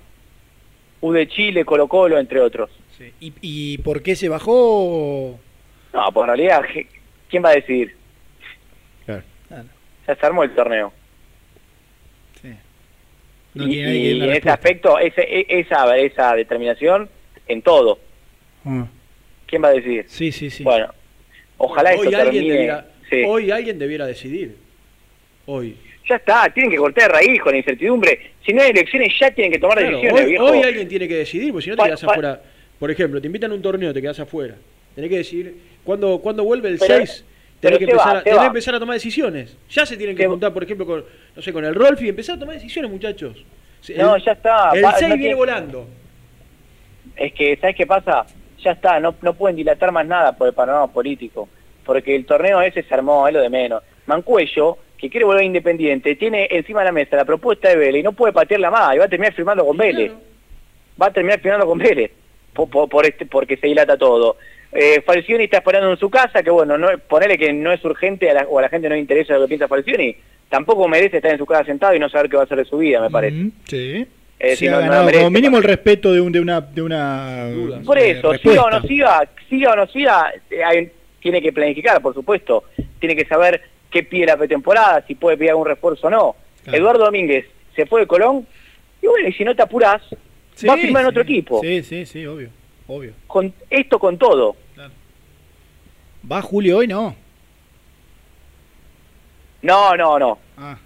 [1.02, 2.70] U de Chile, Colo Colo, entre otros.
[3.20, 5.40] ¿Y, y por qué se bajó?
[5.94, 6.88] No, pues en realidad, ¿qué-
[7.30, 7.96] ¿quién va a decidir?
[9.06, 9.24] Claro.
[10.08, 10.92] Ya se armó el torneo.
[13.54, 17.10] No y y en ese aspecto, ese, e- esa, esa determinación
[17.48, 18.00] en todo.
[18.66, 18.86] Ah.
[19.48, 20.04] ¿Quién va a decidir?
[20.10, 20.62] Sí, sí, sí.
[20.64, 20.94] Bueno,
[21.58, 22.54] ojalá hoy esto alguien termine.
[22.54, 23.24] debiera, sí.
[23.26, 24.56] hoy alguien debiera decidir.
[25.46, 25.76] Hoy.
[26.08, 28.32] Ya está, tienen que cortar de raíz con la incertidumbre.
[28.46, 30.46] Si no hay elecciones, ya tienen que tomar Claro, decisiones, hoy, viejo.
[30.46, 32.42] hoy alguien tiene que decidir, porque si no te Pa- quedas pa- afuera.
[32.80, 34.56] Por ejemplo, te invitan a un torneo, te quedas afuera.
[34.94, 37.26] Tenés que decidir, cuando, cuando vuelve el Pero- 6,
[37.60, 39.58] pero tenés que, empezar, va, a, tenés que empezar a tomar decisiones.
[39.70, 41.06] Ya se tienen que juntar, por ejemplo, con,
[41.36, 43.44] no sé, con el Rolfi y empezar a tomar decisiones, muchachos.
[43.82, 44.72] Se- No, el- ya está.
[44.74, 45.88] El Va- 6 no viene volando.
[47.16, 48.26] Es que, ¿sabes qué pasa?
[48.64, 51.48] Ya está, no, no pueden dilatar más nada por el panorama político.
[51.86, 53.84] Porque el torneo ese se armó, es lo de menos.
[54.08, 58.00] Mancuello, que quiere volver a Independiente, tiene encima de la mesa la propuesta de Vélez
[58.00, 60.12] y no puede patearla más y va a terminar firmando con Vélez.
[61.02, 62.12] Va a terminar firmando con Vélez.
[62.54, 64.38] Por, por- por este, porque se dilata todo.
[64.72, 68.30] Eh, Falcioni está esperando en su casa, que bueno, no, ponele que no es urgente
[68.30, 70.16] a la- o a la gente no le interesa lo que piensa Falcioni.
[70.50, 72.66] Tampoco merece estar en su casa sentado y no saber qué va a hacer de
[72.66, 73.36] su vida, me parece.
[73.36, 74.08] Mm, sí.
[74.56, 76.62] Se no- merece como mínimo el respeto de, un, de una...
[76.62, 77.50] De una
[77.86, 78.50] Por eh, eso, respuesta.
[78.50, 80.92] siga o no siga, siga o no siga, eh, hay-
[81.26, 82.66] tiene que planificar, por supuesto.
[83.00, 86.36] Tiene que saber qué pide la pretemporada, si puede pedir algún refuerzo o no.
[86.68, 88.46] Eduardo Domínguez se fue de Colón,
[89.02, 90.04] y bueno, y si no te apurás,
[90.54, 91.10] Sí, va a firmar en sí.
[91.10, 91.62] otro equipo.
[91.64, 92.50] Sí, sí, sí, obvio.
[92.86, 93.14] Obvio.
[93.26, 94.56] Con esto con todo.
[96.32, 96.88] ¿Va Julio hoy?
[96.88, 97.16] No.
[99.64, 100.38] No, no, no.
[100.58, 100.78] Ah.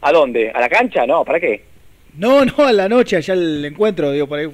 [0.00, 0.50] ¿A dónde?
[0.50, 1.06] ¿A la cancha?
[1.06, 1.62] No, ¿para qué?
[2.16, 4.48] No, no, a la noche, allá el encuentro, digo, por ahí,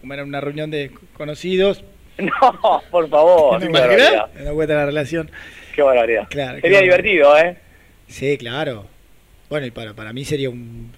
[0.00, 1.84] como era una reunión de conocidos.
[2.42, 3.58] No, por favor.
[3.60, 4.12] ¿Te qué imaginas?
[4.44, 5.30] da vuelta la relación.
[5.74, 6.26] Qué barbaridad.
[6.28, 7.02] Claro, qué Sería barbaridad.
[7.02, 7.56] divertido, ¿eh?
[8.08, 8.86] Sí, claro.
[9.48, 10.92] Bueno, y para, para mí sería un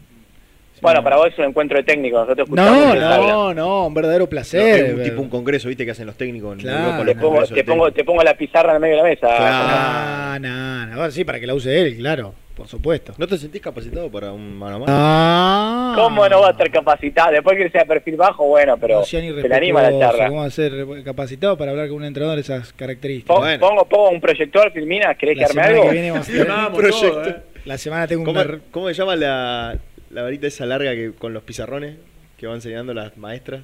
[0.80, 4.24] Bueno, para vos es un encuentro de técnicos, nosotros escuchamos No, no, no, un verdadero
[4.24, 4.94] No, placer.
[4.94, 5.84] un tipo un congreso, ¿viste?
[5.84, 6.90] Que hacen los técnicos en Claro.
[7.00, 7.04] Europa.
[7.06, 9.26] Te pongo, te, pongo, te pongo la pizarra en el medio de la mesa.
[9.30, 13.14] Ah, no, no, sí, para que la use él, claro, por supuesto.
[13.16, 14.92] ¿No te sentís capacitado para un mano a mano?
[14.94, 15.81] Ah.
[15.94, 17.32] ¿Cómo no va a estar capacitado?
[17.32, 20.28] Después que sea perfil bajo, bueno, pero No se le anima la charla.
[20.28, 20.72] ¿Cómo va a ser
[21.04, 23.36] capacitado para hablar con un entrenador de esas características?
[23.36, 25.82] Pon- pongo, pongo un proyector, Filmina, ¿querés La que arme algo?
[25.84, 27.34] que viene vamos a tener un proyecto.
[27.64, 29.76] La semana tengo un ¿Cómo, bar- cómo se llama la,
[30.10, 31.96] la varita esa larga que con los pizarrones
[32.36, 33.60] que van enseñando las maestras?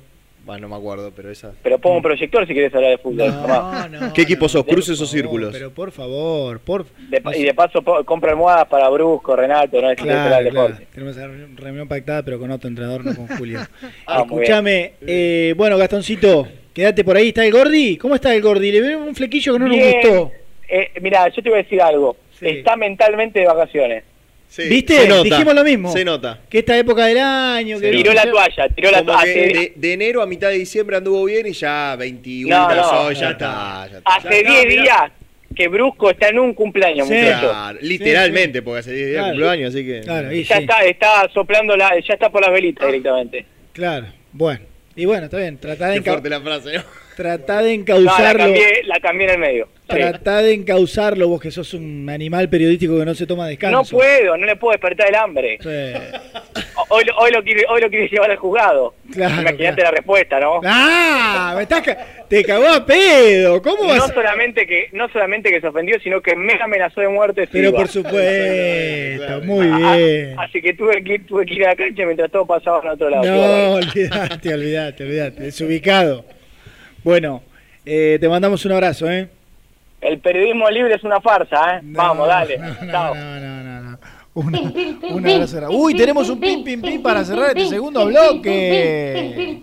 [0.49, 1.53] Bueno, no me acuerdo, pero esa.
[1.63, 3.31] Pero pongo un proyector si querés hablar de fútbol.
[3.31, 3.91] tomá.
[4.15, 4.65] ¿Qué equipo sos?
[4.65, 5.51] ¿Cruces o círculos?
[5.53, 9.91] Pero por favor, por De y de paso po- compro almohadas para Brusco, Renato, no
[9.91, 10.69] es Claro, el claro.
[10.69, 10.87] deporte.
[10.95, 13.61] Tenemos esa reunión pactada, pero con otro entrenador, no con Julio.
[14.07, 17.29] Ah, muy Escúchame, eh, bueno, Gastoncito, quédate por ahí.
[17.29, 17.99] ¿Está el Gordi?
[17.99, 18.73] ¿Cómo está el Gordi?
[18.73, 19.97] Le veo un flequillo que no Bien.
[20.01, 20.33] nos gustó.
[20.67, 22.17] Eh, mira, yo te voy a decir algo.
[22.41, 24.05] Está mentalmente de vacaciones.
[24.57, 24.97] ¿Viste?
[25.03, 25.93] se nota, Dijimos lo mismo.
[25.93, 26.41] Se nota.
[26.49, 27.79] Que esta época del año.
[27.79, 29.25] Que Tiró la toalla, tiró la toalla.
[29.33, 33.13] de, de enero a mitad de diciembre anduvo bien y ya 21 No, no.
[33.13, 33.89] ya está.
[33.91, 34.15] ya está.
[34.17, 35.13] hace 10 días
[35.55, 37.15] que Brusco está en un cumpleaños, Sí.
[37.15, 37.51] muchachos.
[37.51, 39.33] Claro, literalmente, porque hace 10 días Claro.
[39.35, 40.01] cumpleaños, así que.
[40.01, 40.63] Claro, y Ya sí.
[40.63, 43.45] está, está soplando la, ya está por las velitas directamente.
[43.73, 44.61] Claro, bueno.
[44.97, 45.59] Y bueno, está bien.
[45.59, 46.83] Tratá de, Qué fuerte la frase, ¿no?
[47.19, 48.45] Tratá de No, la encauzarlo.
[48.45, 49.69] cambié, la cambié en el medio.
[49.91, 49.97] Sí.
[49.97, 53.77] Tratá de encauzarlo vos que sos un animal periodístico que no se toma descanso.
[53.77, 55.59] No puedo, no le puedo despertar el hambre.
[55.61, 56.63] Sí.
[56.91, 58.95] Hoy, lo- hoy, lo quiere, hoy lo quiere llevar al juzgado.
[59.13, 60.61] Claro, Imagínate la respuesta, ¿no?
[60.65, 61.55] ¡Ah!
[61.57, 63.61] Me estás ca- te cagó a pedo.
[63.63, 67.01] ¿Cómo vas No a- solamente que no solamente que se ofendió, sino que me amenazó
[67.01, 67.49] de muerte.
[67.51, 67.79] Pero iba.
[67.79, 70.35] por supuesto, muy Ah, bien.
[70.39, 72.89] Así que tuve que ir, tuve que ir a la cancha mientras todo pasaba al
[72.91, 73.25] otro lado.
[73.25, 73.73] No, bárbaro.
[73.75, 75.43] olvídate, olvídate, olvídate.
[75.45, 76.25] Desubicado.
[77.05, 77.43] Bueno,
[77.85, 79.29] eh, te mandamos un abrazo, ¿eh?
[80.01, 81.81] El periodismo libre es una farsa, ¿eh?
[81.83, 82.59] Vamos, dale.
[82.91, 83.13] Chao.
[84.35, 84.61] Una-
[85.11, 85.69] un abrazo.
[85.71, 89.59] Uy, tenemos un pim pim pim para cerrar este segundo bloque.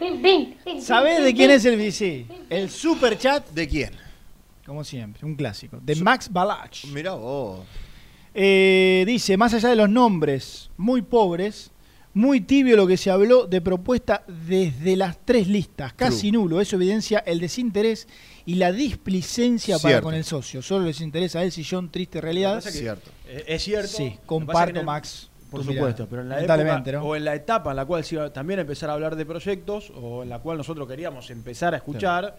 [0.82, 3.48] ¿Sabés de quién es el sí, El super chat.
[3.52, 3.92] ¿De quién?
[4.66, 5.78] Como siempre, un clásico.
[5.82, 6.84] De Max Balach.
[6.86, 7.60] Mirá vos.
[8.34, 11.72] Eh, dice, más allá de los nombres muy pobres,
[12.16, 16.60] muy tibio lo que se habló de propuesta desde las tres listas, casi nulo.
[16.62, 18.08] Eso evidencia el desinterés
[18.46, 20.06] y la displicencia para Cierto.
[20.06, 20.62] con el socio.
[20.62, 22.64] Solo les interesa el sillón, triste realidad.
[22.64, 22.88] Que-
[23.28, 23.90] eh, Es cierto.
[23.96, 25.30] Sí, comparto, el- Max.
[25.52, 26.08] Por supuesto, mirada.
[26.10, 27.10] pero en la Lamentablemente, época ¿no?
[27.10, 29.26] o en la etapa en la cual se iba también a empezar a hablar de
[29.26, 32.36] proyectos o en la cual nosotros queríamos empezar a escuchar.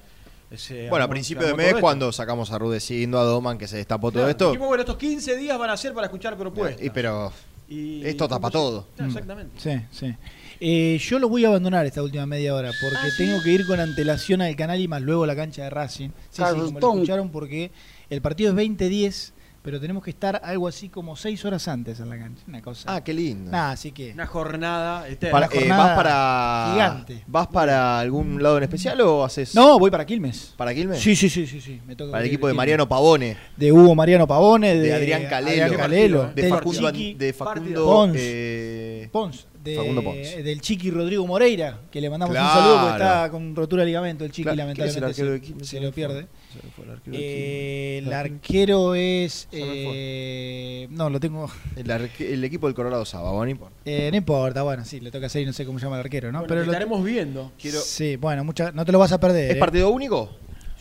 [0.90, 4.28] Bueno, a principio de mes, cuando sacamos a Rudecindo, a Doman, que se destapó todo
[4.28, 4.46] esto.
[4.50, 6.84] dijimos, bueno, estos 15 días van a ser para escuchar propuestas.
[6.84, 7.32] Y pero
[7.68, 8.86] Y- esto tapa todo.
[8.98, 9.60] Ah, Exactamente.
[9.60, 10.14] Sí, sí.
[10.60, 13.24] Eh, yo lo voy a abandonar esta última media hora porque Ah, ¿sí?
[13.24, 16.10] tengo que ir con antelación al canal y más luego a la cancha de Racing.
[16.30, 17.72] Sí, sí, como lo escucharon porque
[18.08, 19.32] el partido es 20-10,
[19.66, 22.44] pero tenemos que estar algo así como 6 horas antes en la cancha.
[22.46, 22.94] Una cosa.
[22.94, 23.50] Ah, qué lindo.
[23.50, 24.12] Nah, así que.
[24.12, 25.32] Una jornada eterna.
[25.32, 27.24] Para- Una eh, jornada ¿Vas para gigante.
[27.26, 30.54] ¿Vas para algún lado en especial o haces No, voy para Quilmes.
[30.56, 31.00] para Quilmes?
[31.00, 31.80] Sí, sí, sí, sí, sí.
[31.84, 32.56] Me toca Para el equipo de Quilmes.
[32.58, 37.14] Mariano Pavone, De Hugo Mariano Pavone, de, de, Adrián Calelo, Adrián Calelo, de Facundo, Chiqui
[37.14, 38.16] de Facundo Pons.
[38.16, 40.36] eh, Pons, de- Facundo Pons.
[40.44, 42.46] del Chiqui Rodrigo Moreira, que le mandamos Claro.
[42.46, 45.64] un saludo porque está con rotura de ligamento el Chiqui, Claro, ¿quién es el lamentablemente
[45.64, 46.28] se, lo pierde.
[46.74, 49.48] Fue el arquero Eh, el arquero es...
[49.52, 51.50] Eh, no, lo tengo...
[51.76, 53.76] El, arque- el equipo del Colorado Saba, bueno, no importa.
[53.84, 56.32] eh, no importa, bueno, sí, le toca y no sé cómo se llama el arquero,
[56.32, 56.38] ¿no?
[56.40, 57.52] Bueno, Pero lo- estaremos viendo.
[57.60, 59.50] Quiero- Sí, bueno, mucha, no te lo vas a perder.
[59.50, 59.60] ¿Es ¿eh?
[59.60, 60.30] partido único?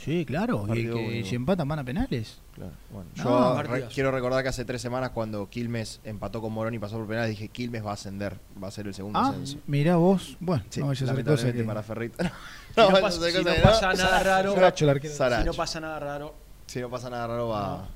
[0.03, 2.37] Sí, claro, y que si empatan van a penales.
[2.53, 3.09] Claro, bueno.
[3.17, 6.79] No, Yo re- quiero recordar que hace tres semanas cuando Quilmes empató con Morón y
[6.79, 9.57] pasó por penales, dije Quilmes va a ascender, va a ser el segundo Ah, ascenso.
[9.65, 10.37] mirá vos.
[10.39, 11.63] Bueno, Sí, no cosa lamentablemente que...
[11.67, 12.31] para Ferrita.
[12.75, 14.53] Si no, pasa, si no pasa nada raro.
[14.53, 15.13] Saracho, el arquero.
[15.15, 15.41] Saracho.
[15.43, 16.33] Si no pasa nada raro.
[16.67, 17.75] Si no pasa nada raro va...
[17.75, 17.87] Ah,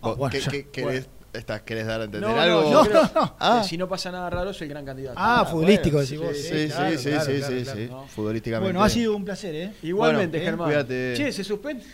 [0.00, 2.84] ¿Vos bueno, qué- qué- querés, estás- ¿Querés dar a entender No, algo?
[2.84, 3.34] no.
[3.38, 3.62] Ah.
[3.62, 5.16] si no pasa nada raro es el gran candidato.
[5.20, 6.36] Ah, futbolístico, bueno, decís sí, vos.
[6.36, 7.86] Sí, Sí, sí, claro, sí, claro, sí, claro, sí, claro, sí.
[7.90, 8.06] ¿no?
[8.08, 8.72] Futbolísticamente.
[8.72, 9.72] Bueno, ha sido un placer, ¿eh?
[9.82, 10.68] Igualmente, Bueno, Germán.
[10.68, 11.14] cuídate.
[11.16, 11.84] Che, ¿se suspende?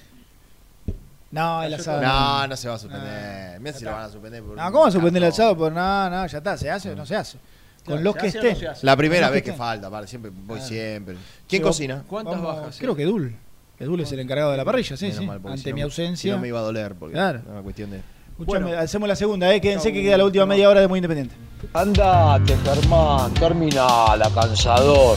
[1.32, 2.00] No, el asado.
[2.00, 3.60] No, no se va a suspender.
[3.60, 4.42] Mira si lo van a suspender.
[4.42, 5.56] por No, ¿cómo va a suspender el asado?
[5.56, 7.38] Pues no, no, ya está, ¿se hace o no se hace?
[7.86, 8.86] Con los ¿se que no esté.
[8.86, 10.62] La primera vez que falta, vale, siempre voy Ah.
[10.62, 11.16] siempre.
[11.48, 12.04] ¿Quién cocina?
[12.06, 12.76] ¿Cuántas Vamos- bajas?
[12.78, 13.34] Creo que Dul.
[13.78, 15.26] Que Dul es el encargado de la parrilla, sí, sí.
[15.26, 16.32] mal, Ante si mi ausencia.
[16.32, 17.38] Si no me iba a doler, porque Claro.
[17.40, 18.00] es una cuestión de.
[18.38, 18.80] Escuchame, Bueno.
[18.80, 19.60] hacemos la segunda, ¿eh?
[19.60, 21.34] Quédense que queda la última media hora de Muy Independiente.
[21.72, 25.16] Andate, Germán, terminala, cansador.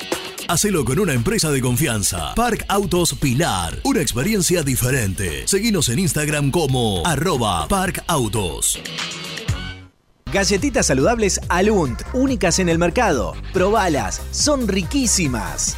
[0.51, 2.35] Hacelo con una empresa de confianza.
[2.35, 3.79] Park Autos Pilar.
[3.85, 5.47] Una experiencia diferente.
[5.47, 8.77] Seguinos en Instagram como arroba Park Autos.
[10.33, 13.33] Galletitas saludables Alunt, únicas en el mercado.
[13.53, 15.77] Probalas, son riquísimas.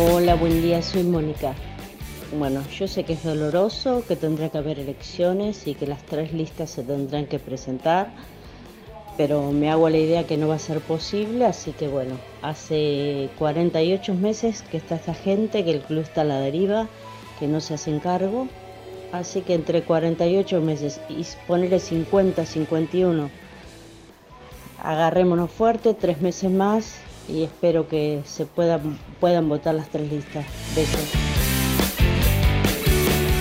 [0.00, 1.56] Hola, buen día, soy Mónica.
[2.38, 6.32] Bueno, yo sé que es doloroso, que tendrá que haber elecciones y que las tres
[6.32, 8.12] listas se tendrán que presentar,
[9.16, 13.28] pero me hago la idea que no va a ser posible, así que bueno, hace
[13.40, 16.86] 48 meses que está esta gente, que el club está a la deriva,
[17.40, 18.46] que no se hacen cargo,
[19.10, 23.30] así que entre 48 meses y ponerle 50, 51,
[24.80, 30.46] agarrémonos fuerte, tres meses más y espero que se puedan, puedan votar las tres listas.
[30.74, 31.00] Besos.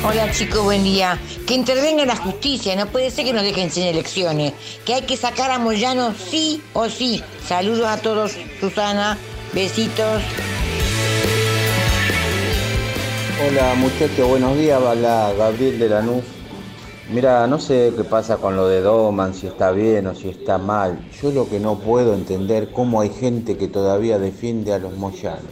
[0.06, 1.20] Hola chicos, buen día.
[1.48, 4.54] Que intervenga la justicia, no puede ser que nos dejen sin elecciones.
[4.86, 7.24] Que hay que sacar a Moyano sí o sí.
[7.46, 9.18] Saludos a todos, Susana.
[9.54, 10.22] Besitos.
[13.48, 14.82] Hola muchachos, buenos días.
[14.82, 16.37] Habla Gabriel de Lanús.
[17.10, 20.58] Mira, no sé qué pasa con lo de Doman, si está bien o si está
[20.58, 21.08] mal.
[21.22, 25.46] Yo lo que no puedo entender cómo hay gente que todavía defiende a los moyanos.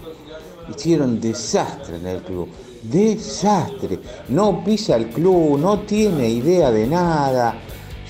[0.69, 2.49] Hicieron desastre en el club.
[2.83, 3.99] Desastre.
[4.27, 7.55] No pisa el club, no tiene idea de nada.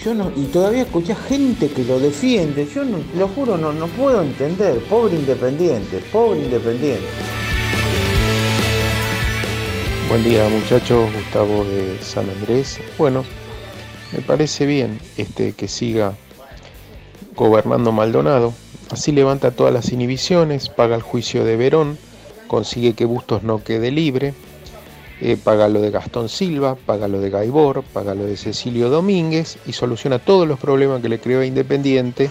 [0.04, 2.68] Yo no, y todavía escuché gente que lo defiende.
[2.74, 4.80] Yo no, lo juro, no, no puedo entender.
[4.90, 7.45] Pobre independiente, pobre independiente.
[10.08, 12.80] Buen día muchachos, Gustavo de San Andrés.
[12.96, 13.26] Bueno,
[14.12, 16.14] me parece bien este que siga
[17.36, 18.54] gobernando Maldonado.
[18.92, 21.98] Así levanta todas las inhibiciones, paga el juicio de Verón,
[22.48, 24.36] consigue que Bustos no quede libre,
[25.22, 29.58] eh, paga lo de Gastón Silva, paga lo de Gaibor, paga lo de Cecilio Domínguez
[29.66, 32.30] y soluciona todos los problemas que le creó Independiente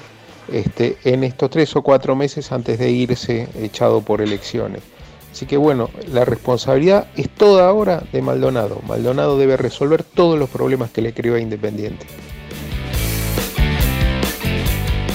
[0.53, 4.94] este, en estos tres o cuatro meses antes de irse echado por elecciones.
[5.35, 8.81] Así que bueno, la responsabilidad es toda ahora de Maldonado.
[8.87, 12.07] Maldonado debe resolver todos los problemas que le creó a Independiente.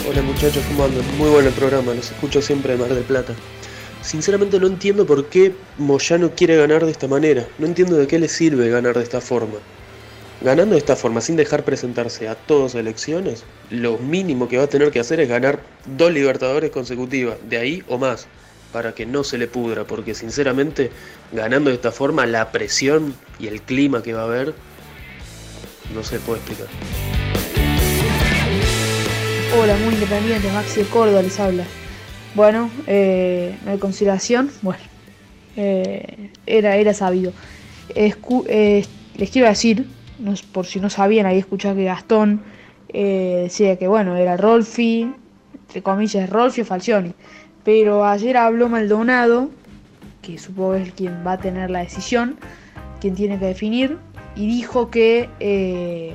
[0.10, 1.06] Hola muchachos, ¿cómo andan?
[1.18, 3.34] Muy bueno el programa, los escucho siempre de Mar del Plata.
[4.02, 7.48] Sinceramente no entiendo por qué Moyano quiere ganar de esta manera.
[7.58, 9.60] No entiendo de qué le sirve ganar de esta forma.
[10.42, 14.68] Ganando de esta forma, sin dejar presentarse a todas elecciones, lo mínimo que va a
[14.68, 18.28] tener que hacer es ganar dos Libertadores consecutivas, de ahí o más,
[18.72, 20.92] para que no se le pudra, porque sinceramente,
[21.32, 24.54] ganando de esta forma, la presión y el clima que va a haber,
[25.94, 26.68] no se puede explicar.
[29.58, 31.64] Hola, muy independiente, Maxi de Córdoba les habla.
[32.36, 34.84] Bueno, eh, no hay conciliación, bueno,
[35.56, 37.34] eh, era, era sabido.
[37.96, 38.86] Eh,
[39.16, 39.88] les quiero decir,
[40.52, 42.44] por si no sabían, ahí escuchaba que Gastón
[42.90, 45.12] eh, decía que bueno, era Rolfi,
[45.68, 47.14] entre comillas, Rolfi o Falcioni.
[47.64, 49.50] Pero ayer habló Maldonado,
[50.22, 52.38] que supongo es quien va a tener la decisión,
[53.00, 53.98] quien tiene que definir,
[54.36, 56.14] y dijo que, eh,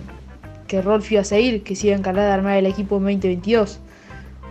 [0.66, 3.04] que Rolfi iba a seguir, que se iba a encargar de armar el equipo en
[3.04, 3.80] 2022.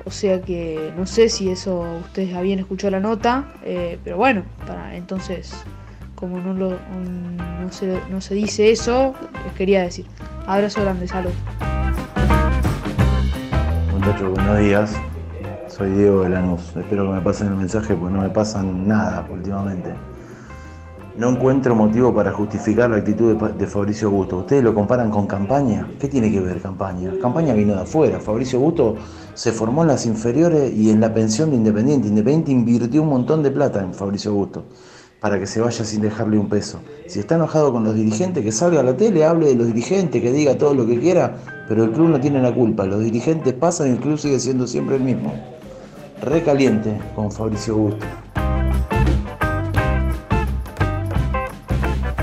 [0.05, 4.43] O sea que no sé si eso ustedes habían escuchado la nota, eh, pero bueno,
[4.67, 5.53] para entonces,
[6.15, 6.77] como no, lo,
[7.71, 9.15] se, no se dice eso,
[9.45, 10.05] les quería decir.
[10.45, 11.31] Abrazo grande, salud.
[13.93, 14.93] Muchachos, buenos días.
[15.75, 16.61] Soy Diego de Lanús.
[16.77, 19.89] Espero que me pasen el mensaje porque no me pasan nada últimamente.
[21.17, 24.37] No encuentro motivo para justificar la actitud de, de Fabricio Gusto.
[24.37, 25.89] ¿Ustedes lo comparan con campaña?
[25.99, 27.13] ¿Qué tiene que ver campaña?
[27.19, 28.19] Campaña vino de afuera.
[28.19, 28.97] Fabricio Gusto
[29.33, 32.07] se formó en las inferiores y en la pensión de Independiente.
[32.07, 34.65] Independiente invirtió un montón de plata en Fabricio Gusto
[35.19, 36.81] para que se vaya sin dejarle un peso.
[37.07, 40.21] Si está enojado con los dirigentes, que salga a la tele, hable de los dirigentes,
[40.21, 41.37] que diga todo lo que quiera,
[41.67, 42.85] pero el club no tiene la culpa.
[42.85, 45.33] Los dirigentes pasan y el club sigue siendo siempre el mismo.
[46.25, 48.05] Recaliente con Fabricio Gusto.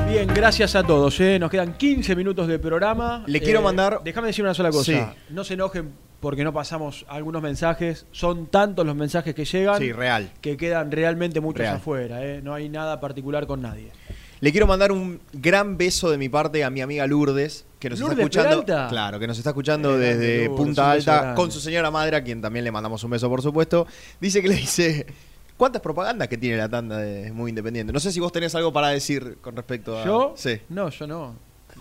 [0.09, 1.21] Bien, gracias a todos.
[1.21, 1.39] ¿eh?
[1.39, 3.23] Nos quedan 15 minutos de programa.
[3.27, 4.85] Le quiero mandar- Déjame decir una sola cosa.
[5.15, 5.19] Sí.
[5.31, 8.07] No se enojen porque no pasamos algunos mensajes.
[8.11, 9.79] Son tantos los mensajes que llegan.
[9.79, 10.31] Sí, real.
[10.41, 11.77] Que quedan realmente muchos Real.
[11.77, 12.25] afuera.
[12.25, 12.41] ¿eh?
[12.43, 13.93] No hay nada particular con nadie.
[14.41, 17.99] Le quiero mandar un gran beso de mi parte a mi amiga Lourdes, que nos
[17.99, 18.65] está ¿Lourdes escuchando.
[18.65, 18.89] Peralta?
[18.91, 21.35] Claro, que nos está escuchando grande desde Lourdes, Punta Alta grande.
[21.37, 23.87] con su señora madre, a quien también le mandamos un beso, por supuesto.
[24.21, 25.07] Dice que le dice.
[25.57, 27.93] ¿Cuántas propagandas que tiene la tanda de Muy Independiente?
[27.93, 30.05] No sé si vos tenés algo para decir con respecto a.
[30.07, 30.33] ¿Yo?
[30.37, 30.59] Sí.
[30.71, 31.35] No, yo no.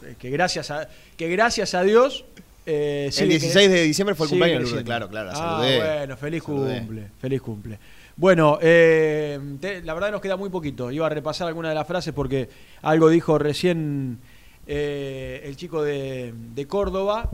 [0.03, 2.25] Eh, Que gracias a, que gracias a Dios.
[2.65, 5.33] eh, El sigue 16 cre- de diciembre fue el cumpleaños de Lourdes, claro, claro, la
[5.37, 5.57] Ah,
[5.97, 6.77] bueno, feliz Saludé.
[6.79, 7.07] cumple.
[7.21, 7.79] Feliz cumple.
[8.17, 10.91] Bueno, eh, te- la verdad nos queda muy poquito.
[10.91, 12.49] Iba a repasar algunas de las frases porque
[12.81, 14.19] algo dijo recién
[14.71, 17.29] eh, el chico de, de Córdoba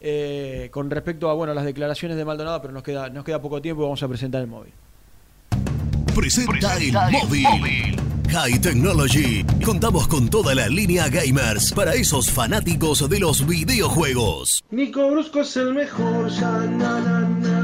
[0.00, 3.60] eh, con respecto a bueno las declaraciones de Maldonado, pero nos queda, nos queda poco
[3.60, 4.72] tiempo y vamos a presentar el móvil.
[6.14, 7.96] Presenta el móvil.
[8.30, 9.44] High Technology.
[9.64, 14.64] Contamos con toda la línea gamers para esos fanáticos de los videojuegos.
[14.70, 17.57] Nico Brusco es el mejor, ya na na na.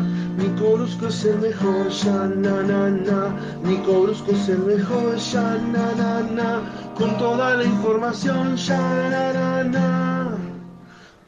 [0.55, 3.35] Nico Brusco es el mejor, ya na na na.
[3.65, 6.63] Nico Brusco es el mejor, ya na na na.
[6.97, 10.39] Con toda la información, ya na na na.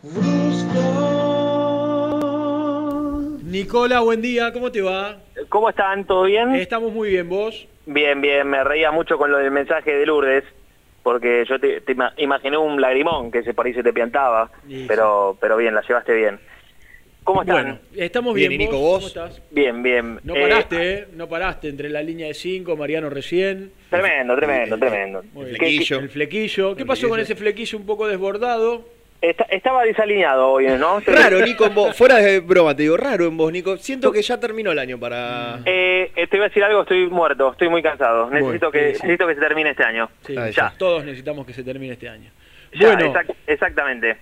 [0.05, 0.81] Brusco.
[3.43, 5.17] Nicola, buen día, ¿cómo te va?
[5.49, 6.05] ¿Cómo están?
[6.05, 6.55] ¿Todo bien?
[6.55, 7.67] Estamos muy bien, ¿vos?
[7.87, 10.45] Bien, bien, me reía mucho con lo del mensaje de Lourdes,
[11.03, 14.51] porque yo te, te ima- imaginé un lagrimón que se por ahí se te piantaba,
[14.69, 16.39] Sí, pero pero bien, la llevaste bien.
[17.27, 17.57] ¿Cómo están?
[17.57, 18.99] Bueno, estamos bien, Bien, ¿y Nico, ¿vos?
[18.99, 19.43] ¿Cómo estás?
[19.51, 20.21] Bien, bien.
[20.23, 21.07] No Eh, paraste, ¿eh?
[21.15, 23.73] No paraste entre la línea de 5, Mariano recién.
[23.91, 25.23] Tremendo, tremendo, tremendo.
[25.23, 26.77] ¿Qué- qué- El flequillo.
[26.77, 28.89] ¿Qué pasó con ese flequillo un poco desbordado?
[29.21, 31.01] Esta- estaba desalineado hoy, ¿no?
[31.07, 31.97] Raro, Nico, en vos.
[31.99, 33.77] Fuera de broma, te digo, raro en vos, Nico.
[33.77, 35.59] Siento que ya terminó el año para.
[35.65, 38.31] Eh, eh, te voy a decir algo, estoy muerto, estoy muy cansado.
[38.31, 39.03] Necesito, Bueno, que, sí.
[39.03, 40.09] necesito que se termine este año.
[40.25, 42.31] Sí, ya, Todos necesitamos que se termine este año.
[42.79, 44.17] ya, bueno, exact- exactamente.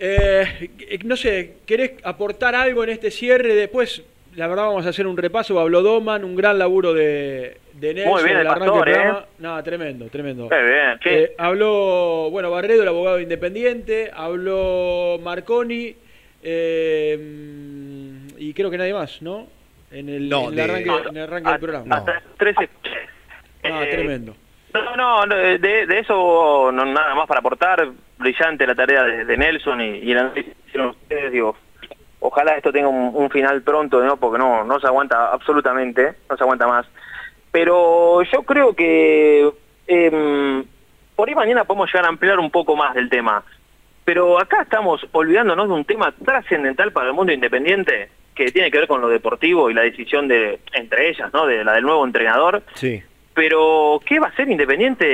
[0.00, 0.70] Eh,
[1.04, 3.54] no sé, ¿querés aportar algo en este cierre?
[3.54, 4.02] Después
[4.36, 5.58] la verdad vamos a hacer un repaso.
[5.58, 8.12] Habló Doman, un gran laburo de, de Nelson.
[8.12, 8.98] Muy bien el arranque pastor, del ¿eh?
[8.98, 9.26] programa.
[9.38, 10.48] Nada, tremendo, tremendo.
[10.48, 10.98] Bien.
[11.04, 14.10] Eh, habló, bueno, Barredo, el abogado independiente.
[14.14, 15.94] Habló Marconi.
[16.42, 17.18] eh,
[18.38, 19.48] y creo que nadie más, ¿no?
[19.90, 21.96] En el, No, en el de- arranque, en el arranque del programa.
[21.96, 22.96] Hasta tres escuché.
[23.64, 24.36] Ah, Eh, tremendo.
[24.84, 27.88] No, no, de, de eso no, nada más para aportar.
[28.18, 31.32] Brillante la tarea de, Nelson y, y el hicieron ustedes.
[31.32, 31.56] Digo,
[32.20, 34.16] ojalá esto tenga un, final pronto, ¿no?
[34.16, 36.86] Porque no, no se aguanta absolutamente, no se aguanta más.
[37.50, 39.50] Pero yo creo que
[39.86, 40.64] em,
[41.14, 43.42] por ahí mañana podemos llegar a ampliar un poco más del tema.
[44.04, 48.78] Pero acá estamos olvidándonos de un tema trascendental para el mundo independiente que tiene que
[48.78, 51.46] ver con lo deportivo y la decisión de, entre ellas, ¿no?
[51.46, 52.62] De la del nuevo entrenador.
[52.74, 53.02] Sí.
[53.38, 55.06] Pero, ¿qué va a ser Independiente?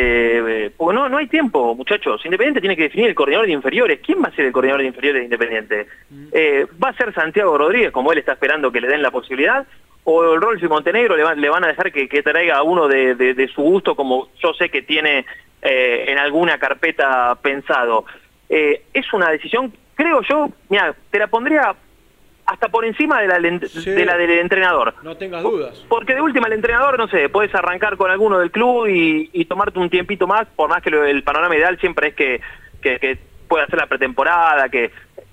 [0.64, 2.24] Eh, Porque no, no hay tiempo, muchachos.
[2.24, 4.00] Independiente tiene que definir el coordinador de inferiores.
[4.02, 5.86] ¿Quién va a ser el coordinador de inferiores de Independiente?
[6.32, 9.66] Eh, ¿Va a ser Santiago Rodríguez, como él está esperando que le den la posibilidad?
[10.04, 12.88] ¿O el Rolfi Montenegro le, va- le van a dejar que, que traiga a uno
[12.88, 15.26] de, de- de su gusto, como yo sé que tiene
[15.60, 18.06] eh, en alguna carpeta pensado?
[18.48, 21.74] Eh, es una decisión, creo yo, mira, te la pondría
[22.46, 24.94] hasta por encima de la, de la del entrenador.
[25.02, 25.84] No tengas dudas.
[25.88, 29.44] Porque de última el entrenador, no sé, puedes arrancar con alguno del club y, y
[29.46, 32.40] tomarte un tiempito más, por más que lo- el panorama ideal siempre es que,
[32.82, 33.18] que, que
[33.48, 34.90] pueda hacer la pretemporada, que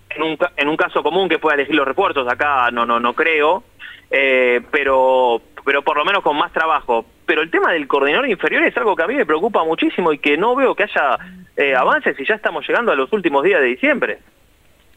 [0.09, 3.13] en un, en un caso común que pueda elegir los refuerzos, acá no, no, no
[3.13, 3.63] creo,
[4.09, 7.05] eh, pero, pero por lo menos con más trabajo.
[7.25, 10.17] Pero el tema del coordinador inferior es algo que a mí me preocupa muchísimo y
[10.19, 11.17] que no veo que haya
[11.55, 14.19] eh, avances y ya estamos llegando a los últimos días de diciembre.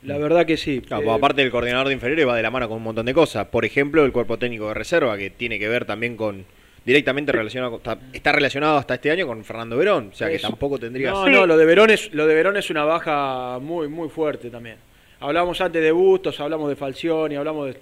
[0.05, 0.76] La verdad que sí.
[0.76, 3.14] Eh, pues aparte del coordinador de inferiores va de la mano con un montón de
[3.14, 3.47] cosas.
[3.47, 6.44] Por ejemplo, el cuerpo técnico de reserva, que tiene que ver también con
[6.85, 10.35] directamente relacionado con- está, está relacionado hasta este año con Fernando Verón, o sea que
[10.35, 10.48] Eso.
[10.48, 13.89] tampoco tendría No, no, lo de Verón es, lo de Verón es una baja muy,
[13.89, 14.76] muy fuerte también.
[15.20, 17.76] Hablamos antes de Bustos, hablamos de Falcioni, hablamos de,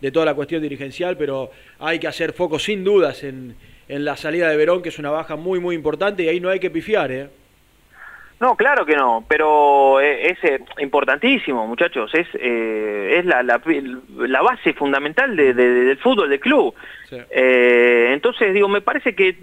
[0.00, 3.54] de toda la cuestión dirigencial, pero hay que hacer foco sin dudas en,
[3.88, 6.48] en la salida de Verón, que es una baja muy, muy importante y ahí no
[6.50, 7.28] hay que pifiar, ¿eh?
[8.40, 13.60] No, claro que no, pero eh, es eh, importantísimo, muchachos, es eh, es la, la,
[14.16, 16.72] la base fundamental de- de- del fútbol del club.
[17.30, 19.34] Eh, entonces, digo, me parece que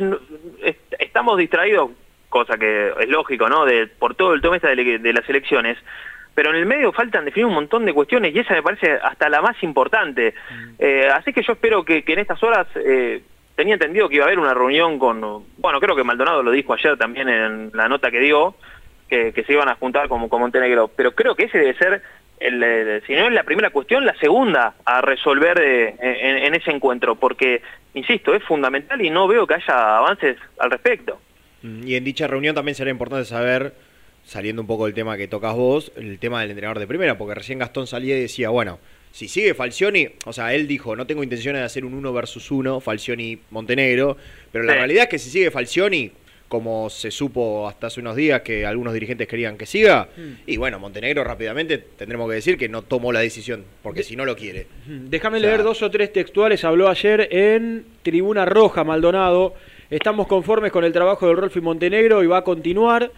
[0.99, 1.91] estamos distraídos,
[2.30, 3.65] cosa que es lógico, ¿no?
[3.65, 5.77] De, por todo el tema este de, de las elecciones,
[6.34, 9.27] pero en el medio faltan definir un montón de cuestiones y esa me parece hasta
[9.30, 10.34] la más importante.
[10.80, 12.67] Eh, así que yo espero que, que en estas horas...
[12.76, 13.22] eh,
[13.55, 15.22] Tenía entendido que iba a haber una reunión con,
[15.59, 18.53] bueno, creo que Maldonado lo dijo ayer también en la nota que dio,
[19.10, 22.02] que, que se iban a juntar como con Montenegro, pero creo que ese debe ser,
[22.40, 26.56] el, el- si no es la primera cuestión, la segunda a resolver eh, en, en
[26.56, 27.61] ese encuentro, porque,
[27.94, 31.19] insisto, es fundamental y no veo que haya avances al respecto.
[31.61, 33.73] Mm, Y en dicha reunión también será importante saber,
[34.23, 37.36] saliendo un poco del tema que tocas vos, el tema del entrenador de primera, porque
[37.36, 38.80] recién Gastón salía y decía, bueno,
[39.11, 42.52] si sigue Falcioni, o sea, él dijo, no tengo intenciones de hacer un uno versus
[42.52, 44.18] uno, Falcioni-Montenegro,
[44.52, 44.80] pero la Sí.
[44.80, 46.11] realidad es que si sigue Falcioni,
[46.56, 50.10] como se supo hasta hace unos días que algunos dirigentes querían que siga,
[50.48, 54.26] y bueno, Montenegro rápidamente tendremos que decir que no tomó la decisión, porque si no
[54.26, 54.68] lo quiere.
[54.88, 56.64] Déjame O sea- leer dos o tres textuales.
[56.64, 59.53] Habló ayer en Tribuna Roja Maldonado.
[59.90, 63.11] Estamos conformes con el trabajo del Rolfi Montenegro y va a continuar.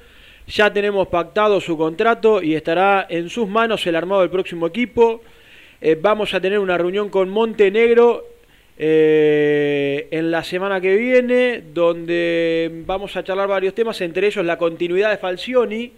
[0.48, 5.22] Ya tenemos pactado su contrato y estará en sus manos el armado del próximo equipo.
[5.82, 8.26] Eh, vamos a tener una reunión con Montenegro
[8.80, 14.58] eh, en la semana que viene, donde vamos a charlar varios temas, entre ellos la
[14.58, 15.92] continuidad de Falcioni.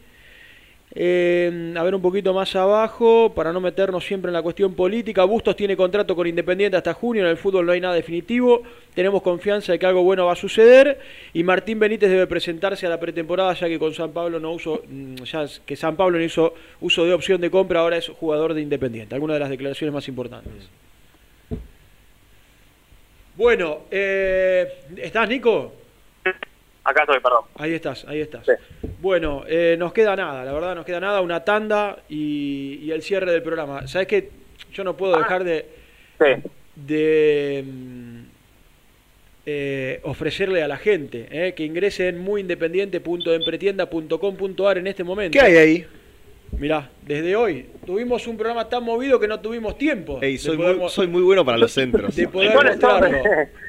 [0.95, 5.23] Eh, a ver un poquito más abajo, para no meternos siempre en la cuestión política.
[5.23, 8.63] Bustos tiene contrato con Independiente hasta junio, en el fútbol no hay nada definitivo.
[8.95, 10.99] Tenemos confianza de que algo bueno va a suceder.
[11.33, 14.81] Y Martín Benítez debe presentarse a la pretemporada, ya que con San Pablo no uso,
[14.87, 18.53] mm, ya que San Pablo no hizo uso de opción de compra, ahora es jugador
[18.53, 19.13] de Independiente.
[19.13, 20.69] Alguna de las declaraciones más importantes.
[23.39, 24.67] Bueno, eh,
[24.97, 25.73] ¿estás Nico?
[26.83, 27.45] Acá estoy, perdón.
[27.55, 28.45] Ahí estás, ahí estás.
[28.99, 33.01] Bueno, eh, nos queda nada, la verdad, nos queda nada, una tanda y, y el
[33.01, 33.87] cierre del programa.
[33.87, 34.29] ¿Sabes qué?
[34.73, 35.67] Yo no puedo dejar de,
[36.75, 38.19] de mm,
[39.45, 45.39] eh, ofrecerle a la gente eh, que ingrese en muyindependiente.empretienda.com.ar en este momento.
[45.39, 45.87] ¿Qué hay ahí?
[46.57, 50.19] Mirá, desde hoy tuvimos un programa tan movido que no tuvimos tiempo.
[50.21, 52.15] Ey, muy, soy muy bueno para los centros.
[52.15, 53.17] de poder mostrarlo.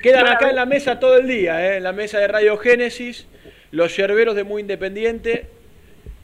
[0.02, 1.76] Quedan acá en la mesa todo el día, ¿eh?
[1.76, 3.26] en la mesa de Radio Génesis,
[3.70, 5.46] los yerberos de Muy Independiente,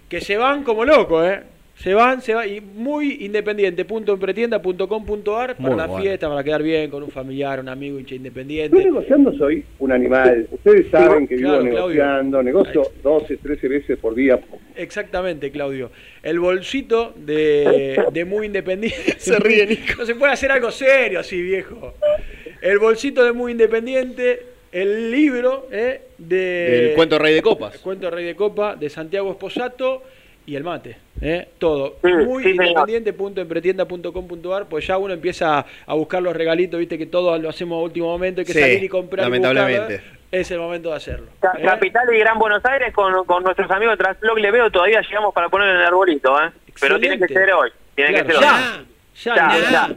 [0.08, 1.42] que se van como locos, ¿eh?
[1.78, 6.02] Se van, se van, y muy independiente.empretienda.com.ar para Muy la bueno.
[6.02, 8.82] fiesta, para quedar bien con un familiar, un amigo, hincha Yo independiente.
[8.82, 10.48] negociando soy un animal.
[10.50, 12.02] Ustedes saben que Claro, vivo Claudio.
[12.02, 14.40] negociando, negocio 12, 13 veces por día.
[14.74, 15.90] Exactamente, Claudio.
[16.22, 19.14] El bolsito de, de muy independiente.
[19.18, 21.92] Se ríe, No se puede hacer algo serio así, viejo.
[22.62, 24.40] El bolsito de muy independiente,
[24.72, 26.36] el libro eh, de.
[26.86, 27.74] Del cuento Rey de Copas.
[27.74, 30.02] El cuento Rey de Copa de Santiago Esposato
[30.46, 30.96] y el mate.
[31.20, 31.96] eh, todo.
[32.04, 32.66] Sí, muy sí, señor.
[32.66, 37.82] independiente.empretienda.com.ar, pues ya uno empieza a buscar los regalitos, viste que todos lo hacemos a
[37.82, 39.26] último momento, hay que Sí, salir y comprar.
[39.26, 40.02] y lamentablemente.
[40.30, 41.26] es el momento de hacerlo.
[41.58, 41.62] ¿eh?
[41.64, 45.32] Capital y Gran Buenos Aires con, con nuestros amigos de Transblog le veo todavía llegamos
[45.34, 46.50] para poner en el arbolito, ¿eh?
[46.80, 47.70] Pero tiene que ser hoy.
[47.94, 48.86] Tiene Claro, que ser ya, hoy.
[49.24, 49.70] ya, ya, ya.
[49.70, 49.94] ya.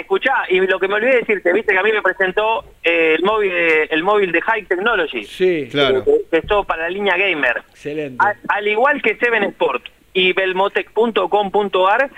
[0.00, 3.24] Escuchá, y lo que me olvidé decirte, viste que a mí me presentó eh, el
[3.24, 5.24] móvil de, el móvil de High Technology.
[5.24, 6.04] Sí, Claro.
[6.04, 7.62] Que, que es todo para la línea gamer.
[7.70, 8.16] Excelente.
[8.24, 12.10] Al, al igual que Seven Sport y belmotec.com.ar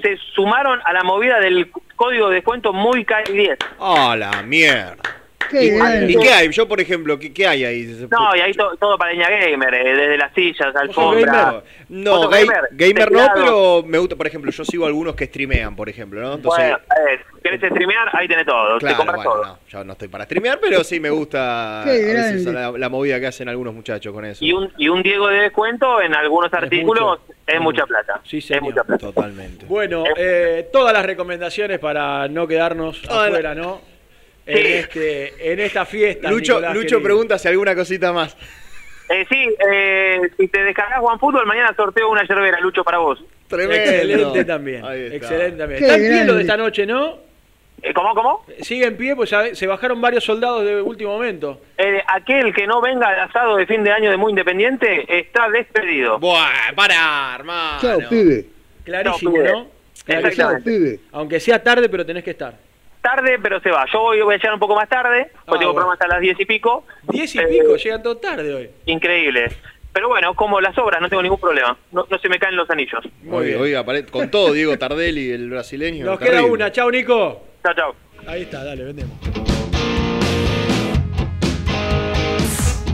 [0.00, 3.56] se sumaron a la movida del código de descuento muy K10.
[3.78, 5.19] ¡Ah, la mierda!
[5.52, 6.50] ¿Y, qué hay?
[6.50, 8.06] Yo, por ejemplo, ¿qué, qué hay ahí?
[8.10, 10.82] No, y ahí to- todo para línea gamer, eh, desde las sillas, gamer?
[10.88, 11.62] alfombra.
[11.88, 12.60] No, ¿Vos sos ga- gamer?
[12.72, 16.34] gamer, no, pero me gusta, por ejemplo, yo sigo algunos que streamean, por ejemplo, ¿no?
[16.34, 16.78] Entonces, Bueno,
[17.10, 18.08] eh, ¿querés streamear?
[18.12, 19.44] Ahí tenés todo, te claro, compras bueno, todo.
[19.44, 23.18] no, yo no estoy para streamear, pero sí me gusta a veces la, la movida
[23.18, 24.44] que hacen algunos muchachos con eso.
[24.44, 28.20] Y un, y un Diego de descuento en algunos artículos es mucha plata.
[28.24, 29.06] Sí, es mucha plata.
[29.06, 29.66] Totalmente.
[29.66, 33.80] Bueno, eh, todas las recomendaciones para no quedarnos Ah, afuera, ¿no?
[34.50, 36.30] En, este, en esta fiesta.
[36.30, 37.02] Lucho, Nicolás, Lucho querido.
[37.02, 38.36] pregunta si alguna cosita más.
[39.08, 43.22] Eh, sí, eh, si te descargas OneFootball, mañana sorteo una yerbera, Lucho, para vos.
[43.50, 44.84] Excelente también.
[45.12, 45.82] Excelente también.
[45.82, 47.30] Está en pie lo de esta noche, ¿no?
[47.82, 48.44] Eh, ¿Cómo, cómo?
[48.60, 51.60] Sigue en pie, pues ya se bajaron varios soldados de último momento.
[51.78, 55.48] Eh, aquel que no venga al asado de fin de año de Muy Independiente está
[55.48, 56.18] despedido.
[56.18, 57.78] Buah, para, hermano.
[57.80, 58.46] Chao, pibe.
[58.84, 59.52] Clarísimo, pibe.
[59.52, 59.66] ¿no?
[60.04, 60.50] Clarísimo.
[60.62, 61.00] Pibe.
[61.12, 62.54] Aunque sea tarde, pero tenés que estar.
[63.16, 63.84] Tarde, pero se va.
[63.92, 65.74] Yo hoy voy a llegar un poco más tarde, porque Ah, tengo bueno.
[65.74, 66.84] programa hasta las 10 y pico.
[67.08, 68.70] Diez y Eh, pico, llegan todo tarde hoy.
[68.86, 69.50] Increíble.
[69.92, 71.76] Pero bueno, como las obras, no tengo ningún problema.
[71.90, 73.00] No, no se me caen los anillos.
[73.22, 73.60] Muy bien.
[73.60, 76.04] Oiga, con todo, Diego Tardelli, el brasileño.
[76.06, 76.70] Nos queda una.
[76.70, 77.42] Chao, Nico.
[77.64, 77.94] Chao, chao.
[78.28, 79.16] Ahí está, dale, vendemos.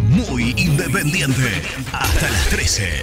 [0.09, 1.43] Muy independiente.
[1.93, 3.03] Hasta las 13.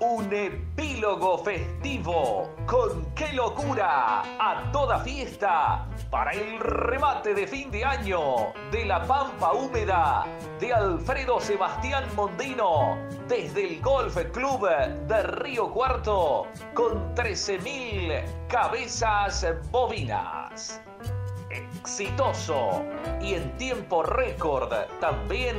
[0.00, 2.54] Un epílogo festivo.
[2.66, 4.20] Con qué locura.
[4.38, 5.86] A toda fiesta.
[6.10, 10.26] Para el remate de fin de año de la Pampa Húmeda
[10.60, 14.68] de Alfredo Sebastián Mondino desde el Golf Club
[15.08, 20.82] de Río Cuarto con 13.000 cabezas bovinas.
[21.48, 22.84] Exitoso
[23.22, 25.58] y en tiempo récord también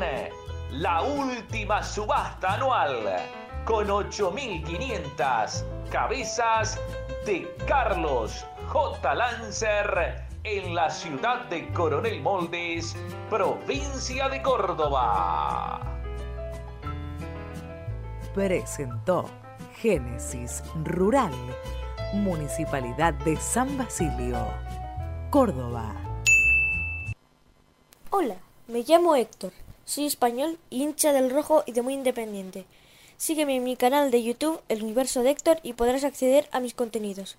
[0.72, 6.80] la última subasta anual con 8.500 cabezas
[7.26, 9.14] de Carlos J.
[9.14, 12.96] Lancer en la ciudad de Coronel Moldes,
[13.30, 15.82] provincia de Córdoba.
[18.34, 19.26] Presentó
[19.76, 21.34] Génesis Rural,
[22.14, 24.48] Municipalidad de San Basilio,
[25.30, 25.94] Córdoba.
[28.12, 28.38] Hola,
[28.70, 29.52] me llamo Héctor,
[29.84, 32.66] soy español, hincha del rojo y de muy independiente.
[33.18, 36.76] Sígueme en mi canal de YouTube, El Universo de Héctor, y podrás acceder a mis
[36.76, 37.36] contenidos.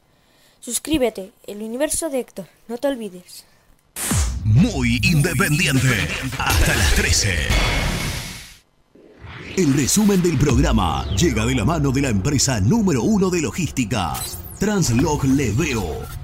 [0.60, 3.44] Suscríbete, El Universo de Héctor, no te olvides.
[4.44, 6.08] Muy independiente.
[6.36, 7.28] Hasta las 13.
[9.56, 14.14] El resumen del programa llega de la mano de la empresa número uno de logística,
[14.58, 16.17] Translog Leveo.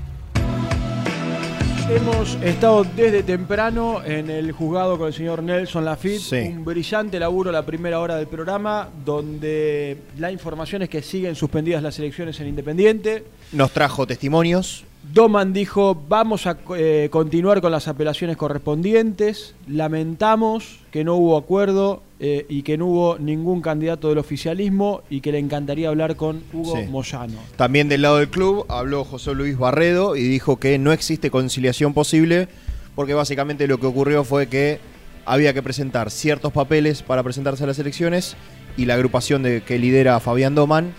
[1.91, 6.49] Hemos estado desde temprano en el juzgado con el señor Nelson Lafitte.
[6.49, 11.83] Un brillante laburo la primera hora del programa, donde la información es que siguen suspendidas
[11.83, 13.25] las elecciones en Independiente.
[13.53, 14.85] Nos trajo testimonios.
[15.13, 19.55] Doman dijo, vamos a eh, continuar con las apelaciones correspondientes.
[19.69, 25.21] Lamentamos que no hubo acuerdo eh, y que no hubo ningún candidato del oficialismo y
[25.21, 26.87] que le encantaría hablar con Hugo Sí.
[26.89, 27.39] Moyano.
[27.57, 31.93] También del lado del club habló José Luis Barredo y dijo que no existe conciliación
[31.93, 32.49] posible
[32.95, 34.79] porque básicamente lo que ocurrió fue que
[35.27, 38.37] había que presentar ciertos papeles para presentarse a las elecciones
[38.77, 40.93] y la agrupación de, que lidera Fabián Doman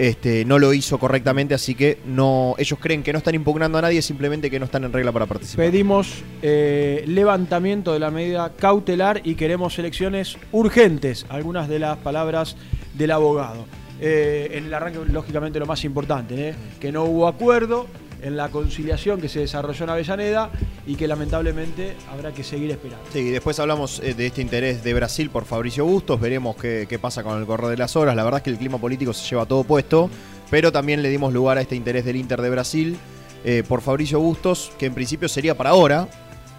[0.00, 3.82] este, no lo hizo correctamente, así que no, ellos creen que no están impugnando a
[3.82, 5.66] nadie, simplemente que no están en regla para participar.
[5.66, 12.56] Pedimos eh, levantamiento de la medida cautelar y queremos elecciones urgentes, algunas de las palabras
[12.94, 13.66] del abogado.
[14.00, 16.54] Eh, en el arranque, lógicamente, lo más importante, ¿eh?
[16.80, 17.86] que no hubo acuerdo
[18.22, 20.50] en la conciliación que se desarrolló en Avellaneda
[20.86, 23.04] y que lamentablemente habrá que seguir esperando.
[23.12, 26.86] Sí, y después hablamos eh, de este interés de Brasil por Fabricio Bustos, veremos qué,
[26.88, 28.16] qué pasa con el correr de las horas.
[28.16, 30.10] La verdad es que el clima político se lleva todo puesto,
[30.50, 32.98] pero también le dimos lugar a este interés del Inter de Brasil
[33.44, 36.08] eh, por Fabricio Bustos, que en principio sería para ahora,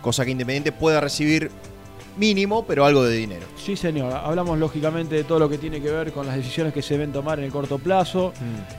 [0.02, 1.52] cosa que Independiente pueda recibir
[2.18, 3.46] mínimo, pero algo de dinero.
[3.56, 4.14] Sí, señor.
[4.14, 7.12] Hablamos lógicamente de todo lo que tiene que ver con las decisiones que se deben
[7.12, 8.34] tomar en el corto plazo,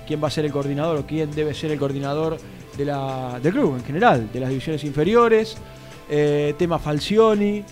[0.07, 2.39] quién va a ser el coordinador o quién debe ser el coordinador
[2.77, 5.57] de la, del club en general, de las divisiones inferiores,
[6.09, 7.65] eh, tema Falcioni.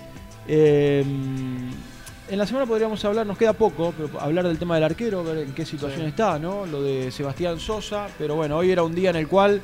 [0.48, 1.04] eh,
[2.30, 5.38] en la semana podríamos hablar, nos queda poco, pero hablar del tema del arquero, ver
[5.38, 6.64] en qué situación está, ¿no?
[6.64, 9.60] Lo de Sebastián Sosa, pero bueno, hoy era un día en el cual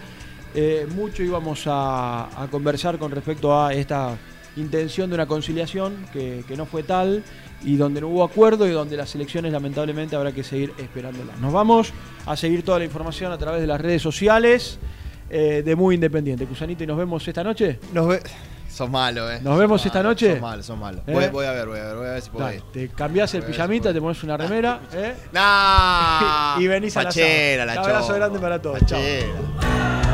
[0.53, 4.17] eh, mucho íbamos a, a conversar con respecto a esta
[4.57, 7.23] intención de una conciliación que, que no fue tal
[7.63, 11.39] y donde no hubo acuerdo y donde las elecciones lamentablemente habrá que seguir esperándolas.
[11.39, 11.93] Nos vamos
[12.27, 14.81] a seguir toda la información a través de las redes sociales
[15.31, 16.47] eh, de Muy Independiente.
[16.47, 17.79] Cusanito, ¿y nos vemos esta noche?
[17.93, 18.23] Nos ve...
[18.69, 19.41] Sos malo, eh.
[19.43, 20.33] ¿Nos vemos esta noche?
[20.33, 20.99] Sos malo, sos malo.
[21.07, 21.13] ¿Eh?
[21.13, 22.63] Voy, voy a ver, voy a ver, voy a ver si puedo Dale, ir.
[22.73, 25.15] te cambiás el si pijamita, te pones una remera, ¿eh?
[25.33, 26.61] ¡No!
[26.61, 28.81] y venís a la Fachera, la Un abrazo grande para todos.
[28.81, 29.25] Fachera.
[29.25, 30.06] Chao.